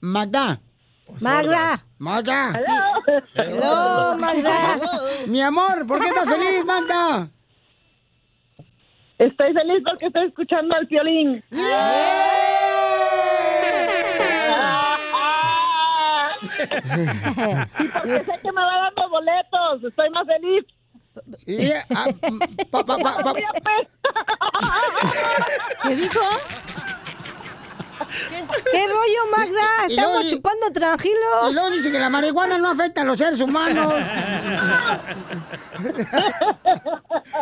Magda. 0.00 0.60
Magda. 1.20 1.84
Magda. 1.98 2.60
Hello, 3.34 4.16
Magda. 4.18 4.78
Mi 5.26 5.40
amor, 5.42 5.86
¿por 5.86 6.00
qué 6.00 6.08
estás 6.08 6.26
feliz, 6.28 6.64
Magda? 6.64 7.28
Estoy 9.18 9.52
feliz 9.52 9.82
porque 9.86 10.06
estoy 10.06 10.26
escuchando 10.28 10.76
al 10.76 10.86
violín. 10.86 11.42
Porque 16.58 18.24
sé 18.24 18.32
que 18.42 18.52
me 18.52 18.60
va 18.60 18.90
dando 18.94 19.08
boletos. 19.10 19.84
Estoy 19.84 20.10
más 20.10 20.26
feliz. 20.26 20.64
Ah, 21.94 22.06
pa- 22.70 22.84
pa- 22.84 22.96
pa- 22.98 23.22
pa- 23.22 23.34
¿Qué 25.82 25.96
dijo? 25.96 26.20
¿Qué 28.70 28.86
rollo, 28.86 29.36
Magda? 29.36 29.60
Y- 29.88 29.92
y 29.92 29.96
luego- 29.96 30.10
Estamos 30.12 30.32
chupando 30.32 30.70
tranquilos. 30.72 31.50
Y 31.50 31.54
luego 31.54 31.70
dice 31.70 31.90
que 31.92 31.98
la 31.98 32.08
marihuana 32.10 32.58
no 32.58 32.70
afecta 32.70 33.02
a 33.02 33.04
los 33.04 33.18
seres 33.18 33.40
humanos. 33.40 33.92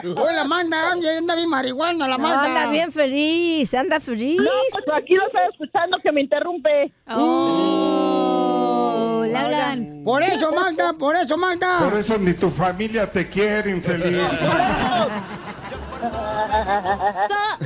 Oye, 0.04 0.34
la 0.34 0.44
Magda, 0.46 0.92
anda 0.92 1.34
bien 1.34 1.48
marihuana, 1.48 2.06
la 2.08 2.16
No, 2.18 2.22
Magda. 2.22 2.44
anda 2.44 2.66
bien 2.70 2.92
feliz, 2.92 3.72
anda 3.74 3.98
feliz. 4.00 4.38
No, 4.38 4.50
pues 4.72 4.84
aquí 5.02 5.14
lo 5.14 5.26
estoy 5.26 5.40
escuchando 5.52 5.98
que 6.02 6.12
me 6.12 6.20
interrumpe. 6.22 6.92
Oh, 7.08 9.24
hablan. 9.34 10.02
Por 10.04 10.22
eso, 10.22 10.52
Magda, 10.52 10.92
por 10.92 11.16
eso, 11.16 11.36
Magda. 11.36 11.78
Por 11.80 11.94
eso 11.98 12.16
ni 12.18 12.34
tu 12.34 12.50
familia 12.50 13.10
te 13.10 13.28
quiere, 13.28 13.70
infeliz. 13.70 14.22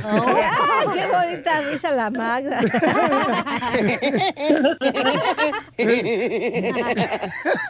Ay, 0.03 0.87
qué 0.93 1.05
bonita 1.07 1.61
risa 1.61 1.91
la 1.91 2.09
Magda. 2.09 2.59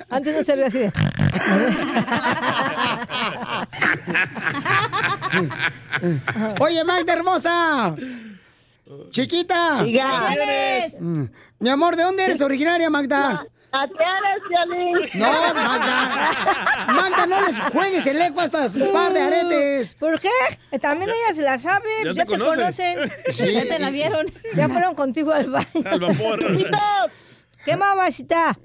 Antes 0.10 0.36
no 0.36 0.44
se 0.44 0.56
veía 0.56 0.68
así 0.68 0.80
de. 0.80 0.92
Oye, 6.60 6.84
Magda 6.84 7.14
hermosa. 7.14 7.96
Chiquita. 9.10 9.84
¿Qué 9.84 10.02
tienes? 10.36 11.02
Mi 11.60 11.70
amor, 11.70 11.96
¿de 11.96 12.04
dónde 12.04 12.26
eres 12.26 12.42
originaria, 12.42 12.90
Magda? 12.90 13.46
¿A 13.74 13.88
qué 13.88 14.04
eres, 14.04 14.44
violín? 14.50 15.10
No, 15.22 15.32
Magda. 15.54 16.32
Magda, 16.94 17.26
no 17.26 17.46
les 17.48 17.60
juegues 17.60 18.06
el 18.08 18.22
eco 18.22 18.42
a 18.42 18.46
estas 18.46 18.76
par 18.78 19.14
de 19.14 19.22
aretes. 19.22 19.96
¿Por 19.96 20.20
qué? 20.20 20.30
También 20.82 21.10
ella 21.10 21.34
se 21.34 21.42
la 21.42 21.58
sabe, 21.58 21.88
Ya 22.04 22.14
te 22.14 22.26
conocen. 22.26 22.56
conocen. 22.60 23.12
Sí. 23.32 23.54
Ya 23.54 23.62
te 23.64 23.80
la 23.80 23.90
vieron. 23.90 24.28
Ya 24.56 24.68
fueron 24.68 24.94
contigo 24.96 25.32
al 25.32 25.50
baño. 25.50 25.68
Al 25.86 26.00
vapor. 26.02 26.40
¿Qué 27.64 27.76
mamacita? 27.78 28.58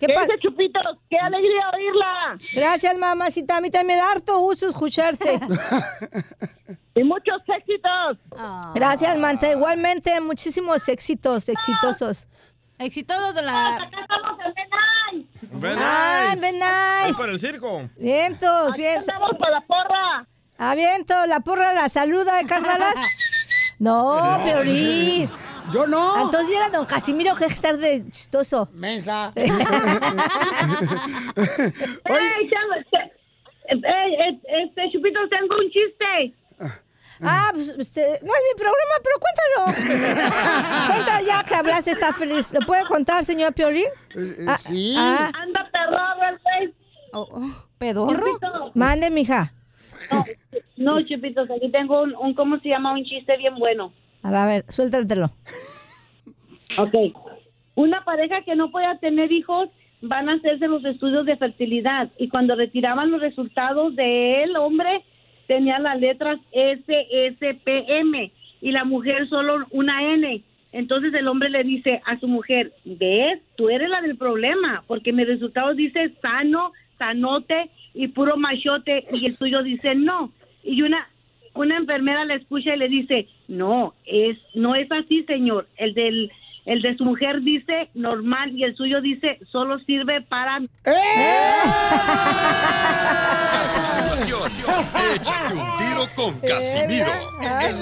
¿Qué 0.00 0.08
¿Qué 0.08 0.14
pa- 0.14 0.22
dice 0.22 0.38
Chupitos? 0.40 0.82
¡Qué 1.08 1.16
alegría 1.18 1.70
oírla! 1.76 2.36
Gracias, 2.56 2.98
mamacita. 2.98 3.58
A 3.58 3.60
mí 3.60 3.70
también 3.70 3.98
me 3.98 4.02
da 4.02 4.10
harto 4.10 4.38
gusto 4.40 4.66
escucharte. 4.68 5.38
Y 6.94 7.04
muchos 7.04 7.40
éxitos. 7.46 8.18
Gracias, 8.74 9.16
Manta. 9.16 9.50
Igualmente, 9.50 10.20
muchísimos 10.20 10.86
éxitos 10.90 11.48
exitosos. 11.48 12.26
Exitosos 12.84 13.34
de 13.34 13.42
la... 13.42 13.76
Acá 13.76 13.88
estamos 14.00 14.38
en 14.44 14.54
Benay. 14.54 15.26
Ven 15.52 15.78
Ay, 15.80 16.38
ven 16.40 16.54
Es 16.62 17.06
nice. 17.08 17.18
para 17.18 17.32
el 17.32 17.40
circo. 17.40 17.88
Vientos, 17.96 18.70
Aquí 18.72 18.80
bien. 18.82 18.98
estamos 18.98 19.30
para 19.38 19.52
la 19.52 19.60
porra. 19.62 20.26
Ah, 20.58 20.74
viento, 20.74 21.14
la 21.26 21.40
porra 21.40 21.72
la 21.74 21.88
saluda, 21.88 22.40
¿eh, 22.40 22.46
carnalas? 22.46 22.94
No, 23.78 24.40
Peorín. 24.44 25.28
Yo 25.72 25.86
no. 25.86 26.22
Entonces 26.24 26.56
era 26.56 26.68
don 26.70 26.86
Casimiro 26.86 27.34
que 27.36 27.44
es 27.46 27.52
estar 27.52 27.76
de 27.78 28.04
chistoso. 28.10 28.68
Mensa. 28.72 29.32
¡Ey, 29.36 29.46
chavo! 32.50 32.74
este- 32.78 33.12
ey, 33.68 34.14
eh, 34.14 34.40
este, 34.64 34.90
Chupitos, 34.92 35.28
tengo 35.30 35.56
un 35.56 35.70
chiste. 35.70 36.34
Ah, 37.22 37.50
pues 37.52 37.68
este, 37.78 38.00
no 38.00 38.32
es 38.32 38.42
mi 38.50 38.58
programa, 38.58 38.94
pero 39.02 39.16
cuéntalo. 39.20 40.12
Cuéntalo 40.92 41.26
ya 41.26 41.44
que 41.44 41.54
hablaste, 41.54 41.90
está 41.92 42.12
feliz. 42.12 42.52
¿Lo 42.52 42.66
puede 42.66 42.84
contar, 42.86 43.24
señor 43.24 43.54
Piorín? 43.54 43.86
Ah, 44.48 44.56
sí. 44.56 44.94
ah. 44.98 45.30
Anda 45.34 45.70
perro, 45.72 45.98
el 46.28 46.38
güey. 46.38 46.74
Oh, 47.12 47.28
oh, 47.30 47.66
¿Pedorro? 47.78 48.26
Chupito. 48.26 48.72
Mande, 48.74 49.10
mija. 49.10 49.52
No, 50.76 51.00
Chupitos, 51.02 51.48
aquí 51.50 51.70
tengo 51.70 52.02
un, 52.02 52.14
un, 52.16 52.34
¿cómo 52.34 52.58
se 52.58 52.70
llama? 52.70 52.92
Un 52.92 53.04
chiste 53.04 53.36
bien 53.36 53.54
bueno. 53.56 53.92
A 54.22 54.30
ver, 54.30 54.38
a 54.38 54.46
ver, 54.46 54.64
suéltatelo. 54.68 55.30
Ok. 56.78 56.94
Una 57.74 58.04
pareja 58.04 58.42
que 58.42 58.56
no 58.56 58.70
pueda 58.70 58.98
tener 58.98 59.30
hijos 59.32 59.68
van 60.02 60.28
a 60.28 60.34
hacerse 60.34 60.66
los 60.66 60.84
estudios 60.84 61.24
de 61.26 61.36
fertilidad 61.36 62.10
y 62.18 62.28
cuando 62.28 62.56
retiraban 62.56 63.10
los 63.10 63.20
resultados 63.20 63.94
de 63.94 64.42
él, 64.42 64.56
hombre, 64.56 65.04
tenía 65.52 65.78
las 65.78 66.00
letras 66.00 66.40
S, 66.50 66.84
S, 66.88 67.54
P, 67.62 67.84
M 67.86 68.32
y 68.62 68.72
la 68.72 68.84
mujer 68.84 69.28
solo 69.28 69.66
una 69.70 70.14
N. 70.14 70.42
Entonces 70.72 71.12
el 71.12 71.28
hombre 71.28 71.50
le 71.50 71.62
dice 71.62 72.00
a 72.06 72.18
su 72.18 72.26
mujer, 72.26 72.72
ves, 72.86 73.38
tú 73.56 73.68
eres 73.68 73.90
la 73.90 74.00
del 74.00 74.16
problema, 74.16 74.82
porque 74.86 75.12
mi 75.12 75.24
resultado 75.24 75.74
dice 75.74 76.10
sano, 76.22 76.72
sanote 76.96 77.68
y 77.92 78.08
puro 78.08 78.38
machote 78.38 79.04
y 79.12 79.26
el 79.26 79.36
tuyo 79.36 79.62
dice 79.62 79.94
no. 79.94 80.32
Y 80.64 80.80
una 80.80 81.06
una 81.54 81.76
enfermera 81.76 82.24
le 82.24 82.36
escucha 82.36 82.74
y 82.74 82.78
le 82.78 82.88
dice, 82.88 83.28
no, 83.46 83.92
es, 84.06 84.38
no 84.54 84.74
es 84.74 84.90
así, 84.90 85.22
señor. 85.24 85.66
El 85.76 85.92
del, 85.92 86.32
el 86.64 86.82
de 86.82 86.96
su 86.96 87.04
mujer 87.04 87.40
dice 87.42 87.90
normal 87.94 88.52
y 88.52 88.64
el 88.64 88.76
suyo 88.76 89.00
dice 89.00 89.38
solo 89.50 89.78
sirve 89.80 90.22
para... 90.22 90.60
Continuación, 94.10 94.86
échate 95.14 95.54
un 95.54 95.78
tiro 95.78 96.06
con 96.14 96.38
Casimiro. 96.40 97.12
Ay, 97.40 97.74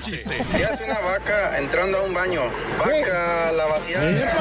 chiste. 0.00 0.36
¿Qué 0.56 0.64
hace 0.64 0.84
una 0.84 1.00
vaca 1.00 1.58
entrando 1.58 1.98
a 1.98 2.06
un 2.06 2.14
baño? 2.14 2.40
Vaca, 2.78 3.52
la 3.56 3.66
vaciada. 3.66 4.34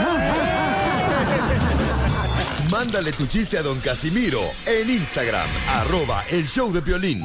Mándale 2.71 3.11
tu 3.11 3.27
chiste 3.27 3.57
a 3.57 3.61
don 3.61 3.79
Casimiro 3.79 4.41
en 4.65 4.89
Instagram, 4.89 5.47
arroba 5.69 6.23
el 6.31 6.47
show 6.47 6.71
de 6.73 6.81
violín. 6.81 7.23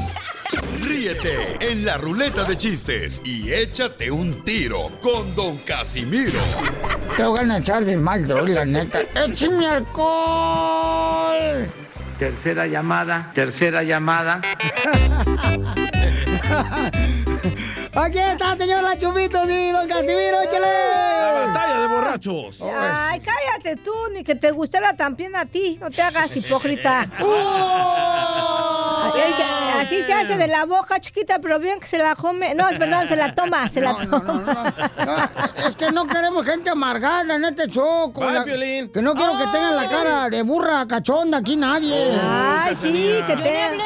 Ríete 0.82 1.59
en 1.70 1.84
la 1.84 1.99
ruleta 1.99 2.44
de 2.44 2.57
chistes 2.57 3.20
y 3.24 3.53
échate 3.53 4.11
un 4.11 4.42
tiro 4.44 4.90
con 5.03 5.34
don 5.36 5.57
Casimiro. 5.59 6.40
Te 7.16 7.24
voy 7.24 7.40
a 7.51 7.59
echar 7.59 7.84
de 7.84 7.96
mal, 7.99 8.26
droga, 8.26 8.49
la 8.55 8.64
neta. 8.64 9.01
¡Échame 9.14 9.66
alcohol! 9.68 11.66
Tercera 12.18 12.66
llamada, 12.66 13.30
tercera 13.34 13.82
llamada. 13.82 14.40
Aquí 17.94 18.18
está, 18.18 18.57
señor 18.57 18.82
La 18.84 18.96
Chupitos 18.96 19.51
y 19.51 19.70
don 19.72 19.86
Casimiro, 19.88 20.38
La 20.38 20.44
échale. 20.44 20.66
batalla 21.46 21.80
de 21.80 21.86
borrachos. 21.88 22.61
Ay, 22.62 23.20
cállate 23.20 23.76
tú, 23.82 23.92
ni 24.14 24.22
que 24.24 24.34
te 24.36 24.51
gustara 24.53 24.96
también 24.96 25.34
a 25.36 25.44
ti. 25.44 25.78
No 25.80 25.90
te 25.90 26.01
hagas 26.01 26.34
hipócrita. 26.36 27.11
Que 27.18 27.24
así 29.78 30.02
se 30.02 30.12
hace 30.12 30.36
de 30.36 30.46
la 30.48 30.64
boca 30.64 31.00
chiquita, 31.00 31.38
pero 31.40 31.58
bien 31.58 31.78
que 31.80 31.86
se 31.86 31.98
la 31.98 32.14
come. 32.14 32.54
No, 32.54 32.68
es 32.68 32.78
perdón, 32.78 33.06
se 33.06 33.16
la 33.16 33.34
toma, 33.34 33.68
se 33.68 33.80
la 33.80 33.94
toma. 33.96 34.74
Es 35.66 35.76
que 35.76 35.90
no 35.92 36.06
queremos 36.06 36.44
gente 36.44 36.70
amargada 36.70 37.34
en 37.36 37.44
este 37.44 37.66
show. 37.68 38.12
la-. 38.16 38.44
Que 38.44 39.02
no 39.02 39.14
quiero 39.14 39.32
que 39.38 39.44
tengan 39.52 39.76
la 39.76 39.88
cara 39.88 40.28
de 40.30 40.42
burra 40.42 40.86
cachonda 40.86 41.38
aquí 41.38 41.56
nadie. 41.56 42.18
Ay, 42.22 42.74
sí, 42.74 43.14
que 43.26 43.36
tenga, 43.36 43.84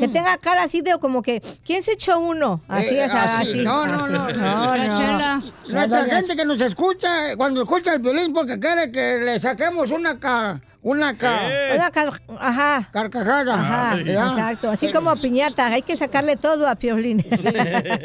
que 0.00 0.08
tenga 0.08 0.36
cara 0.38 0.62
así 0.64 0.80
de 0.82 0.98
como 0.98 1.20
que, 1.22 1.40
¿quién 1.64 1.82
se 1.82 1.92
echó 1.92 2.18
uno? 2.18 2.60
Así, 2.68 2.96
Eh, 2.96 3.04
o 3.06 3.08
sea, 3.10 3.24
así. 3.24 3.42
así. 3.52 3.64
No, 3.64 3.86
no, 3.86 4.04
así. 4.04 4.12
no. 4.12 4.76
No, 4.76 5.18
no. 5.18 5.42
Nuestra 5.68 6.04
gente 6.04 6.36
que 6.36 6.44
nos 6.44 6.60
escucha, 6.62 7.36
cuando 7.36 7.62
escucha 7.62 7.94
el 7.94 7.98
violín, 8.00 8.32
porque 8.32 8.58
quiere 8.58 8.90
que 8.92 9.18
le 9.18 9.38
saquemos 9.40 9.90
una 9.90 10.18
ca... 10.18 10.60
Una 10.80 11.16
ca... 11.18 11.40
Una 11.74 11.90
car- 11.90 12.22
ajá. 12.38 12.88
Carcajada. 12.92 13.54
Ajá, 13.54 13.96
¿ya? 14.02 14.28
exacto. 14.28 14.70
Así 14.70 14.92
como 14.92 15.14
piñata, 15.16 15.66
hay 15.66 15.82
que 15.82 15.96
sacarle 15.96 16.36
todo 16.36 16.68
a 16.68 16.76
Piolín. 16.76 17.24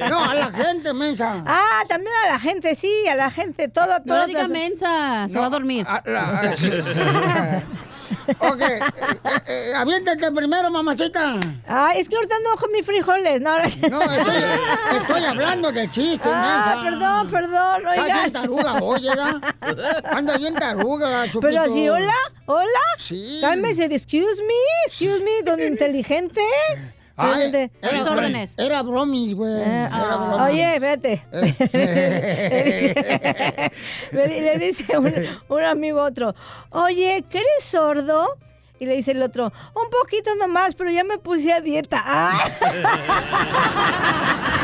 No, 0.09 0.23
a 0.23 0.33
la 0.33 0.51
gente, 0.51 0.93
mensa. 0.93 1.43
Ah, 1.45 1.81
también 1.87 2.11
a 2.25 2.33
la 2.33 2.39
gente, 2.39 2.73
sí, 2.75 2.91
a 3.07 3.15
la 3.15 3.29
gente, 3.29 3.67
todo, 3.67 4.01
todo. 4.05 4.17
No 4.17 4.27
diga 4.27 4.47
mensa, 4.47 5.27
se 5.29 5.39
va 5.39 5.45
a 5.45 5.49
dormir. 5.49 5.85
Ok, 8.39 8.61
eh, 8.61 8.79
eh, 9.47 9.73
aviéntate 9.75 10.31
primero, 10.31 10.69
mamacita. 10.71 11.39
Ay, 11.67 11.99
es 11.99 12.09
que 12.09 12.15
ahorita 12.15 12.35
no 12.43 12.55
con 12.55 12.71
mis 12.71 12.85
frijoles, 12.85 13.41
no. 13.41 13.57
No, 13.57 14.01
estoy, 14.01 14.35
estoy 15.01 15.25
hablando 15.25 15.71
de 15.71 15.89
chistes, 15.89 16.31
Ah, 16.33 16.75
mensa. 16.75 16.89
perdón, 16.89 17.27
perdón, 17.29 17.81
Estás 17.87 17.97
oigan. 18.03 18.19
bien 18.21 18.31
taruga, 18.33 18.73
oye, 18.81 19.09
¿da? 19.15 19.41
Anda 20.11 20.37
bien 20.37 20.53
taruga, 20.55 21.23
chupito. 21.25 21.39
Pero 21.41 21.69
sí, 21.69 21.87
hola, 21.89 22.13
hola. 22.45 22.67
Sí. 22.99 23.39
Cálmese, 23.41 23.85
excuse 23.85 24.41
me, 24.43 24.53
excuse 24.87 25.21
me, 25.23 25.41
don 25.43 25.61
inteligente. 25.71 26.41
Ay, 27.15 27.43
Espérate. 27.45 27.71
era, 28.57 28.65
Era 28.65 28.81
bromis, 28.81 29.35
güey. 29.35 29.61
Ah, 29.63 30.01
era 30.03 30.17
bromis. 30.17 30.41
Oye, 30.49 30.79
vete. 30.79 31.23
le, 34.11 34.27
di- 34.27 34.41
le 34.41 34.57
dice 34.57 34.97
un, 34.97 35.13
un 35.47 35.63
amigo 35.63 36.01
a 36.01 36.05
otro, 36.05 36.33
oye, 36.71 37.23
¿que 37.29 37.37
eres 37.37 37.63
sordo? 37.63 38.35
Y 38.79 38.87
le 38.87 38.95
dice 38.95 39.11
el 39.11 39.21
otro, 39.21 39.53
un 39.75 39.89
poquito 39.91 40.33
nomás, 40.35 40.73
pero 40.75 40.89
ya 40.89 41.03
me 41.03 41.19
puse 41.19 41.53
a 41.53 41.61
dieta. 41.61 42.01
¡Ah! 42.03 42.49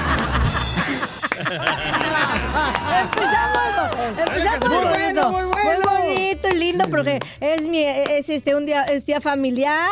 empezamos, 3.02 4.18
empezamos 4.18 4.70
Muy 4.70 4.86
bueno, 4.90 5.32
muy 5.32 5.44
bueno. 5.46 5.90
bonito 5.90 6.48
y 6.50 6.56
lindo 6.56 6.86
porque 6.90 7.20
es 7.40 7.68
mi, 7.68 7.84
es 7.84 8.30
este 8.30 8.56
un 8.56 8.66
día, 8.66 8.84
es 8.84 9.06
día 9.06 9.22
familiar. 9.22 9.90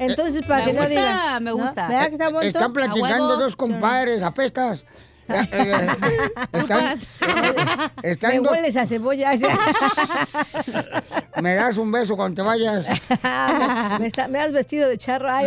Entonces, 0.00 0.42
para 0.46 0.64
Me 0.64 0.70
que 0.72 0.76
no 0.76 0.82
gusta, 0.82 1.00
digan. 1.00 1.44
me 1.44 1.50
¿no? 1.50 1.56
gusta. 1.58 1.88
¿Verdad 1.88 2.06
que 2.08 2.12
está 2.12 2.28
bonito? 2.30 2.58
Están 2.58 2.72
platicando 2.72 3.36
dos 3.36 3.54
compadres, 3.56 4.22
apestas. 4.22 4.84
Eh, 5.32 5.46
eh, 5.52 5.86
están, 6.58 6.98
están 8.02 8.30
Me 8.32 8.40
hueles 8.40 8.76
a 8.76 8.84
cebolla. 8.84 9.30
me 11.40 11.54
das 11.54 11.78
un 11.78 11.92
beso 11.92 12.16
cuando 12.16 12.36
te 12.36 12.42
vayas. 12.42 12.86
me, 14.00 14.06
está- 14.06 14.26
me 14.26 14.40
has 14.40 14.52
vestido 14.52 14.88
de 14.88 14.98
charro. 14.98 15.28
Ay. 15.30 15.46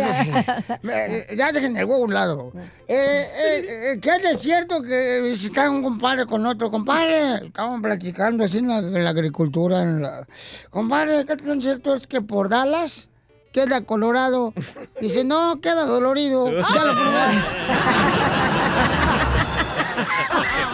Me- 0.82 1.26
ya 1.36 1.52
dejen 1.52 1.76
el 1.76 1.84
huevo 1.84 2.02
a 2.02 2.06
un 2.06 2.14
lado. 2.14 2.52
Eh, 2.88 2.88
eh, 2.88 3.92
eh, 3.92 3.98
¿Qué 4.00 4.10
es 4.30 4.40
cierto 4.40 4.82
que 4.82 5.30
está 5.30 5.68
un 5.70 5.82
compadre 5.82 6.24
con 6.26 6.44
otro 6.46 6.70
compadre? 6.70 7.46
Estaban 7.46 7.82
platicando 7.82 8.44
así 8.44 8.58
en 8.58 8.68
la, 8.68 8.78
en 8.78 9.04
la 9.04 9.10
agricultura. 9.10 9.82
en 9.82 10.02
la- 10.02 10.26
Compadre, 10.70 11.24
¿qué 11.26 11.36
tan 11.36 11.60
cierto 11.60 11.94
es 11.94 12.06
que 12.06 12.20
por 12.22 12.48
Dallas 12.48 13.08
queda 13.54 13.84
Colorado? 13.84 14.52
Dice, 15.00 15.22
no, 15.24 15.60
queda 15.60 15.84
dolorido. 15.86 16.50
Ya 16.50 16.84
lo 16.84 16.92
probaste. 16.92 17.38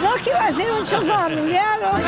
No, 0.02 0.14
que 0.14 0.30
iba 0.30 0.46
a 0.46 0.52
ser 0.52 0.72
un 0.72 0.86
show 0.86 1.04
familiar. 1.04 1.78
¿no? 1.78 1.88
Eh, 1.98 2.02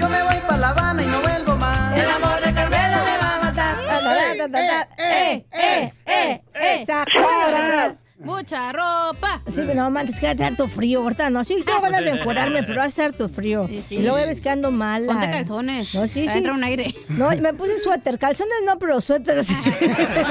Yo 0.00 0.08
me 0.08 0.22
voy 0.22 0.38
para 0.46 0.58
La 0.58 0.68
Habana 0.68 1.02
y 1.02 1.06
no 1.06 1.20
vuelvo 1.20 1.56
más. 1.56 1.98
El 1.98 2.10
amor 2.10 2.40
de 2.40 2.54
Carmela 2.54 3.02
me 3.04 3.18
va 3.18 3.34
a 3.34 3.38
matar. 3.40 3.86
ta, 3.86 4.00
ta, 4.00 4.36
ta, 4.38 4.48
ta, 4.48 4.48
ta. 4.52 4.88
Eh, 4.98 5.44
eh, 5.50 5.92
eh, 6.06 6.42
eh, 6.54 6.84
saca. 6.86 7.96
Mucha 8.24 8.72
ropa. 8.72 9.40
Sí, 9.46 9.62
pero 9.66 9.88
no, 9.90 9.98
antes 9.98 10.18
que 10.18 10.34
te 10.34 10.44
harto 10.44 10.68
frío, 10.68 11.02
ahorita 11.02 11.30
no. 11.30 11.44
Sí, 11.44 11.62
tengo 11.64 11.80
ganas 11.80 12.02
de 12.04 12.10
encuadrarme, 12.10 12.62
pero 12.62 12.82
hace 12.82 13.02
harto 13.02 13.28
frío. 13.28 13.68
sí. 13.68 13.96
Y 13.96 14.02
luego 14.02 14.16
ves 14.16 14.40
que 14.40 14.50
ando 14.50 14.70
mal. 14.70 15.06
Ponte 15.06 15.30
calzones. 15.30 15.94
No, 15.94 16.06
sí, 16.06 16.26
sí. 16.28 16.38
Entra 16.38 16.52
un 16.54 16.64
aire. 16.64 16.94
No, 17.08 17.30
me 17.30 17.52
puse 17.54 17.76
suéter. 17.78 18.18
Calzones 18.18 18.56
no, 18.66 18.78
pero 18.78 19.00
suéter. 19.00 19.44
sí. 19.44 19.54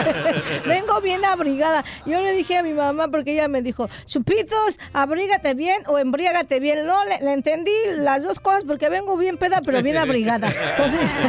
Vengo 0.65 0.99
bien 1.01 1.23
abrigada. 1.25 1.83
Yo 2.05 2.19
le 2.19 2.33
dije 2.33 2.57
a 2.57 2.63
mi 2.63 2.73
mamá, 2.73 3.07
porque 3.09 3.33
ella 3.33 3.47
me 3.47 3.61
dijo, 3.61 3.89
chupitos, 4.05 4.79
abrígate 4.93 5.53
bien 5.53 5.83
o 5.87 5.97
embriágate 5.99 6.59
bien. 6.59 6.85
No, 6.85 7.03
le, 7.05 7.19
le 7.19 7.33
entendí 7.33 7.71
las 7.97 8.23
dos 8.23 8.39
cosas 8.39 8.63
porque 8.65 8.89
vengo 8.89 9.15
bien 9.17 9.37
peda, 9.37 9.61
pero 9.63 9.81
bien 9.81 9.97
abrigada. 9.97 10.47
Entonces... 10.71 11.15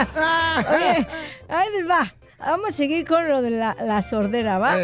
Oye, 0.70 1.06
ahí 1.48 1.82
va. 1.88 2.12
Vamos 2.40 2.70
a 2.70 2.72
seguir 2.72 3.06
con 3.06 3.28
lo 3.28 3.42
de 3.42 3.50
la, 3.50 3.76
la 3.84 4.02
sordera, 4.02 4.58
¿va? 4.58 4.74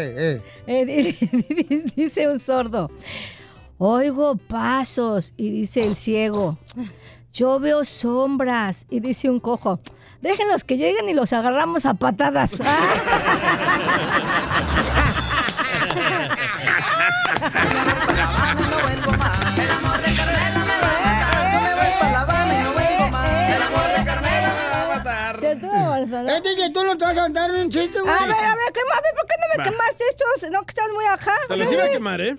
Eh, 0.67 0.85
di- 0.85 1.83
dice 1.95 2.27
un 2.27 2.39
sordo. 2.39 2.91
Oigo 3.79 4.35
pasos 4.37 5.33
y 5.37 5.49
dice 5.49 5.83
el 5.83 5.95
ciego. 5.95 6.57
Yo 7.33 7.59
veo 7.59 7.83
sombras 7.83 8.85
y 8.89 8.99
dice 8.99 9.29
un 9.29 9.39
cojo. 9.39 9.79
Déjenlos 10.21 10.63
que 10.63 10.77
lleguen 10.77 11.09
y 11.09 11.13
los 11.13 11.33
agarramos 11.33 11.85
a 11.85 11.93
patadas. 11.93 12.57
Eh, 26.03 26.41
DJ, 26.43 26.69
¿tú 26.71 26.83
no 26.83 26.97
te 26.97 27.05
vas 27.05 27.17
a 27.17 27.21
contar 27.23 27.51
un 27.51 27.69
chiste, 27.69 27.99
güey? 27.99 28.13
A 28.13 28.25
ver, 28.25 28.35
a 28.35 28.55
ver, 28.55 28.73
¿qué, 28.73 28.79
a 28.81 29.01
ver, 29.01 29.13
¿por 29.15 29.25
qué 29.27 29.35
no 29.39 29.47
me 29.53 29.57
Va. 29.57 29.63
quemaste 29.71 30.03
estos? 30.09 30.51
No, 30.51 30.61
que 30.63 30.69
estás 30.71 30.85
muy 30.93 31.05
ajá. 31.05 31.31
Te 31.47 31.57
los 31.57 31.71
iba 31.71 31.83
a 31.85 31.89
quemar, 31.89 32.21
¿eh? 32.21 32.37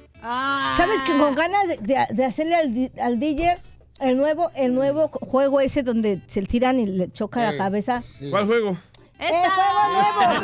¿Sabes 0.76 1.02
que 1.02 1.12
con 1.16 1.34
ganas 1.34 1.66
de, 1.68 1.76
de- 1.78 2.06
de 2.10 2.24
hacerle 2.24 2.54
al, 2.56 2.74
di- 2.74 2.92
al 3.00 3.18
DJ 3.18 3.56
el 4.00 4.16
nuevo, 4.16 4.50
el 4.54 4.74
nuevo 4.74 5.08
juego 5.08 5.60
ese 5.60 5.82
donde 5.82 6.20
se 6.28 6.42
tiran 6.42 6.78
y 6.78 6.86
le 6.86 7.10
choca 7.10 7.42
la 7.42 7.52
Sí. 7.52 7.58
cabeza? 7.58 8.02
¿Cuál 8.30 8.46
juego? 8.46 8.78
¡El 9.18 9.30
juego 9.50 9.88
nuevo! 9.92 10.40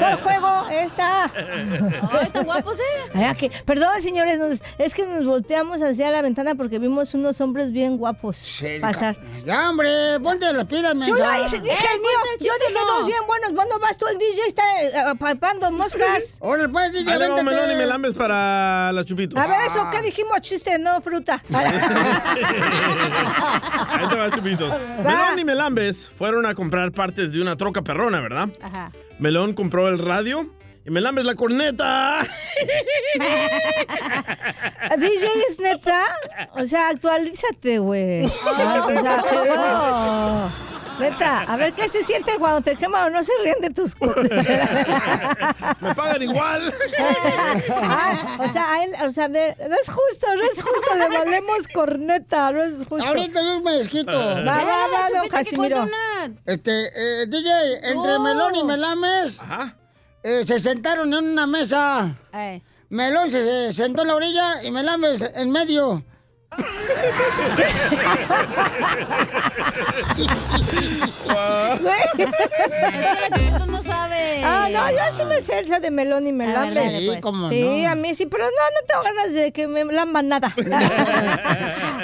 ¿Cuál 0.00 0.22
juego? 0.22 0.66
Esta. 0.70 1.24
Ay, 1.24 2.30
tan 2.32 2.44
guapos, 2.44 2.78
¿eh? 2.78 2.82
Ah, 3.14 3.34
perdón, 3.64 4.00
señores, 4.02 4.38
nos- 4.38 4.60
es 4.78 4.94
que 4.94 5.04
nos 5.06 5.24
volteamos 5.24 5.82
hacia 5.82 6.10
la 6.10 6.22
ventana 6.22 6.54
porque 6.54 6.78
vimos 6.78 7.12
unos 7.14 7.40
hombres 7.40 7.72
bien 7.72 7.96
guapos 7.96 8.62
pasar. 8.80 9.16
Ya, 9.44 9.68
hombre, 9.70 9.88
ponte 10.22 10.52
las 10.52 10.64
pilas, 10.66 10.94
mensa. 10.94 11.10
Yo 11.10 11.16
ya 11.18 11.40
hice, 11.40 11.60
dije 11.60 11.74
Eh, 11.74 11.88
el 11.94 12.00
mío, 12.00 12.10
el 12.38 12.46
yo 12.46 12.52
dije 12.68 12.74
no. 12.74 12.86
dos 12.98 13.06
bien 13.06 13.20
buenos, 13.26 13.52
bueno, 13.52 13.78
vas 13.80 13.98
tú, 13.98 14.06
el 14.06 14.18
DJ 14.18 14.46
está 14.46 14.62
eh, 14.82 14.92
palpando 15.18 15.70
moscas. 15.72 16.38
Ahora, 16.40 16.68
pues, 16.68 16.92
DJ, 16.92 17.10
Ahí 17.12 17.18
véntate. 17.18 17.42
melón 17.42 17.70
y 17.72 17.74
melambes 17.74 18.14
para 18.14 18.92
las 18.92 19.06
chupitos. 19.06 19.38
A 19.40 19.46
ver, 19.46 19.60
eso, 19.66 19.88
¿qué 19.90 20.02
dijimos? 20.02 20.40
Chiste, 20.40 20.78
no 20.78 21.00
fruta. 21.00 21.42
Ahí 23.90 24.08
te 24.08 24.16
va, 24.16 24.30
chupitos. 24.30 24.72
Melón 25.02 25.38
y 25.38 25.44
Melambes 25.44 26.08
fueron 26.08 26.46
a 26.46 26.54
comprar 26.54 26.92
partes 26.92 27.32
de 27.32 27.40
una 27.40 27.56
troca 27.56 27.82
¿verdad? 28.10 28.50
Ajá. 28.60 28.92
Melón 29.18 29.54
compró 29.54 29.88
el 29.88 29.98
radio 29.98 30.46
y 30.86 30.90
Melambes 30.90 31.24
la 31.24 31.34
corneta. 31.34 32.20
DJ 34.98 35.26
es 35.48 35.58
neta. 35.58 36.04
O 36.56 36.66
sea, 36.66 36.90
actualízate, 36.90 37.78
güey. 37.78 38.26
O 38.26 39.00
sea. 39.00 39.24
Neta, 40.98 41.40
a 41.42 41.56
ver 41.56 41.72
qué 41.72 41.88
se 41.88 42.02
siente 42.02 42.32
cuando 42.38 42.60
te 42.60 42.76
queman 42.76 43.04
o 43.04 43.10
no 43.10 43.22
se 43.22 43.32
ríen 43.42 43.60
de 43.60 43.70
tus 43.70 43.94
cosas. 43.96 44.24
Me 45.80 45.94
pagan 45.94 46.22
igual. 46.22 46.72
Ah, 47.86 48.12
o 48.40 48.48
sea, 48.48 48.72
a 48.72 48.84
él, 48.84 48.92
o 49.06 49.10
sea, 49.10 49.28
ve, 49.28 49.56
no 49.68 49.74
es 49.80 49.88
justo, 49.88 50.26
no 50.34 50.42
es 50.42 50.62
justo, 50.62 50.94
le 50.96 51.08
valemos 51.08 51.68
corneta, 51.68 52.50
no 52.52 52.62
es 52.62 52.76
justo. 52.78 53.04
Ahorita 53.04 53.40
yo 53.42 53.60
me 53.60 53.72
desquito. 53.72 54.12
Va, 54.12 54.42
va, 54.42 54.64
va, 54.64 55.08
don 55.14 55.28
Casimiro. 55.28 55.86
Este, 56.44 57.22
eh, 57.22 57.26
DJ, 57.26 57.88
entre 57.90 58.14
Oh. 58.16 58.20
Melón 58.20 58.54
y 58.54 58.64
Melames, 58.64 59.38
eh, 60.22 60.44
se 60.46 60.60
sentaron 60.60 61.12
en 61.12 61.24
una 61.32 61.46
mesa. 61.46 62.16
Eh. 62.32 62.62
Melón 62.88 63.30
se, 63.30 63.42
se 63.44 63.72
sentó 63.72 64.02
en 64.02 64.08
la 64.08 64.14
orilla 64.16 64.62
y 64.62 64.70
Melames 64.70 65.20
en 65.34 65.50
medio. 65.50 66.04
La 73.52 73.66
no 73.66 73.82
sabe. 73.82 74.42
Ah, 74.44 74.68
no, 74.70 74.90
yo 74.90 74.98
sí 75.10 75.24
me 75.24 75.40
sé 75.40 75.60
esa 75.60 75.80
de 75.80 75.90
melón 75.90 76.26
y 76.26 76.32
melambes. 76.32 76.74
dale, 76.74 76.98
Sí, 77.00 77.06
pues. 77.06 77.20
Sí, 77.50 77.82
no. 77.84 77.90
a 77.90 77.94
mí 77.94 78.14
sí, 78.14 78.26
pero 78.26 78.44
no, 78.44 78.50
no 78.50 78.86
tengo 78.86 79.02
ganas 79.02 79.32
de 79.32 79.52
que 79.52 79.66
me 79.66 79.84
lamban 79.84 80.28
nada. 80.28 80.52
Yo 80.56 80.64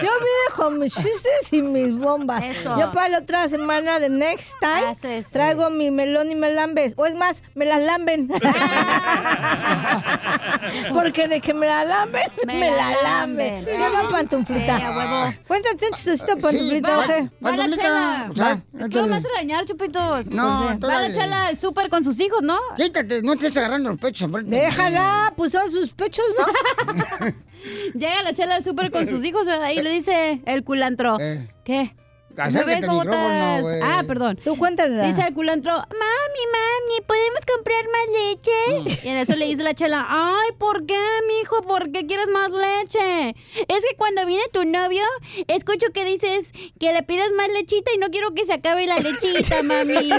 vine 0.09 0.47
con 0.57 0.79
mis 0.79 0.95
chistes 0.95 1.53
y 1.53 1.61
mis 1.63 1.97
bombas. 1.97 2.43
Eso. 2.45 2.79
Yo 2.79 2.91
para 2.93 3.09
la 3.11 3.19
otra 3.19 3.49
semana, 3.49 3.99
de 3.99 4.09
next 4.09 4.53
time, 4.61 4.93
eso. 5.19 5.31
traigo 5.33 5.69
mi 5.71 5.91
melón 5.91 6.31
y 6.31 6.35
melambes. 6.35 6.95
O 6.97 7.05
es 7.07 7.15
más, 7.15 7.43
me 7.55 7.65
las 7.67 7.83
lamben. 7.83 8.29
Porque 10.93 11.29
de 11.29 11.41
que 11.41 11.55
me 11.55 11.67
la 11.67 11.85
lamben, 11.85 12.31
me, 12.47 12.55
Me 12.61 12.71
la 12.71 12.77
la 12.77 12.91
lamben. 13.03 13.57
lamben. 13.65 13.77
Se 13.77 13.79
llama 13.83 14.09
pantuflita. 14.45 14.79
Sí, 14.79 14.85
a 14.85 14.97
huevo. 14.97 15.35
Cuéntate 15.47 15.87
un 15.87 15.93
chistecito, 15.93 16.39
pantuflita. 16.39 16.97
Va, 16.97 17.05
¿o 17.05 17.07
qué? 17.07 17.31
va 17.45 17.57
la 17.57 17.77
chela. 17.77 18.29
o 18.31 18.37
sea, 18.37 18.45
Va. 18.47 18.63
Es 18.81 18.89
que 18.89 18.97
lo 18.97 19.09
vas 19.09 19.25
a 19.25 19.29
regañar, 19.29 19.65
chupitos. 19.65 20.31
No, 20.31 20.79
Va 20.81 21.09
la 21.09 21.13
chela 21.13 21.47
al 21.47 21.59
súper 21.59 21.89
con 21.91 22.05
sus 22.05 22.19
hijos, 22.21 22.43
¿no? 22.43 22.57
Quítate, 22.77 23.23
no 23.23 23.37
te 23.37 23.47
estés 23.47 23.59
agarrando 23.59 23.91
los 23.91 23.99
pechos. 23.99 24.31
Déjala, 24.45 25.33
pues 25.37 25.53
son 25.53 25.71
sus 25.71 25.91
pechos, 25.91 26.25
¿no? 26.39 27.27
Llega 27.95 28.23
la 28.23 28.33
chela 28.33 28.57
al 28.57 28.65
súper 28.65 28.91
con 28.91 29.07
sus 29.07 29.25
hijos 29.25 29.47
¿verdad? 29.47 29.71
y 29.71 29.83
le 29.83 29.91
dice 29.91 30.41
el 30.47 30.65
culantro. 30.65 31.19
Eh. 31.21 31.49
¿Qué? 31.65 31.95
Acércate 32.37 32.67
¿Me 32.67 32.75
ves 32.75 32.83
al 32.89 32.91
micrófono, 32.97 33.59
güey. 33.61 33.81
Ah, 33.83 34.03
perdón. 34.07 34.39
Tú 34.43 34.57
cuéntala. 34.57 35.07
Dice 35.07 35.23
el 35.27 35.35
culantro, 35.35 35.73
mami, 35.73 36.45
mami, 36.53 37.01
¿podemos 37.07 37.41
comprar 37.55 37.85
más 37.85 38.07
leche? 38.19 39.05
Y 39.05 39.09
en 39.09 39.17
eso 39.19 39.35
le 39.37 39.47
dice 39.47 39.63
la 39.63 39.75
chela, 39.75 40.07
ay, 40.09 40.53
¿por 40.59 40.87
qué, 40.87 40.99
mijo? 41.27 41.63
¿Por 41.63 41.91
qué 41.93 42.07
quieres 42.07 42.29
más 42.29 42.51
leche? 42.51 43.35
Es 43.69 43.85
que 43.85 43.97
cuando 43.97 44.25
viene 44.27 44.45
tu 44.53 44.65
novio, 44.65 45.03
escucho 45.49 45.89
que 45.93 46.05
dices 46.05 46.53
que 46.79 46.93
le 46.93 47.03
pides 47.03 47.31
más 47.37 47.49
lechita 47.49 47.91
y 47.95 47.99
no 47.99 48.09
quiero 48.11 48.33
que 48.35 48.47
se 48.47 48.55
acabe 48.55 48.87
la 48.87 48.99
lechita, 48.99 49.63
mami. 49.65 50.09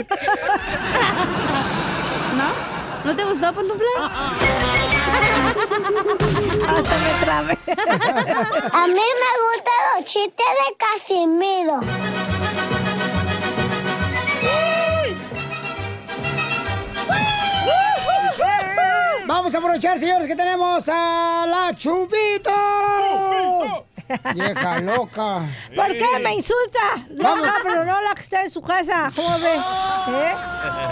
¿No? 2.37 2.71
¿No 3.03 3.15
te 3.15 3.23
gustó, 3.23 3.53
pantufla? 3.53 3.87
Hasta 5.71 6.97
me 6.97 7.25
trabé. 7.25 7.57
A 8.73 8.87
mí 8.87 8.93
me 8.93 9.31
gustan 9.45 9.79
los 9.95 10.05
chistes 10.05 10.45
de 10.59 10.75
Casimiro. 10.77 11.79
Vamos 19.25 19.55
a 19.55 19.57
aprovechar, 19.59 19.97
señores, 19.97 20.27
que 20.27 20.35
tenemos 20.35 20.83
a 20.89 21.45
la 21.47 21.73
Chupito. 21.73 22.51
Vieja 24.33 24.81
loca. 24.81 25.45
¿Por 25.73 25.87
qué 25.93 26.19
me 26.21 26.35
insulta? 26.35 27.05
Loca, 27.11 27.55
pero 27.63 27.85
no 27.85 28.01
la 28.01 28.13
que 28.13 28.21
está 28.21 28.43
en 28.43 28.49
su 28.49 28.61
casa. 28.61 29.09
¿Cómo 29.15 29.39
ve? 29.39 29.55
¿Eh? 29.55 30.35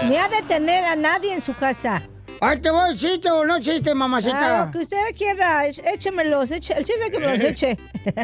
Ni 0.06 0.18
ha 0.18 0.30
de 0.30 0.42
tener 0.44 0.86
a 0.86 0.96
nadie 0.96 1.34
en 1.34 1.42
su 1.42 1.54
casa. 1.54 2.02
Ay, 2.42 2.60
te 2.62 2.70
voy, 2.72 2.96
chiste 2.96 3.30
o 3.30 3.44
no 3.46 3.60
chiste, 3.60 3.90
Ah, 3.92 3.96
mamacita. 3.96 4.66
lo 4.66 4.72
que 4.72 4.78
usted 4.80 4.98
quiera, 5.18 5.68
éch- 5.68 5.82
échemelos, 5.94 6.50
eche, 6.52 6.74
el 6.78 6.86
chiste 6.86 7.12
que 7.12 7.20
me 7.20 7.28
los 7.32 7.40
eche. 7.42 7.78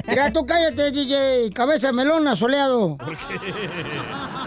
Mira, 0.07 0.31
tú 0.31 0.45
cállate, 0.45 0.91
DJ, 0.91 1.51
cabeza 1.53 1.87
de 1.87 1.93
melón 1.93 2.25
asoleado. 2.27 2.97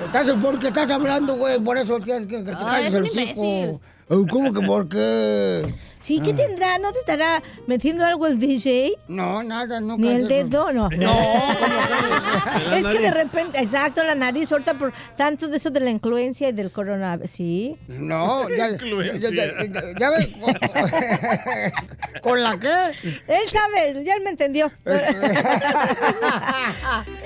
Estás, 0.07 0.27
porque 0.43 0.69
estás 0.69 0.91
hablando, 0.91 1.37
güey, 1.37 1.59
por 1.61 1.77
eso 1.77 1.99
tienes 2.01 2.29
que, 2.29 2.45
que 2.45 2.51
te 2.51 2.57
calles 2.65 2.95
el 2.95 3.03
hocico. 3.05 3.81
¿Cómo 4.09 4.53
que 4.55 4.61
por 4.67 4.89
qué? 4.89 5.75
Sí, 5.99 6.21
¿qué 6.21 6.31
Ah. 6.31 6.37
tendrá? 6.37 6.79
¿No 6.79 6.93
te 6.93 7.01
estará 7.01 7.43
metiendo 7.67 8.05
algo 8.07 8.27
el 8.27 8.39
DJ? 8.39 8.95
No, 9.09 9.43
nada, 9.43 9.81
no. 9.81 9.97
Ni 9.99 10.09
el 10.09 10.29
dedo, 10.29 10.73
no. 10.73 10.89
No, 10.91 11.19
es 12.73 12.87
que 12.87 12.99
de 13.01 13.11
repente, 13.11 13.59
exacto, 13.61 14.05
la 14.05 14.15
nariz, 14.15 14.51
ahorita 14.53 14.75
por 14.79 14.93
tanto 15.17 15.49
de 15.49 15.57
eso 15.57 15.71
de 15.71 15.81
la 15.81 15.91
influencia 15.91 16.49
y 16.49 16.53
del 16.53 16.71
coronavirus, 16.71 17.31
¿sí? 17.31 17.77
No, 17.89 18.49
ya, 18.49 18.71
ya, 18.79 18.79
ya, 19.19 19.31
ya, 19.31 19.67
ya- 19.67 19.83
ya 19.99 20.11
ves. 20.11 20.29
¿Con 22.23 22.43
la 22.43 22.59
qué? 22.59 22.69
Él 23.27 23.49
sabe, 23.51 24.05
ya 24.05 24.15
él 24.15 24.23
me 24.23 24.31
entendió. 24.31 24.71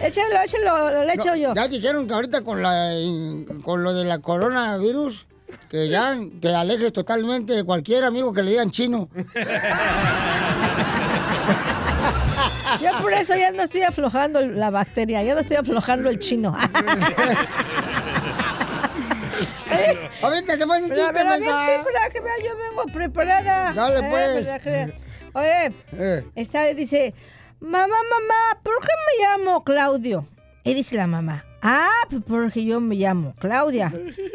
échalo, 0.03 0.43
échalo, 0.45 1.05
le 1.05 1.13
echo 1.15 1.29
No, 1.29 1.37
yo. 1.37 1.55
Ya 1.55 1.69
dijeron 1.69 2.07
que 2.07 2.15
ahorita 2.15 2.43
con 2.43 2.63
la 2.63 2.91
con 3.63 3.83
lo 3.83 3.95
de 3.95 4.05
la 4.05 4.19
coronavirus 4.19 5.27
que 5.69 5.89
ya 5.89 6.17
te 6.41 6.55
alejes 6.55 6.93
totalmente 6.93 7.53
de 7.55 7.65
cualquier 7.65 8.05
amigo 8.05 8.33
que 8.33 8.43
le 8.43 8.51
digan 8.53 8.71
chino. 8.71 9.09
Yo 12.81 12.91
por 13.01 13.13
eso 13.13 13.37
ya 13.37 13.53
no 13.53 13.63
estoy 13.65 13.83
aflojando 13.83 14.41
la 14.41 14.71
bacteria, 14.71 15.23
ya 15.23 15.35
no 15.35 15.41
estoy 15.41 15.57
aflojando 15.59 16.09
el 16.11 16.19
chino. 16.19 16.57
Ahorita 20.23 20.57
te 20.57 20.65
voy 20.65 20.79
a 20.79 20.81
decir 20.81 20.95
Pero, 20.95 21.07
chiste, 21.09 21.13
pero 21.13 21.33
sí, 21.59 21.71
para 21.85 22.11
que 22.11 22.21
vea, 22.21 22.33
yo 22.45 22.57
vengo 22.57 22.85
preparada. 22.93 23.73
Dale, 23.73 24.01
Eh, 24.01 24.09
pues. 24.63 24.95
Oye, 25.35 25.73
Eh. 25.93 26.75
dice, 26.77 27.15
mamá, 27.61 27.87
mamá, 27.87 28.61
¿por 28.63 28.75
qué 28.81 28.89
me 29.07 29.25
llamo 29.27 29.65
Claudio? 29.65 30.27
Y 30.65 30.75
dice 30.75 30.97
la 30.97 31.07
mamá, 31.07 31.45
ah, 31.63 32.03
pues 32.11 32.23
porque 32.27 32.65
yo 32.65 32.81
me 32.81 32.97
llamo 32.97 33.33
Claudia. 33.39 33.93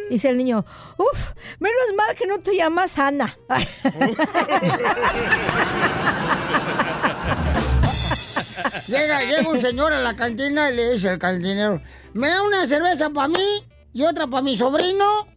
Dice 0.09 0.30
el 0.30 0.38
niño, 0.38 0.65
uff, 0.97 1.34
menos 1.59 1.93
mal 1.95 2.15
que 2.15 2.25
no 2.25 2.39
te 2.39 2.55
llamas 2.55 2.97
Ana. 2.97 3.38
Llega, 8.88 9.21
llega 9.21 9.49
un 9.49 9.59
señor 9.59 9.93
a 9.93 10.01
la 10.01 10.15
cantina 10.15 10.71
y 10.71 10.75
le 10.75 10.93
dice 10.93 11.09
al 11.09 11.19
cantinero, 11.19 11.82
¿me 12.13 12.30
da 12.30 12.41
una 12.41 12.65
cerveza 12.65 13.09
para 13.09 13.28
mí 13.28 13.65
y 13.93 14.03
otra 14.03 14.28
para 14.28 14.41
mi 14.41 14.57
sobrino? 14.57 15.28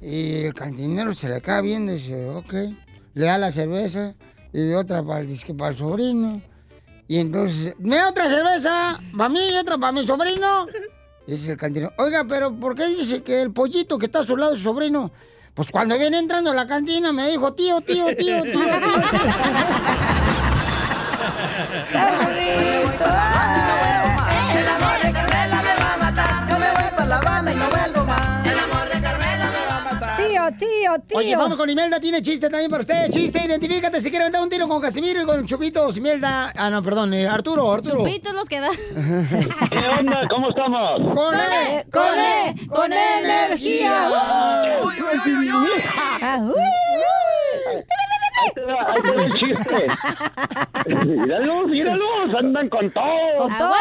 Y 0.00 0.44
el 0.44 0.54
cantinero 0.54 1.14
se 1.14 1.28
le 1.28 1.40
queda 1.40 1.60
viendo 1.62 1.92
y 1.92 1.96
dice, 1.96 2.28
ok. 2.28 2.54
Le 3.14 3.26
da 3.26 3.38
la 3.38 3.52
cerveza 3.52 4.14
y 4.52 4.72
otra 4.72 5.02
para 5.02 5.20
el, 5.20 5.56
para 5.56 5.70
el 5.70 5.78
sobrino. 5.78 6.42
Y 7.06 7.18
entonces, 7.18 7.74
¿me 7.78 8.02
otra 8.04 8.28
cerveza 8.30 8.98
para 9.16 9.28
mí 9.28 9.40
y 9.52 9.56
otra 9.56 9.76
para 9.76 9.92
mi 9.92 10.06
sobrino? 10.06 10.66
Dice 11.26 11.52
el 11.52 11.58
cantinero, 11.58 11.92
oiga, 11.98 12.24
pero 12.28 12.54
¿por 12.54 12.74
qué 12.74 12.86
dice 12.86 13.22
que 13.22 13.42
el 13.42 13.52
pollito 13.52 13.98
que 13.98 14.06
está 14.06 14.20
a 14.20 14.26
su 14.26 14.36
lado 14.36 14.54
es 14.54 14.58
su 14.58 14.64
sobrino? 14.64 15.12
Pues 15.54 15.70
cuando 15.70 15.98
viene 15.98 16.18
entrando 16.18 16.50
a 16.50 16.54
la 16.54 16.66
cantina 16.66 17.12
me 17.12 17.28
dijo, 17.28 17.52
tío, 17.52 17.80
tío, 17.80 18.06
tío, 18.16 18.42
tío, 18.42 18.52
tío. 18.52 18.70
Tío, 30.84 30.92
tío, 30.96 31.06
tío. 31.06 31.18
Oye, 31.18 31.34
vamos 31.34 31.56
con 31.56 31.70
Imelda, 31.70 31.98
tiene 31.98 32.20
chiste 32.20 32.50
también 32.50 32.70
para 32.70 32.82
usted. 32.82 33.08
Chiste, 33.08 33.40
identifícate 33.42 34.02
si 34.02 34.10
quiere 34.10 34.24
aventar 34.24 34.42
un 34.42 34.50
tiro 34.50 34.68
con 34.68 34.82
Casimiro 34.82 35.22
y 35.22 35.24
con 35.24 35.46
Chupitos. 35.46 35.96
Imelda, 35.96 36.52
ah, 36.54 36.68
no, 36.68 36.82
perdón, 36.82 37.14
eh, 37.14 37.26
Arturo, 37.26 37.72
Arturo. 37.72 38.00
Chupitos 38.00 38.34
los 38.34 38.44
que 38.46 38.60
da. 38.60 38.68
¿Qué 39.70 39.88
onda? 39.98 40.28
¿Cómo 40.28 40.50
estamos? 40.50 41.14
Con 41.14 41.34
E, 41.34 41.86
con 41.90 42.20
E, 42.20 42.66
con 42.68 42.92
energía. 42.92 44.10
Ah, 46.22 46.38
uy. 46.44 46.54
Ahí 47.66 47.80
te 47.80 47.94
va, 47.94 48.23
ahí 48.86 49.02
te 49.02 49.12
va 49.12 49.24
el 49.24 49.34
chiste. 49.34 49.86
míralos, 51.06 51.66
míralos, 51.68 52.34
andan 52.38 52.68
con 52.68 52.90
todo. 52.90 53.38
Con 53.38 53.56
todo, 53.56 53.74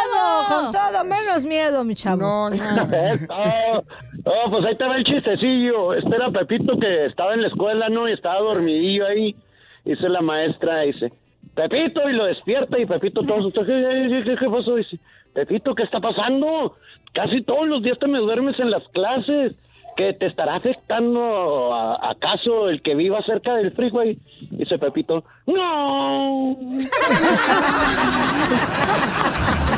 con 0.48 0.72
todo, 0.72 1.04
menos 1.04 1.46
miedo, 1.46 1.84
mi 1.84 1.96
chavo. 1.96 2.22
No, 2.22 2.50
no. 2.50 2.54
No, 4.26 4.50
pues 4.50 4.66
ahí 4.66 4.78
te 4.78 4.86
va 4.86 4.96
el 4.96 5.04
chistecillo. 5.04 5.94
Este 5.94 6.16
era 6.16 6.32
Pepito 6.32 6.80
que 6.80 7.08
estaba 7.08 7.34
en 7.34 7.42
la 7.42 7.50
escuela, 7.50 7.90
¿no? 7.90 8.08
Y 8.08 8.14
estaba 8.14 8.40
dormidillo 8.40 9.06
ahí. 9.06 9.36
Dice 9.84 10.08
la 10.08 10.22
maestra, 10.22 10.80
dice, 10.82 11.12
Pepito, 11.56 12.08
y 12.10 12.14
lo 12.14 12.26
despierta. 12.26 12.80
Y 12.80 12.86
Pepito 12.86 13.22
todo 13.22 13.40
asustado, 13.40 13.66
¿qué, 13.66 13.74
qué, 14.10 14.24
qué, 14.24 14.38
qué 14.38 14.50
pasó? 14.50 14.76
Dice, 14.76 14.98
Pepito, 15.34 15.76
¿qué 15.76 15.84
está 15.84 16.00
pasando? 16.00 16.78
Casi 17.14 17.42
todos 17.42 17.68
los 17.68 17.84
días 17.84 18.00
te 18.00 18.08
me 18.08 18.20
duermes 18.20 18.58
en 18.60 18.72
las 18.72 18.88
clases. 18.90 19.83
¿Que 19.96 20.14
te 20.14 20.26
estará 20.26 20.56
afectando 20.56 21.74
a- 21.74 22.10
acaso 22.12 22.68
el 22.70 22.82
que 22.82 22.96
viva 22.96 23.22
cerca 23.24 23.56
del 23.56 23.72
freeway? 23.74 24.18
Dice 24.52 24.78
Pepito, 24.80 25.24
no. 25.46 26.58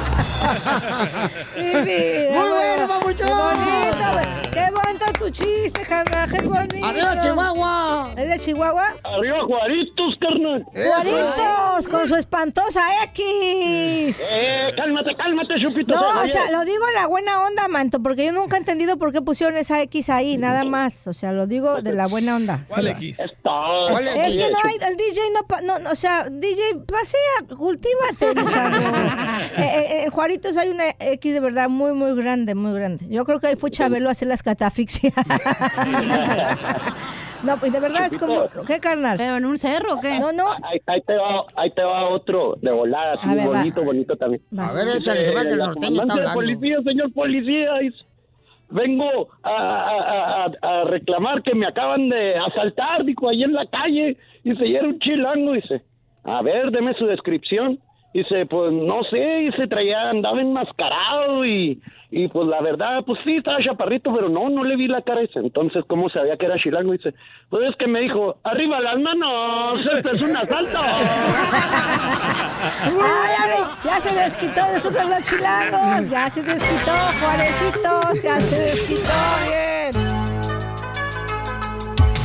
Mi 1.58 1.64
vida, 1.64 2.32
Muy 2.32 2.50
bueno, 2.50 2.88
papuchón. 2.88 3.28
Qué 3.28 3.34
bonito. 3.34 4.52
Qué 4.52 4.70
bonito 4.72 5.06
tu 5.20 5.30
chiste, 5.30 5.82
carnal. 5.88 6.30
Qué 6.32 6.46
bonito. 6.46 6.86
¡Arriba, 6.86 7.20
Chihuahua! 7.22 8.14
¿Es 8.18 8.30
de 8.30 8.40
Chihuahua? 8.40 8.96
Arriba, 9.04 9.40
Juaritos, 9.46 10.16
carnal. 10.20 10.66
Juaritos, 10.74 11.88
con 11.90 12.08
su 12.08 12.16
espantosa 12.16 12.82
X. 13.06 14.24
Eh, 14.32 14.72
cálmate, 14.76 15.16
cálmate, 15.16 15.56
Chupito. 15.62 15.96
No, 15.96 16.22
o 16.22 16.28
sea, 16.28 16.52
lo 16.52 16.64
digo 16.64 16.88
en 16.88 16.94
la 16.94 17.08
buena 17.08 17.42
onda, 17.46 17.68
manto, 17.68 18.02
porque 18.02 18.26
yo 18.26 18.32
nunca 18.32 18.56
he 18.58 18.60
entendido 18.60 18.98
por 18.98 19.12
qué 19.12 19.22
pusieron 19.22 19.58
esa 19.58 19.82
X 19.82 20.10
ahí, 20.10 20.38
nada 20.38 20.64
más. 20.64 21.08
O 21.08 21.14
sea, 21.14 21.32
lo 21.32 21.48
digo 21.48 21.82
de 21.82 21.94
la 21.94 22.08
buena 22.08 22.36
onda. 22.36 22.64
¿Cuál 22.68 22.88
X? 22.88 23.20
Es 23.20 23.32
que 24.38 24.50
no 24.52 24.58
hay, 24.64 24.78
el 24.90 24.98
DJ 24.98 25.22
no, 25.34 25.62
no, 25.64 25.80
no, 25.80 25.92
o 25.92 25.96
sea, 25.96 26.30
DJ, 26.30 26.62
pasea, 26.88 27.58
cultívate, 27.58 28.36
mi 28.36 28.46
chavo. 28.48 28.76
Eh, 29.56 29.62
eh, 29.64 30.04
en 30.06 30.12
Juaritos 30.26 30.58
hay 30.58 30.70
una 30.70 30.86
X 31.00 31.34
de 31.36 31.40
verdad 31.40 31.70
muy, 31.70 31.94
muy 31.94 32.16
grande, 32.16 32.56
muy 32.56 32.74
grande. 32.74 33.06
Yo 33.10 33.24
creo 33.26 33.40
que 33.40 33.46
ahí 33.46 33.56
fue 33.56 33.70
Chabelo 33.70 34.10
a 34.10 34.14
hacer 34.14 34.28
las 34.28 34.42
catafixia. 34.42 35.12
No, 37.44 37.58
pues 37.60 37.72
de 37.72 37.80
verdad 37.80 38.08
es 38.08 38.18
como... 38.18 38.48
¿Qué, 38.66 38.80
carnal? 38.80 39.18
¿Pero 39.18 39.38
en 39.38 39.46
un 39.46 39.60
cerro 39.60 39.96
o 39.96 40.00
qué? 40.00 40.20
No, 40.20 40.32
no. 40.32 40.52
Ahí, 40.64 40.80
ahí 40.88 41.02
te 41.02 41.14
va, 41.16 41.46
ahí 41.56 41.70
te 41.76 41.84
va 41.84 42.10
otro 42.10 42.56
de 42.60 42.72
volada, 42.72 43.14
así 43.14 43.28
ver, 43.36 43.48
va. 43.50 43.58
bonito, 43.60 43.84
bonito 43.84 44.16
también. 44.16 44.42
A 44.58 44.72
ver, 44.72 44.88
échale, 44.98 45.26
se 45.26 45.36
ve 45.36 45.42
que 45.44 45.50
el 45.50 45.60
La 45.60 45.66
norteño 45.68 46.02
está 46.02 46.14
hablando. 46.14 46.34
policía, 46.34 46.78
señor 46.84 47.14
policía, 47.14 47.70
vengo 48.70 49.28
a, 49.44 49.52
a- 49.52 50.46
a- 50.46 50.82
a 50.82 50.84
reclamar 50.86 51.44
que 51.44 51.54
me 51.54 51.68
acaban 51.68 52.10
de 52.10 52.36
asaltar, 52.36 53.06
dijo, 53.06 53.30
ahí 53.30 53.44
en 53.44 53.54
la 53.54 53.68
calle, 53.68 54.18
dice, 54.44 54.66
y 54.66 54.76
era 54.76 54.88
un 54.88 54.98
chilango, 54.98 55.52
dice, 55.54 55.84
a 56.24 56.42
ver, 56.42 56.72
deme 56.72 56.96
su 56.96 57.06
descripción, 57.06 57.78
dice, 58.16 58.46
pues 58.46 58.72
no 58.72 59.04
sé, 59.04 59.18
dice, 59.18 59.68
traía, 59.68 60.10
andaba 60.10 60.40
enmascarado 60.40 61.46
y, 61.46 61.82
y 62.12 62.30
pues 62.30 62.48
la 62.48 62.62
verdad, 62.62 63.04
pues 63.06 63.20
sí, 63.26 63.36
estaba 63.36 63.62
chaparrito, 63.62 64.14
pero 64.16 64.30
no, 64.30 64.48
no 64.48 64.64
le 64.64 64.78
vi 64.78 64.88
la 64.88 65.02
cara, 65.02 65.20
dice, 65.20 65.40
entonces, 65.40 65.84
¿cómo 65.86 66.10
sabía 66.10 66.38
que 66.38 66.46
era 66.46 66.58
chilango? 66.58 66.94
Dice, 66.94 67.14
pues 67.50 67.70
es 67.70 67.76
que 67.76 67.88
me 67.88 68.00
dijo, 68.00 68.38
arriba 68.44 68.80
las 68.80 68.98
manos, 69.00 69.86
este 69.86 70.12
es 70.12 70.22
un 70.22 70.38
asalto. 70.38 70.80
¡Ay, 72.84 72.92
ya, 72.94 73.46
ve, 73.48 73.58
ya 73.84 74.00
se 74.00 74.16
desquitó 74.16 74.62
de 74.72 74.80
son 74.80 75.10
los 75.10 75.24
chilangos! 75.24 76.10
¡Ya 76.10 76.30
se 76.30 76.42
desquitó, 76.42 76.94
Juarecito! 77.20 78.14
¡Ya 78.24 78.40
se 78.40 78.56
desquitó! 78.58 79.14
¡Bien! 79.46 79.75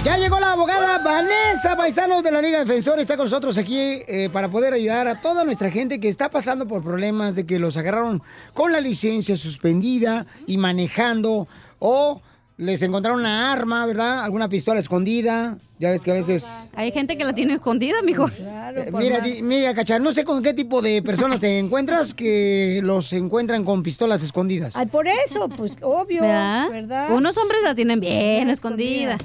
Ya 0.02 0.16
llegó 0.16 0.40
la 0.40 0.52
abogada 0.52 0.96
Vanessa 0.98 1.76
Paisanos 1.76 2.22
de 2.22 2.32
la 2.32 2.40
Liga 2.40 2.58
Defensor. 2.60 2.98
Está 2.98 3.18
con 3.18 3.26
nosotros 3.26 3.58
aquí 3.58 3.76
eh, 3.78 4.30
para 4.32 4.50
poder 4.50 4.72
ayudar 4.72 5.06
a 5.08 5.20
toda 5.20 5.44
nuestra 5.44 5.70
gente 5.70 6.00
que 6.00 6.08
está 6.08 6.30
pasando 6.30 6.66
por 6.66 6.82
problemas 6.82 7.34
de 7.34 7.44
que 7.44 7.58
los 7.58 7.76
agarraron 7.76 8.22
con 8.54 8.72
la 8.72 8.80
licencia 8.80 9.36
suspendida 9.36 10.26
y 10.46 10.56
manejando 10.56 11.46
o 11.80 12.22
les 12.60 12.82
encontraron 12.82 13.20
una 13.20 13.52
arma, 13.52 13.86
¿verdad? 13.86 14.22
Alguna 14.22 14.48
pistola 14.50 14.78
escondida. 14.80 15.56
Ya 15.78 15.90
ves 15.90 16.02
que 16.02 16.10
a 16.10 16.14
veces... 16.14 16.46
Hay 16.74 16.92
gente 16.92 17.16
que 17.16 17.24
la 17.24 17.32
tiene 17.32 17.54
escondida, 17.54 18.02
mijo. 18.02 18.28
Eh, 18.28 18.90
mira, 18.92 19.20
di- 19.20 19.42
mira, 19.42 19.74
Cacha, 19.74 19.98
no 19.98 20.12
sé 20.12 20.24
con 20.26 20.42
qué 20.42 20.52
tipo 20.52 20.82
de 20.82 21.00
personas 21.02 21.40
te 21.40 21.58
encuentras 21.58 22.12
que 22.12 22.80
los 22.82 23.14
encuentran 23.14 23.64
con 23.64 23.82
pistolas 23.82 24.22
escondidas. 24.22 24.76
Ay, 24.76 24.86
por 24.86 25.08
eso, 25.08 25.48
pues 25.48 25.78
obvio, 25.80 26.20
¿Verdad? 26.20 26.68
¿verdad? 26.70 27.12
Unos 27.12 27.38
hombres 27.38 27.62
la 27.64 27.74
tienen 27.74 27.98
bien 27.98 28.50
escondida. 28.50 29.16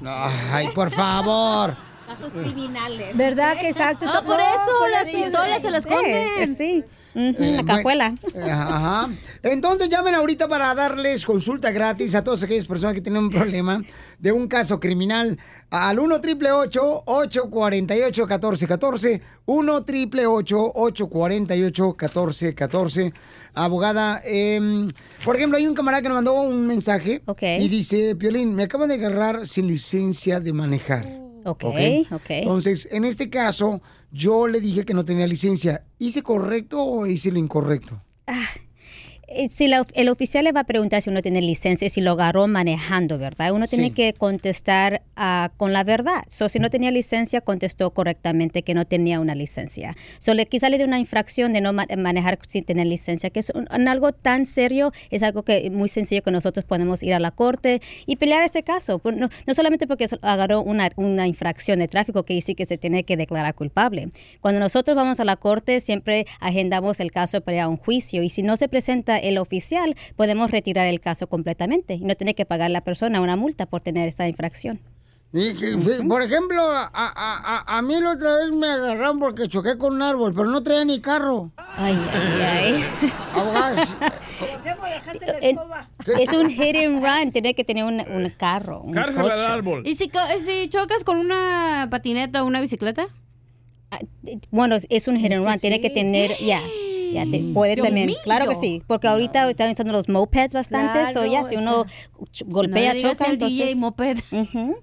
Ay, 0.54 0.70
por 0.74 0.90
favor. 0.92 1.76
Casos 2.08 2.32
criminales. 2.32 3.18
¿verdad 3.18 3.58
que 3.60 3.68
exacto? 3.68 4.06
No, 4.06 4.24
por 4.24 4.40
eso 4.40 4.88
las 4.92 5.10
pistolas 5.10 5.62
se 5.62 5.72
las 5.72 5.86
esconden. 5.86 6.56
Sí. 6.58 6.84
Eh, 7.16 7.54
la 7.56 7.64
cajuela. 7.64 8.16
eh, 8.34 8.52
Ajá. 8.52 9.10
Entonces 9.42 9.88
llamen 9.90 10.16
ahorita 10.16 10.48
para 10.48 10.76
darles 10.76 11.26
consulta 11.26 11.72
gratis 11.72 12.14
a 12.16 12.24
todas 12.24 12.44
aquellas 12.44 12.68
personas 12.68 12.94
que 12.94 13.02
tienen 13.02 13.24
un 13.24 13.30
problema 13.30 13.82
de 14.20 14.32
un 14.32 14.48
caso 14.48 14.80
criminal 14.80 15.38
al 15.70 16.00
1 16.00 16.22
triple 16.22 16.52
848 16.52 17.44
1414 18.28 19.22
1 19.46 19.84
triple 19.86 20.26
848 20.28 21.96
1414 21.98 23.14
Abogada, 23.54 24.22
em, 24.26 24.90
por 25.24 25.38
ejemplo, 25.38 25.58
hay 25.58 25.66
un 25.66 25.74
camarada 25.76 26.02
que 26.02 26.10
nos 26.10 26.16
mandó 26.18 26.34
un 26.42 26.68
mensaje 26.68 27.22
y 27.42 27.70
dice, 27.70 28.16
Piolín, 28.18 28.54
me 28.54 28.64
acaban 28.64 28.90
de 28.90 28.96
agarrar 28.96 29.48
sin 29.48 29.68
licencia 29.68 30.42
de 30.42 30.52
manejar. 30.52 31.25
Ok, 31.46 31.64
ok. 32.12 32.30
Entonces, 32.30 32.88
en 32.92 33.06
este 33.06 33.30
caso, 33.30 33.82
yo 34.12 34.48
le 34.48 34.60
dije 34.60 34.84
que 34.84 34.96
no 34.96 35.06
tenía 35.06 35.28
licencia. 35.28 35.84
¿Hice 36.00 36.24
correcto 36.24 36.84
o 36.84 37.06
hice 37.06 37.32
lo 37.32 37.38
incorrecto? 37.38 38.02
Eh, 38.26 38.34
Si 39.50 39.68
la- 39.68 39.86
el 39.94 40.10
oficial 40.10 40.44
le 40.44 40.52
va 40.52 40.62
a 40.62 40.64
preguntar 40.66 41.02
si 41.02 41.10
uno 41.10 41.22
tiene 41.22 41.42
licencia, 41.42 41.90
si 41.90 42.00
lo 42.02 42.12
agarró 42.12 42.48
manejando, 42.48 43.18
¿verdad? 43.18 43.52
Uno 43.54 43.68
tiene 43.68 43.86
Sí. 43.88 43.92
que 43.92 44.14
contestar 44.14 45.02
ah, 45.18 45.52
con 45.58 45.72
la 45.74 45.84
verdad. 45.86 46.24
So, 46.28 46.50
si 46.50 46.60
no 46.60 46.70
tenía 46.70 46.92
licencia, 46.92 47.40
contestó 47.42 47.92
correctamente 47.92 48.64
que 48.64 48.74
no 48.74 48.86
tenía 48.86 49.20
una 49.22 49.34
licencia. 49.34 49.96
So, 50.20 50.34
le, 50.34 50.46
quizá 50.46 50.70
le 50.70 50.78
dio 50.78 50.86
una 50.86 51.00
infracción 51.00 51.54
de 51.54 51.62
no 51.62 51.72
ma- 51.74 51.88
manejar 51.98 52.38
sin 52.46 52.66
tener 52.66 52.86
licencia, 52.88 53.30
que 53.30 53.40
es 53.40 53.50
un- 53.56 53.68
un 53.74 53.88
algo 53.88 54.12
tan 54.12 54.46
serio, 54.46 54.92
es 55.10 55.24
algo 55.24 55.44
que 55.44 55.70
muy 55.72 55.88
sencillo 55.90 56.22
que 56.22 56.32
nosotros 56.32 56.66
podemos 56.66 57.02
ir 57.02 57.14
a 57.14 57.20
la 57.20 57.32
corte 57.32 57.82
y 58.06 58.18
pelear 58.18 58.44
ese 58.44 58.62
caso. 58.64 59.00
Pues 59.00 59.16
No, 59.16 59.30
no 59.48 59.54
solamente 59.56 59.88
porque 59.88 60.06
agarró 60.22 60.62
una, 60.62 60.90
una 60.98 61.28
infracción 61.28 61.80
de 61.80 61.88
tráfico, 61.88 62.24
que 62.24 62.34
dice 62.34 62.56
que 62.56 62.66
se 62.66 62.78
tiene 62.78 63.06
que 63.06 63.16
declarar 63.18 63.56
culpable. 63.56 64.10
Cuando 64.42 64.60
nosotros 64.60 64.96
vamos 64.98 65.20
a 65.22 65.26
la 65.26 65.38
corte, 65.38 65.80
siempre 65.80 66.26
agendamos 66.42 67.00
el 67.00 67.12
caso 67.14 67.40
para 67.42 67.56
ir 67.58 67.62
a 67.62 67.70
un 67.70 67.78
juicio 67.78 68.22
y 68.22 68.30
si 68.30 68.44
no 68.44 68.58
se 68.58 68.68
presenta 68.68 69.15
el 69.18 69.38
oficial, 69.38 69.96
podemos 70.16 70.52
retirar 70.52 70.88
el 70.88 71.00
caso 71.00 71.28
completamente 71.28 71.94
y 71.96 72.02
no 72.02 72.16
tiene 72.16 72.36
que 72.36 72.46
pagar 72.46 72.72
la 72.72 72.82
persona 72.82 73.22
una 73.22 73.36
multa 73.36 73.66
por 73.66 73.82
tener 73.82 74.08
esa 74.08 74.28
infracción. 74.28 74.80
Y 75.34 75.54
que 75.54 75.78
fue- 75.78 76.02
por 76.08 76.22
ejemplo, 76.22 76.62
a, 76.62 76.90
a- 76.94 77.12
a- 77.66 77.78
a 77.78 77.82
mí 77.82 78.00
la 78.00 78.12
otra 78.12 78.38
vez 78.38 78.52
me 78.56 78.68
agarraron 78.68 79.20
porque 79.20 79.50
choqué 79.50 79.78
con 79.78 79.96
un 79.96 80.02
árbol, 80.02 80.34
pero 80.34 80.50
no 80.50 80.64
traía 80.64 80.86
ni 80.86 81.02
carro. 81.02 81.52
Ay, 81.58 81.98
ay, 82.14 82.42
ay. 82.42 82.86
Abogadas, 83.36 83.98
En- 85.42 85.60
es 86.22 86.32
un 86.32 86.50
hit 86.50 86.76
and 86.78 87.04
run, 87.04 87.32
tiene 87.34 87.54
que 87.54 87.66
tener 87.66 87.84
un, 87.84 88.00
un 88.00 88.30
carro. 88.38 88.82
Un 88.82 88.94
Cárcel 88.94 89.30
al 89.30 89.40
árbol. 89.46 89.86
¿Y 89.86 89.96
si, 89.98 90.10
si 90.46 90.70
chocas 90.70 91.04
con 91.04 91.18
una 91.18 91.88
patineta 91.92 92.42
o 92.44 92.46
una 92.46 92.62
bicicleta? 92.62 93.08
Bueno, 94.52 94.78
es 94.90 95.08
un 95.08 95.18
hit 95.18 95.34
and 95.34 95.46
run, 95.46 95.60
tiene 95.60 95.82
que 95.82 95.90
tener, 95.90 96.32
ya, 96.38 96.62
ya 97.16 97.26
te 97.30 97.44
puede 97.54 97.76
Dios 97.76 97.88
también, 97.88 98.08
mío. 98.08 98.18
claro 98.24 98.48
que 98.48 98.56
sí, 98.56 98.84
porque 98.88 99.08
ahorita 99.08 99.50
están 99.50 99.72
usando 99.72 99.94
los 99.94 100.08
mopeds 100.10 100.54
bastante, 100.54 101.14
so 101.14 101.26
ya, 101.26 101.48
si 101.48 101.56
uno 101.56 101.86
golpea, 102.46 102.94
choca, 102.96 103.26
entonces... 103.26 103.58
DJ 103.58 103.76
moped. 103.76 104.20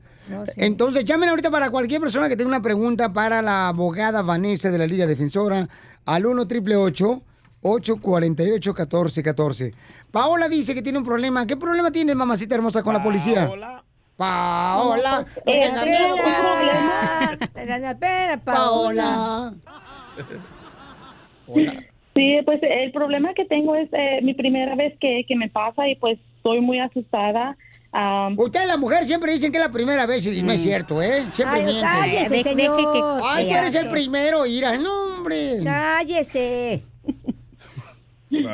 Entonces, 0.57 1.05
llamen 1.05 1.29
ahorita 1.29 1.51
para 1.51 1.71
cualquier 1.71 2.01
persona 2.01 2.29
que 2.29 2.37
tenga 2.37 2.49
una 2.49 2.63
pregunta 2.63 3.13
para 3.13 3.43
la 3.43 3.69
abogada 3.69 4.23
Vanessa 4.23 4.71
de 4.71 4.79
la 4.79 4.87
Liga 4.87 5.05
Defensora 5.07 5.69
al 6.05 6.25
1 6.25 6.47
triple 6.47 6.77
848 6.77 7.97
1414 7.97 9.75
Paola 10.11 10.49
dice 10.49 10.75
que 10.75 10.83
tiene 10.83 10.99
un 10.99 11.05
problema. 11.05 11.47
¿Qué 11.47 11.57
problema 11.57 11.91
tiene, 11.91 12.15
mamacita 12.15 12.55
hermosa, 12.55 12.83
con 12.83 12.95
la 12.95 13.03
policía? 13.03 13.51
Paola. 14.17 15.21
no 15.21 15.53
Eh, 15.53 15.61
tenga 15.69 15.85
miedo, 15.85 16.17
pena, 16.17 17.51
te 17.53 17.67
da 17.67 17.79
la 17.79 17.99
pena, 17.99 18.45
Paola. 18.45 19.55
Sí, 22.15 22.39
pues 22.45 22.61
el 22.63 22.93
problema 22.93 23.33
que 23.35 23.45
tengo 23.47 23.75
es 23.75 23.89
eh, 23.93 24.21
mi 24.23 24.35
primera 24.35 24.75
vez 24.75 24.95
que, 25.01 25.25
que 25.27 25.35
me 25.37 25.49
pasa 25.49 25.89
y 25.89 25.95
pues 25.97 26.19
estoy 26.37 26.61
muy 26.61 26.79
asustada. 26.79 27.57
Am, 27.91 28.39
Ustedes, 28.39 28.67
la 28.69 28.77
mujer, 28.77 29.05
siempre 29.05 29.33
dicen 29.33 29.51
que 29.53 29.59
es 29.59 29.65
la 29.65 29.73
primera 29.73 30.07
vez 30.07 30.27
y 30.27 30.43
no 30.43 30.53
es 30.53 30.63
cierto, 30.63 31.01
¿eh? 31.03 31.25
Siempre 31.33 31.59
Ay, 31.61 31.65
mienten. 31.65 31.85
cállese, 31.85 32.29
De- 32.31 32.37
deje 32.55 32.55
que- 32.55 32.83
señor. 32.83 33.21
Ay, 33.25 33.45
tú 33.49 33.55
eres 33.57 33.75
el 33.75 33.89
primero, 33.89 34.47
Ira. 34.47 34.77
No, 34.79 35.17
hombre. 35.17 35.59
Cállese. 35.65 36.83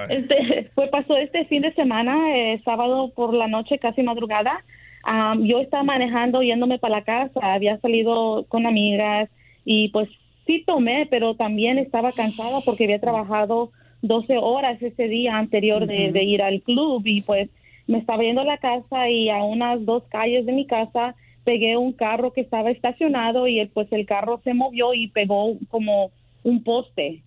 Este, 0.09 0.70
fue 0.74 0.89
pasó 0.90 1.16
este 1.16 1.44
fin 1.47 1.62
de 1.62 1.72
semana, 1.74 2.16
eh, 2.36 2.60
sábado 2.64 3.10
por 3.14 3.32
la 3.35 3.47
noche, 3.48 3.78
casi 3.78 4.02
madrugada. 4.02 4.64
Am, 5.05 5.44
yo 5.44 5.60
estaba 5.60 5.85
manejando, 5.85 6.43
yéndome 6.43 6.78
para 6.78 6.97
la 6.97 7.05
casa, 7.05 7.40
había 7.55 7.78
salido 7.78 8.44
con 8.48 8.66
amigas 8.66 9.28
y 9.64 9.89
pues 9.90 10.09
sí 10.49 10.65
tomé, 10.66 11.07
pero 11.11 11.37
también 11.37 11.79
estaba 11.79 12.12
cansada 12.12 12.62
porque 12.62 12.85
había 12.85 12.99
trabajado 12.99 13.70
12 14.01 14.39
horas 14.39 14.81
ese 14.81 15.07
día 15.07 15.37
anterior 15.37 15.87
de, 15.87 16.23
ir 16.25 16.43
al 16.43 16.62
club 16.62 17.03
y 17.05 17.20
pues 17.20 17.51
me 17.87 17.99
estaba 17.99 18.23
yendo 18.23 18.41
a 18.41 18.47
la 18.47 18.57
casa 18.57 19.11
y 19.11 19.29
a 19.29 19.45
unas 19.45 19.85
dos 19.85 20.05
calles 20.09 20.47
de 20.47 20.53
mi 20.53 20.66
casa 20.66 21.15
pegué 21.45 21.77
un 21.77 21.93
carro 21.93 22.33
que 22.33 22.41
estaba 22.41 22.70
estacionado 22.70 23.47
y 23.47 23.61
el, 23.61 23.69
pues 23.69 23.89
el 23.93 24.07
carro 24.07 24.41
se 24.43 24.55
movió 24.55 24.95
y 24.95 25.09
pegó 25.09 25.59
como 25.69 26.12
un 26.45 26.65
poste. 26.65 27.23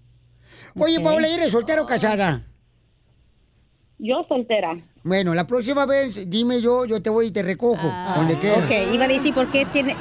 Oye, 0.75 0.97
Ok. 0.97 1.03
Paola, 1.03 1.27
¿eres 1.27 1.51
soltera 1.51 1.83
o 1.83 1.85
casada? 1.85 2.41
Yo 3.99 4.25
soltera. 4.27 4.79
Bueno, 5.03 5.33
la 5.33 5.47
próxima 5.47 5.87
vez 5.87 6.29
dime 6.29 6.61
yo, 6.61 6.85
yo 6.85 7.01
te 7.01 7.09
voy 7.09 7.27
y 7.27 7.31
te 7.31 7.41
recojo, 7.41 7.81
donde 8.15 8.37
quieras. 8.37 8.65
Ok, 8.65 8.93
iba 8.93 9.05
a 9.05 9.07
decir 9.07 9.33
por 9.33 9.49
qué 9.51 9.65
tiene. 9.65 9.95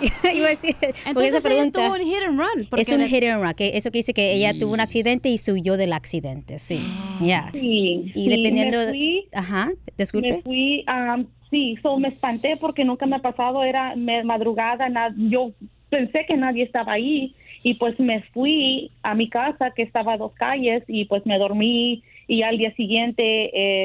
iba 0.34 0.46
a 0.46 0.50
decir. 0.50 0.74
Entonces 1.04 1.34
esa 1.34 1.48
ella 1.48 1.56
pregunta. 1.70 1.86
tuvo 1.86 1.94
un 1.94 2.00
hit 2.00 2.22
and 2.26 2.38
run. 2.40 2.66
porque 2.70 2.82
Es 2.82 2.88
un 2.88 2.98
le- 2.98 3.08
hit 3.08 3.24
and 3.24 3.42
run, 3.42 3.52
que 3.54 3.72
eso 3.76 3.90
que 3.90 3.98
dice 3.98 4.14
que 4.14 4.32
ella 4.32 4.54
tuvo 4.58 4.72
un 4.72 4.80
accidente 4.80 5.28
y 5.28 5.36
huyó 5.50 5.76
del 5.76 5.92
accidente, 5.92 6.58
sí. 6.58 6.80
Ya. 7.20 7.50
Sí, 7.52 8.10
Y 8.14 8.24
sí, 8.24 8.28
dependiendo. 8.30 8.78
me 8.78 8.86
fui- 8.88 9.28
Ajá, 9.34 9.66
Me 9.66 9.92
disculpe. 9.98 10.40
fui, 10.42 10.84
am, 10.86 11.26
sí, 11.50 11.76
so 11.82 11.98
me 11.98 12.08
espanté 12.08 12.56
porque 12.58 12.82
nunca 12.84 13.04
me 13.04 13.16
ha 13.16 13.20
pasado, 13.20 13.62
era 13.62 13.94
me- 13.94 14.24
madrugada, 14.24 14.88
na- 14.88 15.14
yo 15.18 15.50
pensé 15.90 16.24
que 16.26 16.34
nadie 16.36 16.62
estaba 16.64 16.94
ahí 16.94 17.34
y 17.62 17.74
pues 17.74 18.00
me 18.00 18.22
fui 18.22 18.90
a 19.02 19.14
mi 19.14 19.28
casa 19.28 19.72
que 19.72 19.82
estaba 19.82 20.14
a 20.14 20.16
dos 20.16 20.32
calles 20.32 20.82
y 20.88 21.04
pues 21.04 21.26
me 21.26 21.38
dormí 21.38 22.02
y 22.28 22.42
al 22.42 22.58
día 22.58 22.72
siguiente 22.74 23.22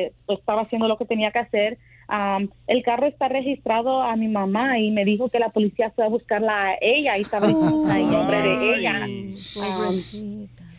eh, 0.06 0.12
pues 0.26 0.40
estaba 0.40 0.62
haciendo 0.64 0.88
lo 0.88 0.98
que 0.98 1.06
tenía 1.06 1.32
que 1.32 1.40
hacer. 1.40 1.78
am, 2.08 2.50
el 2.68 2.84
carro 2.84 3.06
está 3.08 3.28
registrado 3.30 4.02
a 4.02 4.16
mi 4.16 4.28
mamá 4.28 4.80
y 4.80 4.92
me 4.92 5.06
dijo 5.06 5.30
que 5.30 5.40
la 5.40 5.50
policía 5.50 5.92
fue 5.92 6.04
a 6.06 6.10
buscarla 6.10 6.70
a 6.72 6.76
ella 6.82 7.18
y 7.18 7.22
estaba 7.22 7.48
diciendo 7.48 7.88
el 7.96 8.12
nombre 8.12 8.42
de 8.42 8.76
ella. 8.80 9.08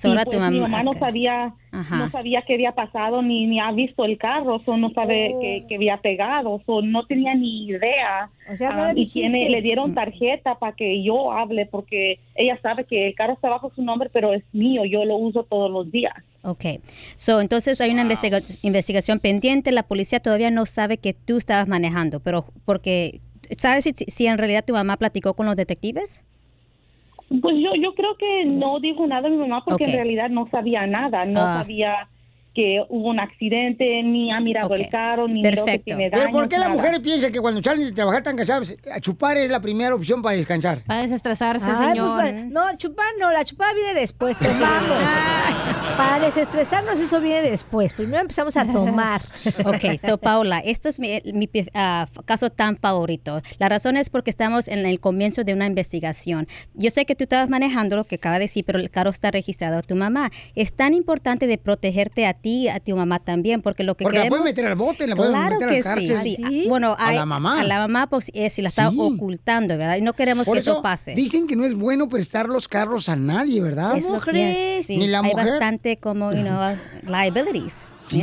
Ahora 0.04 0.24
tu 0.24 0.30
pues, 0.32 0.50
mi 0.50 0.58
mamá- 0.60 0.82
no 0.82 0.92
sabía 0.94 1.54
Ajá. 1.70 1.96
no 1.96 2.10
sabía 2.10 2.42
qué 2.42 2.54
había 2.54 2.72
pasado 2.72 3.22
ni, 3.22 3.46
ni 3.46 3.60
ha 3.60 3.70
visto 3.72 4.04
el 4.04 4.18
carro, 4.18 4.58
so 4.64 4.76
no 4.76 4.90
sabe 4.90 5.34
que, 5.40 5.64
que 5.68 5.74
había 5.76 5.96
pegado, 5.98 6.60
so 6.66 6.82
no 6.82 7.06
tenía 7.06 7.34
ni 7.34 7.66
idea. 7.66 8.30
O 8.50 8.54
sea, 8.54 8.72
no 8.72 8.90
y 9.00 9.06
tiene, 9.08 9.48
le 9.48 9.62
dieron 9.62 9.94
tarjeta 9.94 10.58
para 10.58 10.74
que 10.74 11.02
yo 11.02 11.32
hable 11.32 11.66
porque 11.66 12.18
ella 12.34 12.58
sabe 12.62 12.84
que 12.84 13.06
el 13.06 13.14
carro 13.14 13.34
está 13.34 13.48
bajo 13.48 13.70
su 13.74 13.82
nombre, 13.82 14.10
pero 14.12 14.32
es 14.32 14.42
mío, 14.52 14.84
yo 14.84 15.04
lo 15.04 15.16
uso 15.16 15.44
todos 15.44 15.70
los 15.70 15.90
días. 15.90 16.14
Ok, 16.44 16.64
so, 17.16 17.40
entonces 17.40 17.80
hay 17.80 17.92
una 17.92 18.02
investiga- 18.02 18.40
investigación 18.64 19.20
pendiente, 19.20 19.70
la 19.70 19.84
policía 19.84 20.18
todavía 20.20 20.50
no 20.50 20.66
sabe 20.66 20.98
que 20.98 21.14
tú 21.14 21.36
estabas 21.36 21.68
manejando, 21.68 22.18
pero 22.18 22.46
porque, 22.64 23.20
¿sabes 23.58 23.84
si, 23.84 23.92
si 24.08 24.26
en 24.26 24.38
realidad 24.38 24.64
tu 24.64 24.72
mamá 24.72 24.96
platicó 24.96 25.34
con 25.34 25.46
los 25.46 25.54
detectives? 25.54 26.24
Pues 27.40 27.54
yo, 27.62 27.70
yo 27.80 27.94
creo 27.94 28.16
que 28.18 28.44
no 28.44 28.80
dijo 28.80 29.06
nada 29.06 29.28
a 29.28 29.30
mi 29.30 29.36
mamá 29.36 29.64
porque 29.64 29.84
en 29.84 29.92
realidad 29.92 30.30
no 30.30 30.48
sabía 30.50 30.86
nada, 30.86 31.24
no 31.24 31.40
Ah. 31.40 31.62
sabía 31.62 32.08
que 32.54 32.82
hubo 32.90 33.08
un 33.08 33.18
accidente, 33.18 34.02
ni 34.02 34.30
ha 34.30 34.38
mirado 34.38 34.74
el 34.74 34.86
carro, 34.90 35.26
ni 35.26 35.40
miró 35.42 35.64
que 35.64 35.78
tiene 35.78 36.10
Pero 36.10 36.30
¿por 36.30 36.46
qué 36.50 36.58
las 36.58 36.68
mujeres 36.68 36.98
piensan 37.00 37.32
que 37.32 37.40
cuando 37.40 37.62
salen 37.62 37.86
de 37.86 37.92
trabajar 37.92 38.22
tan 38.22 38.36
cansadas, 38.36 38.74
a 38.94 39.00
chupar 39.00 39.38
es 39.38 39.48
la 39.50 39.60
primera 39.60 39.94
opción 39.94 40.20
para 40.20 40.36
descansar? 40.36 40.82
Para 40.84 41.00
desestresarse, 41.00 41.70
Ay, 41.70 41.92
señor. 41.92 42.20
pues, 42.20 42.32
pues, 42.32 42.44
no, 42.50 42.76
chupar 42.76 43.06
no, 43.18 43.32
la 43.32 43.42
chupada 43.46 43.72
viene 43.72 43.94
después, 43.98 44.36
tomamos. 44.38 44.98
Para 45.96 46.18
desestresarnos 46.24 46.98
eso 47.00 47.20
viene 47.20 47.42
después. 47.50 47.92
Primero 47.92 48.22
empezamos 48.22 48.56
a 48.56 48.64
tomar. 48.66 49.22
Ok, 49.64 49.98
so 50.04 50.18
Paula, 50.18 50.58
esto 50.60 50.88
es 50.88 50.98
mi, 50.98 51.20
mi, 51.32 51.48
ah, 51.74 52.08
caso 52.24 52.50
tan 52.50 52.76
favorito. 52.76 53.42
La 53.58 53.68
razón 53.68 53.96
es 53.96 54.08
porque 54.10 54.30
estamos 54.30 54.66
en 54.68 54.84
el 54.86 54.98
comienzo 55.00 55.44
de 55.44 55.52
una 55.52 55.66
investigación. 55.66 56.48
Yo 56.74 56.90
sé 56.90 57.04
que 57.04 57.14
tú 57.14 57.24
estabas 57.24 57.48
manejando 57.48 57.96
lo 57.96 58.04
que 58.04 58.16
acaba 58.16 58.36
de 58.36 58.44
decir, 58.44 58.64
pero 58.64 58.78
el 58.78 58.90
carro 58.90 59.10
está 59.10 59.30
registrado 59.30 59.78
a 59.78 59.82
tu 59.82 59.94
mamá. 59.94 60.30
Es 60.54 60.72
tan 60.72 60.94
importante 60.94 61.46
de 61.46 61.58
protegerte 61.58 62.26
a 62.26 62.34
ti, 62.34 62.68
a 62.68 62.80
tu 62.80 62.96
mamá 62.96 63.18
también, 63.20 63.62
porque 63.62 63.82
lo 63.84 63.94
que 63.96 64.04
Porque 64.04 64.18
la 64.18 64.24
queremos... 64.24 64.38
pueden 64.40 64.54
meter 64.54 64.66
al 64.66 64.76
bote, 64.76 65.06
la 65.06 65.16
pueden 65.16 65.32
claro 65.32 65.54
meter 65.54 65.68
a 65.68 65.72
que 65.72 65.78
la 65.78 65.84
cárcel. 65.84 66.20
Sí, 66.22 66.36
sí. 66.36 66.44
¿Sí? 66.48 66.64
Bueno, 66.68 66.96
A 66.98 67.12
la 67.12 67.26
mamá. 67.26 67.60
A 67.60 67.64
la 67.64 67.78
mamá, 67.78 68.06
pues, 68.08 68.30
eh, 68.34 68.48
si 68.50 68.62
la 68.62 68.68
está 68.68 68.90
Sí. 68.90 68.96
ocultando, 68.98 69.76
¿verdad? 69.76 69.96
Y 69.96 70.00
no 70.02 70.12
queremos 70.14 70.46
Por 70.46 70.54
que 70.54 70.60
eso, 70.60 70.72
eso 70.72 70.82
pase. 70.82 71.14
dicen 71.14 71.46
que 71.46 71.56
no 71.56 71.64
es 71.64 71.74
bueno 71.74 72.08
prestar 72.08 72.48
los 72.48 72.68
carros 72.68 73.08
a 73.08 73.16
nadie, 73.16 73.60
¿verdad? 73.60 73.96
Es 73.96 74.08
lo 74.08 74.20
que 74.20 74.78
es, 74.78 74.86
sí. 74.86 74.96
Ni 74.96 75.06
la 75.08 75.20
Hay 75.20 75.30
mujer. 75.30 75.46
bastante 75.48 75.81
como, 76.00 76.32
you 76.32 76.42
know, 76.42 76.74
liabilities. 77.06 77.84
Sí. 78.00 78.22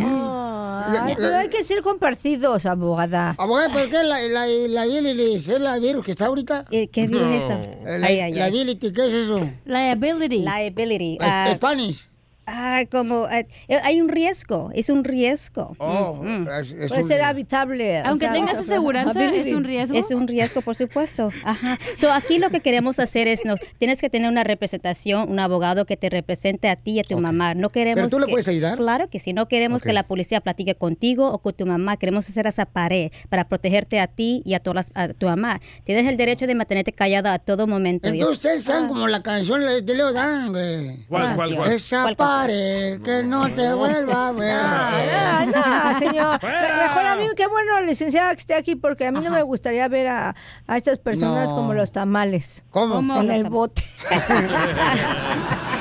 Pero 1.17 1.35
hay 1.35 1.49
que 1.49 1.63
ser 1.63 1.81
compartidos, 1.81 2.65
abogada. 2.65 3.35
Abogada, 3.37 3.71
¿por 3.73 3.89
qué 3.89 4.03
la, 4.03 4.21
la, 4.21 4.45
la 4.47 4.85
bilis 4.85 5.47
es 5.47 5.59
la 5.59 5.77
virus 5.77 6.03
que 6.05 6.11
está 6.11 6.25
ahorita? 6.27 6.65
¿Qué 6.69 6.87
virus 7.07 7.21
es 7.31 7.43
eso? 7.43 7.59
La, 7.99 8.07
Ay, 8.07 8.19
ay, 8.19 8.33
ay. 8.33 8.41
ability, 8.41 8.91
¿qué 8.93 9.07
es 9.07 9.13
eso? 9.13 9.39
Liability. 9.65 10.39
Liability. 10.43 11.13
Es- 11.13 11.19
ah, 11.21 11.51
Spanish. 11.55 12.07
Ah, 12.51 12.81
como 12.89 13.27
eh, 13.29 13.47
hay 13.83 14.01
un 14.01 14.09
riesgo, 14.09 14.71
es 14.73 14.89
un 14.89 15.03
riesgo. 15.03 15.75
Oh, 15.77 16.15
Mm, 16.21 16.41
mm. 16.41 16.87
Puede 16.89 17.03
ser 17.03 17.21
habitable. 17.21 17.99
Aunque 17.99 18.27
tengas 18.29 18.55
aseguranza, 18.55 19.23
es 19.25 19.51
un 19.51 19.63
riesgo. 19.63 19.97
Es 19.97 20.09
un 20.11 20.27
riesgo, 20.27 20.61
por 20.61 20.75
supuesto. 20.75 21.29
Ajá. 21.43 21.77
So, 21.97 22.11
aquí 22.11 22.37
lo 22.39 22.49
que 22.49 22.59
queremos 22.61 22.99
hacer 22.99 23.27
es, 23.27 23.45
no, 23.45 23.55
tienes 23.77 24.01
que 24.01 24.09
tener 24.09 24.29
una 24.29 24.43
representación, 24.43 25.29
un 25.29 25.39
abogado 25.39 25.85
que 25.85 25.97
te 25.97 26.09
represente 26.09 26.69
a 26.69 26.75
ti 26.75 26.91
y 26.91 26.99
a 26.99 27.03
tu 27.03 27.19
mamá. 27.19 27.53
No 27.53 27.69
queremos 27.69 27.97
¿Pero 27.97 28.09
tú 28.09 28.19
le 28.19 28.27
puedes 28.31 28.47
ayudar? 28.47 28.77
Claro 28.77 29.09
que 29.09 29.19
sí. 29.19 29.33
No 29.33 29.47
queremos 29.47 29.81
que 29.81 29.93
la 29.93 30.03
policía 30.03 30.41
platique 30.41 30.75
contigo 30.75 31.31
o 31.31 31.39
con 31.39 31.53
tu 31.53 31.65
mamá. 31.65 31.97
Queremos 31.97 32.27
hacer 32.29 32.47
esa 32.47 32.65
pared 32.65 33.11
para 33.29 33.47
protegerte 33.47 33.99
a 33.99 34.07
ti 34.07 34.41
y 34.45 34.53
a, 34.53 34.59
todas 34.59 34.89
las- 34.89 34.91
a 35.09 35.13
tu 35.13 35.25
mamá. 35.27 35.61
Tienes 35.83 36.07
el 36.07 36.17
derecho 36.17 36.47
de 36.47 36.55
mantenerte 36.55 36.91
callada 36.93 37.33
a 37.33 37.39
todo 37.39 37.67
momento. 37.67 38.07
y 38.09 38.11
es- 38.11 38.15
Entonces 38.19 38.37
ustedes 38.37 38.63
saben 38.63 38.87
como 38.87 39.07
la 39.07 39.21
canción 39.21 39.61
de 39.61 39.95
Leo 39.95 40.11
Dan, 40.13 40.51
güey. 40.51 41.05
¿Cuál, 41.07 41.35
cuál, 41.35 41.55
cuál? 41.55 41.71
Esa 41.73 42.03
¿Cuál? 42.03 42.15
Pared 42.41 43.01
que 43.01 43.23
no 43.23 43.53
te 43.53 43.73
vuelva 43.73 44.27
a 44.29 44.31
ver. 44.31 44.59
Ah, 45.31 45.45
no, 45.93 45.99
señor. 45.99 46.39
Mejor 46.41 47.05
a 47.05 47.15
mí, 47.15 47.23
qué 47.35 47.47
bueno, 47.47 47.81
licenciada, 47.81 48.33
que 48.33 48.39
esté 48.39 48.53
aquí, 48.55 48.75
porque 48.75 49.07
a 49.07 49.11
mí 49.11 49.19
no 49.23 49.31
me 49.31 49.41
gustaría 49.41 49.87
ver 49.87 50.07
a, 50.07 50.35
a 50.67 50.77
estas 50.77 50.97
personas 50.99 51.49
No. 51.49 51.55
como 51.55 51.73
los 51.73 51.91
tamales. 51.91 52.63
¿Cómo? 52.71 53.21
En 53.21 53.31
el 53.31 53.49
bote. 53.49 53.83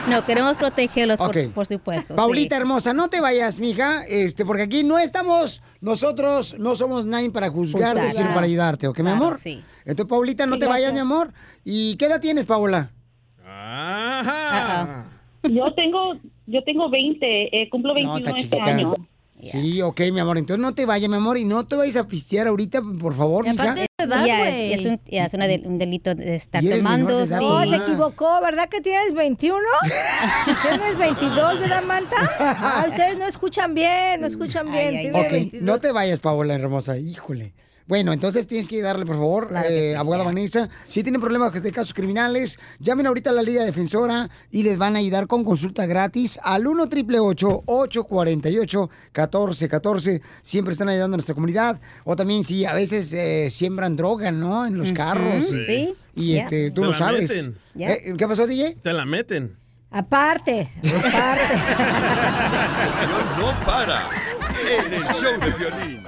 No, 0.09 0.25
queremos 0.25 0.57
protegerlos, 0.57 1.19
por- 1.19 1.67
supuesto. 1.67 2.15
sí. 2.15 2.17
Paulita 2.17 2.57
hermosa, 2.57 2.95
no 2.95 3.11
te 3.11 3.21
vayas, 3.21 3.61
mija, 3.61 4.05
este, 4.07 4.47
porque 4.47 4.63
aquí 4.63 4.83
no 4.83 4.99
estamos, 4.99 5.61
nosotros 5.83 6.57
no 6.59 6.75
somos 6.77 7.05
nadie 7.05 7.31
para 7.31 7.51
juzgarte, 7.51 8.01
Juzgar. 8.05 8.17
sino 8.17 8.33
para 8.35 8.47
ayudarte, 8.47 8.89
¿ok, 8.89 9.01
mi 9.01 9.11
amor? 9.11 9.37
sí. 9.39 9.63
Entonces, 9.85 10.09
Paulita, 10.09 10.47
no 10.47 10.55
Sí, 10.55 10.61
te 10.61 10.67
vayas, 10.67 10.95
mi 10.95 11.01
amor. 11.01 11.33
¿Y 11.63 11.97
qué 11.97 12.07
edad 12.07 12.21
tienes, 12.23 12.47
Paula? 12.47 12.91
Yo 15.43 15.75
tengo, 15.75 16.15
yo 16.49 16.65
tengo 16.65 16.91
20, 16.91 17.63
eh, 17.63 17.69
cumplo 17.71 17.95
21 17.95 18.19
está 18.19 18.37
este 18.37 18.61
año. 18.61 18.95
Sí, 19.41 19.81
ok, 19.83 20.01
mi 20.13 20.19
amor. 20.19 20.37
Entonces 20.37 20.61
no 20.61 20.75
te 20.75 20.85
vayas, 20.85 21.09
mi 21.09 21.15
amor, 21.15 21.39
y 21.39 21.45
no 21.45 21.65
te 21.65 21.77
vayas 21.77 21.97
a 21.97 22.09
pistear 22.09 22.49
ahorita, 22.49 22.83
por 23.01 23.15
favor, 23.15 23.49
mija. 23.49 23.77
Ya, 24.27 24.49
es, 24.49 24.81
es 24.81 24.87
un, 24.87 25.01
ya, 25.07 25.27
es 25.27 25.35
una 25.35 25.47
de- 25.47 25.63
un 25.65 25.77
delito 25.77 26.13
de 26.15 26.35
estar 26.35 26.63
Y 26.63 26.69
tomando. 26.71 27.19
de 27.19 27.25
edad. 27.25 27.39
sí. 27.39 27.45
No, 27.45 27.67
se 27.67 27.77
equivocó, 27.77 28.41
¿verdad 28.43 28.69
que 28.69 28.81
tienes 28.81 29.13
21? 29.15 29.59
¿Tienes 30.69 30.99
22, 30.99 31.61
verdad, 31.61 31.83
Manta? 31.85 32.17
Ah, 32.41 32.85
ustedes 32.89 33.17
no 33.17 33.27
escuchan 33.27 33.75
bien, 33.75 34.21
no 34.21 34.27
escuchan 34.27 34.71
bien. 34.73 35.15
Ok, 35.15 35.31
22. 35.31 35.63
no 35.63 35.79
te 35.79 35.93
vayas, 35.93 36.19
Paola 36.19 36.55
hermosa, 36.55 36.99
híjole. 36.99 37.53
Bueno, 37.89 38.13
entonces 38.13 38.47
tienes 38.47 38.69
que 38.69 38.77
ayudarle, 38.77 39.07
por 39.07 39.17
favor, 39.17 39.51
eh, 39.67 39.97
abogada 39.97 40.23
Vanessa. 40.23 40.69
Si 40.87 41.03
tienen 41.03 41.23
problemas 41.23 41.53
de 41.61 41.73
casos 41.73 41.95
criminales, 41.95 42.59
llamen 42.79 43.07
ahorita 43.07 43.31
a 43.31 43.33
la 43.33 43.43
Liga 43.43 43.65
Defensora 43.65 44.29
y 44.51 44.63
les 44.63 44.77
van 44.77 44.95
a 44.95 44.99
ayudar 44.99 45.27
con 45.27 45.43
consulta 45.43 45.87
gratis 45.87 46.39
al 46.43 46.67
1 46.67 46.83
888 46.83 47.63
848 47.65 48.91
1414 49.15 50.21
Siempre 50.43 50.73
están 50.73 50.91
ayudando 50.91 51.15
a 51.15 51.17
nuestra 51.17 51.35
comunidad. 51.35 51.81
O 52.05 52.15
también 52.15 52.45
si 52.45 52.67
a 52.67 52.75
veces 52.75 53.11
eh, 53.15 53.49
siembran 53.51 53.97
droga, 53.97 54.31
¿no? 54.33 54.67
En 54.67 54.77
los 54.77 54.93
carros. 54.93 55.49
sí. 55.49 55.95
Y 56.15 56.35
Ya. 56.35 56.41
este, 56.43 56.71
tú 56.73 56.83
Te 56.83 56.87
lo 56.89 56.93
la 56.93 56.99
sabes. 56.99 57.31
meten. 57.31 57.57
Eh, 57.79 58.15
¿Qué 58.19 58.29
pasó, 58.29 58.47
DJ? 58.47 58.77
Te 58.83 58.93
la 58.93 59.07
meten. 59.07 59.57
Aparte, 59.91 60.69
aparte. 60.85 61.55
No 63.39 63.65
para. 63.65 64.03
En 64.87 64.93
el 64.93 65.03
show 65.05 65.41
de 65.41 65.51
violín. 65.53 66.08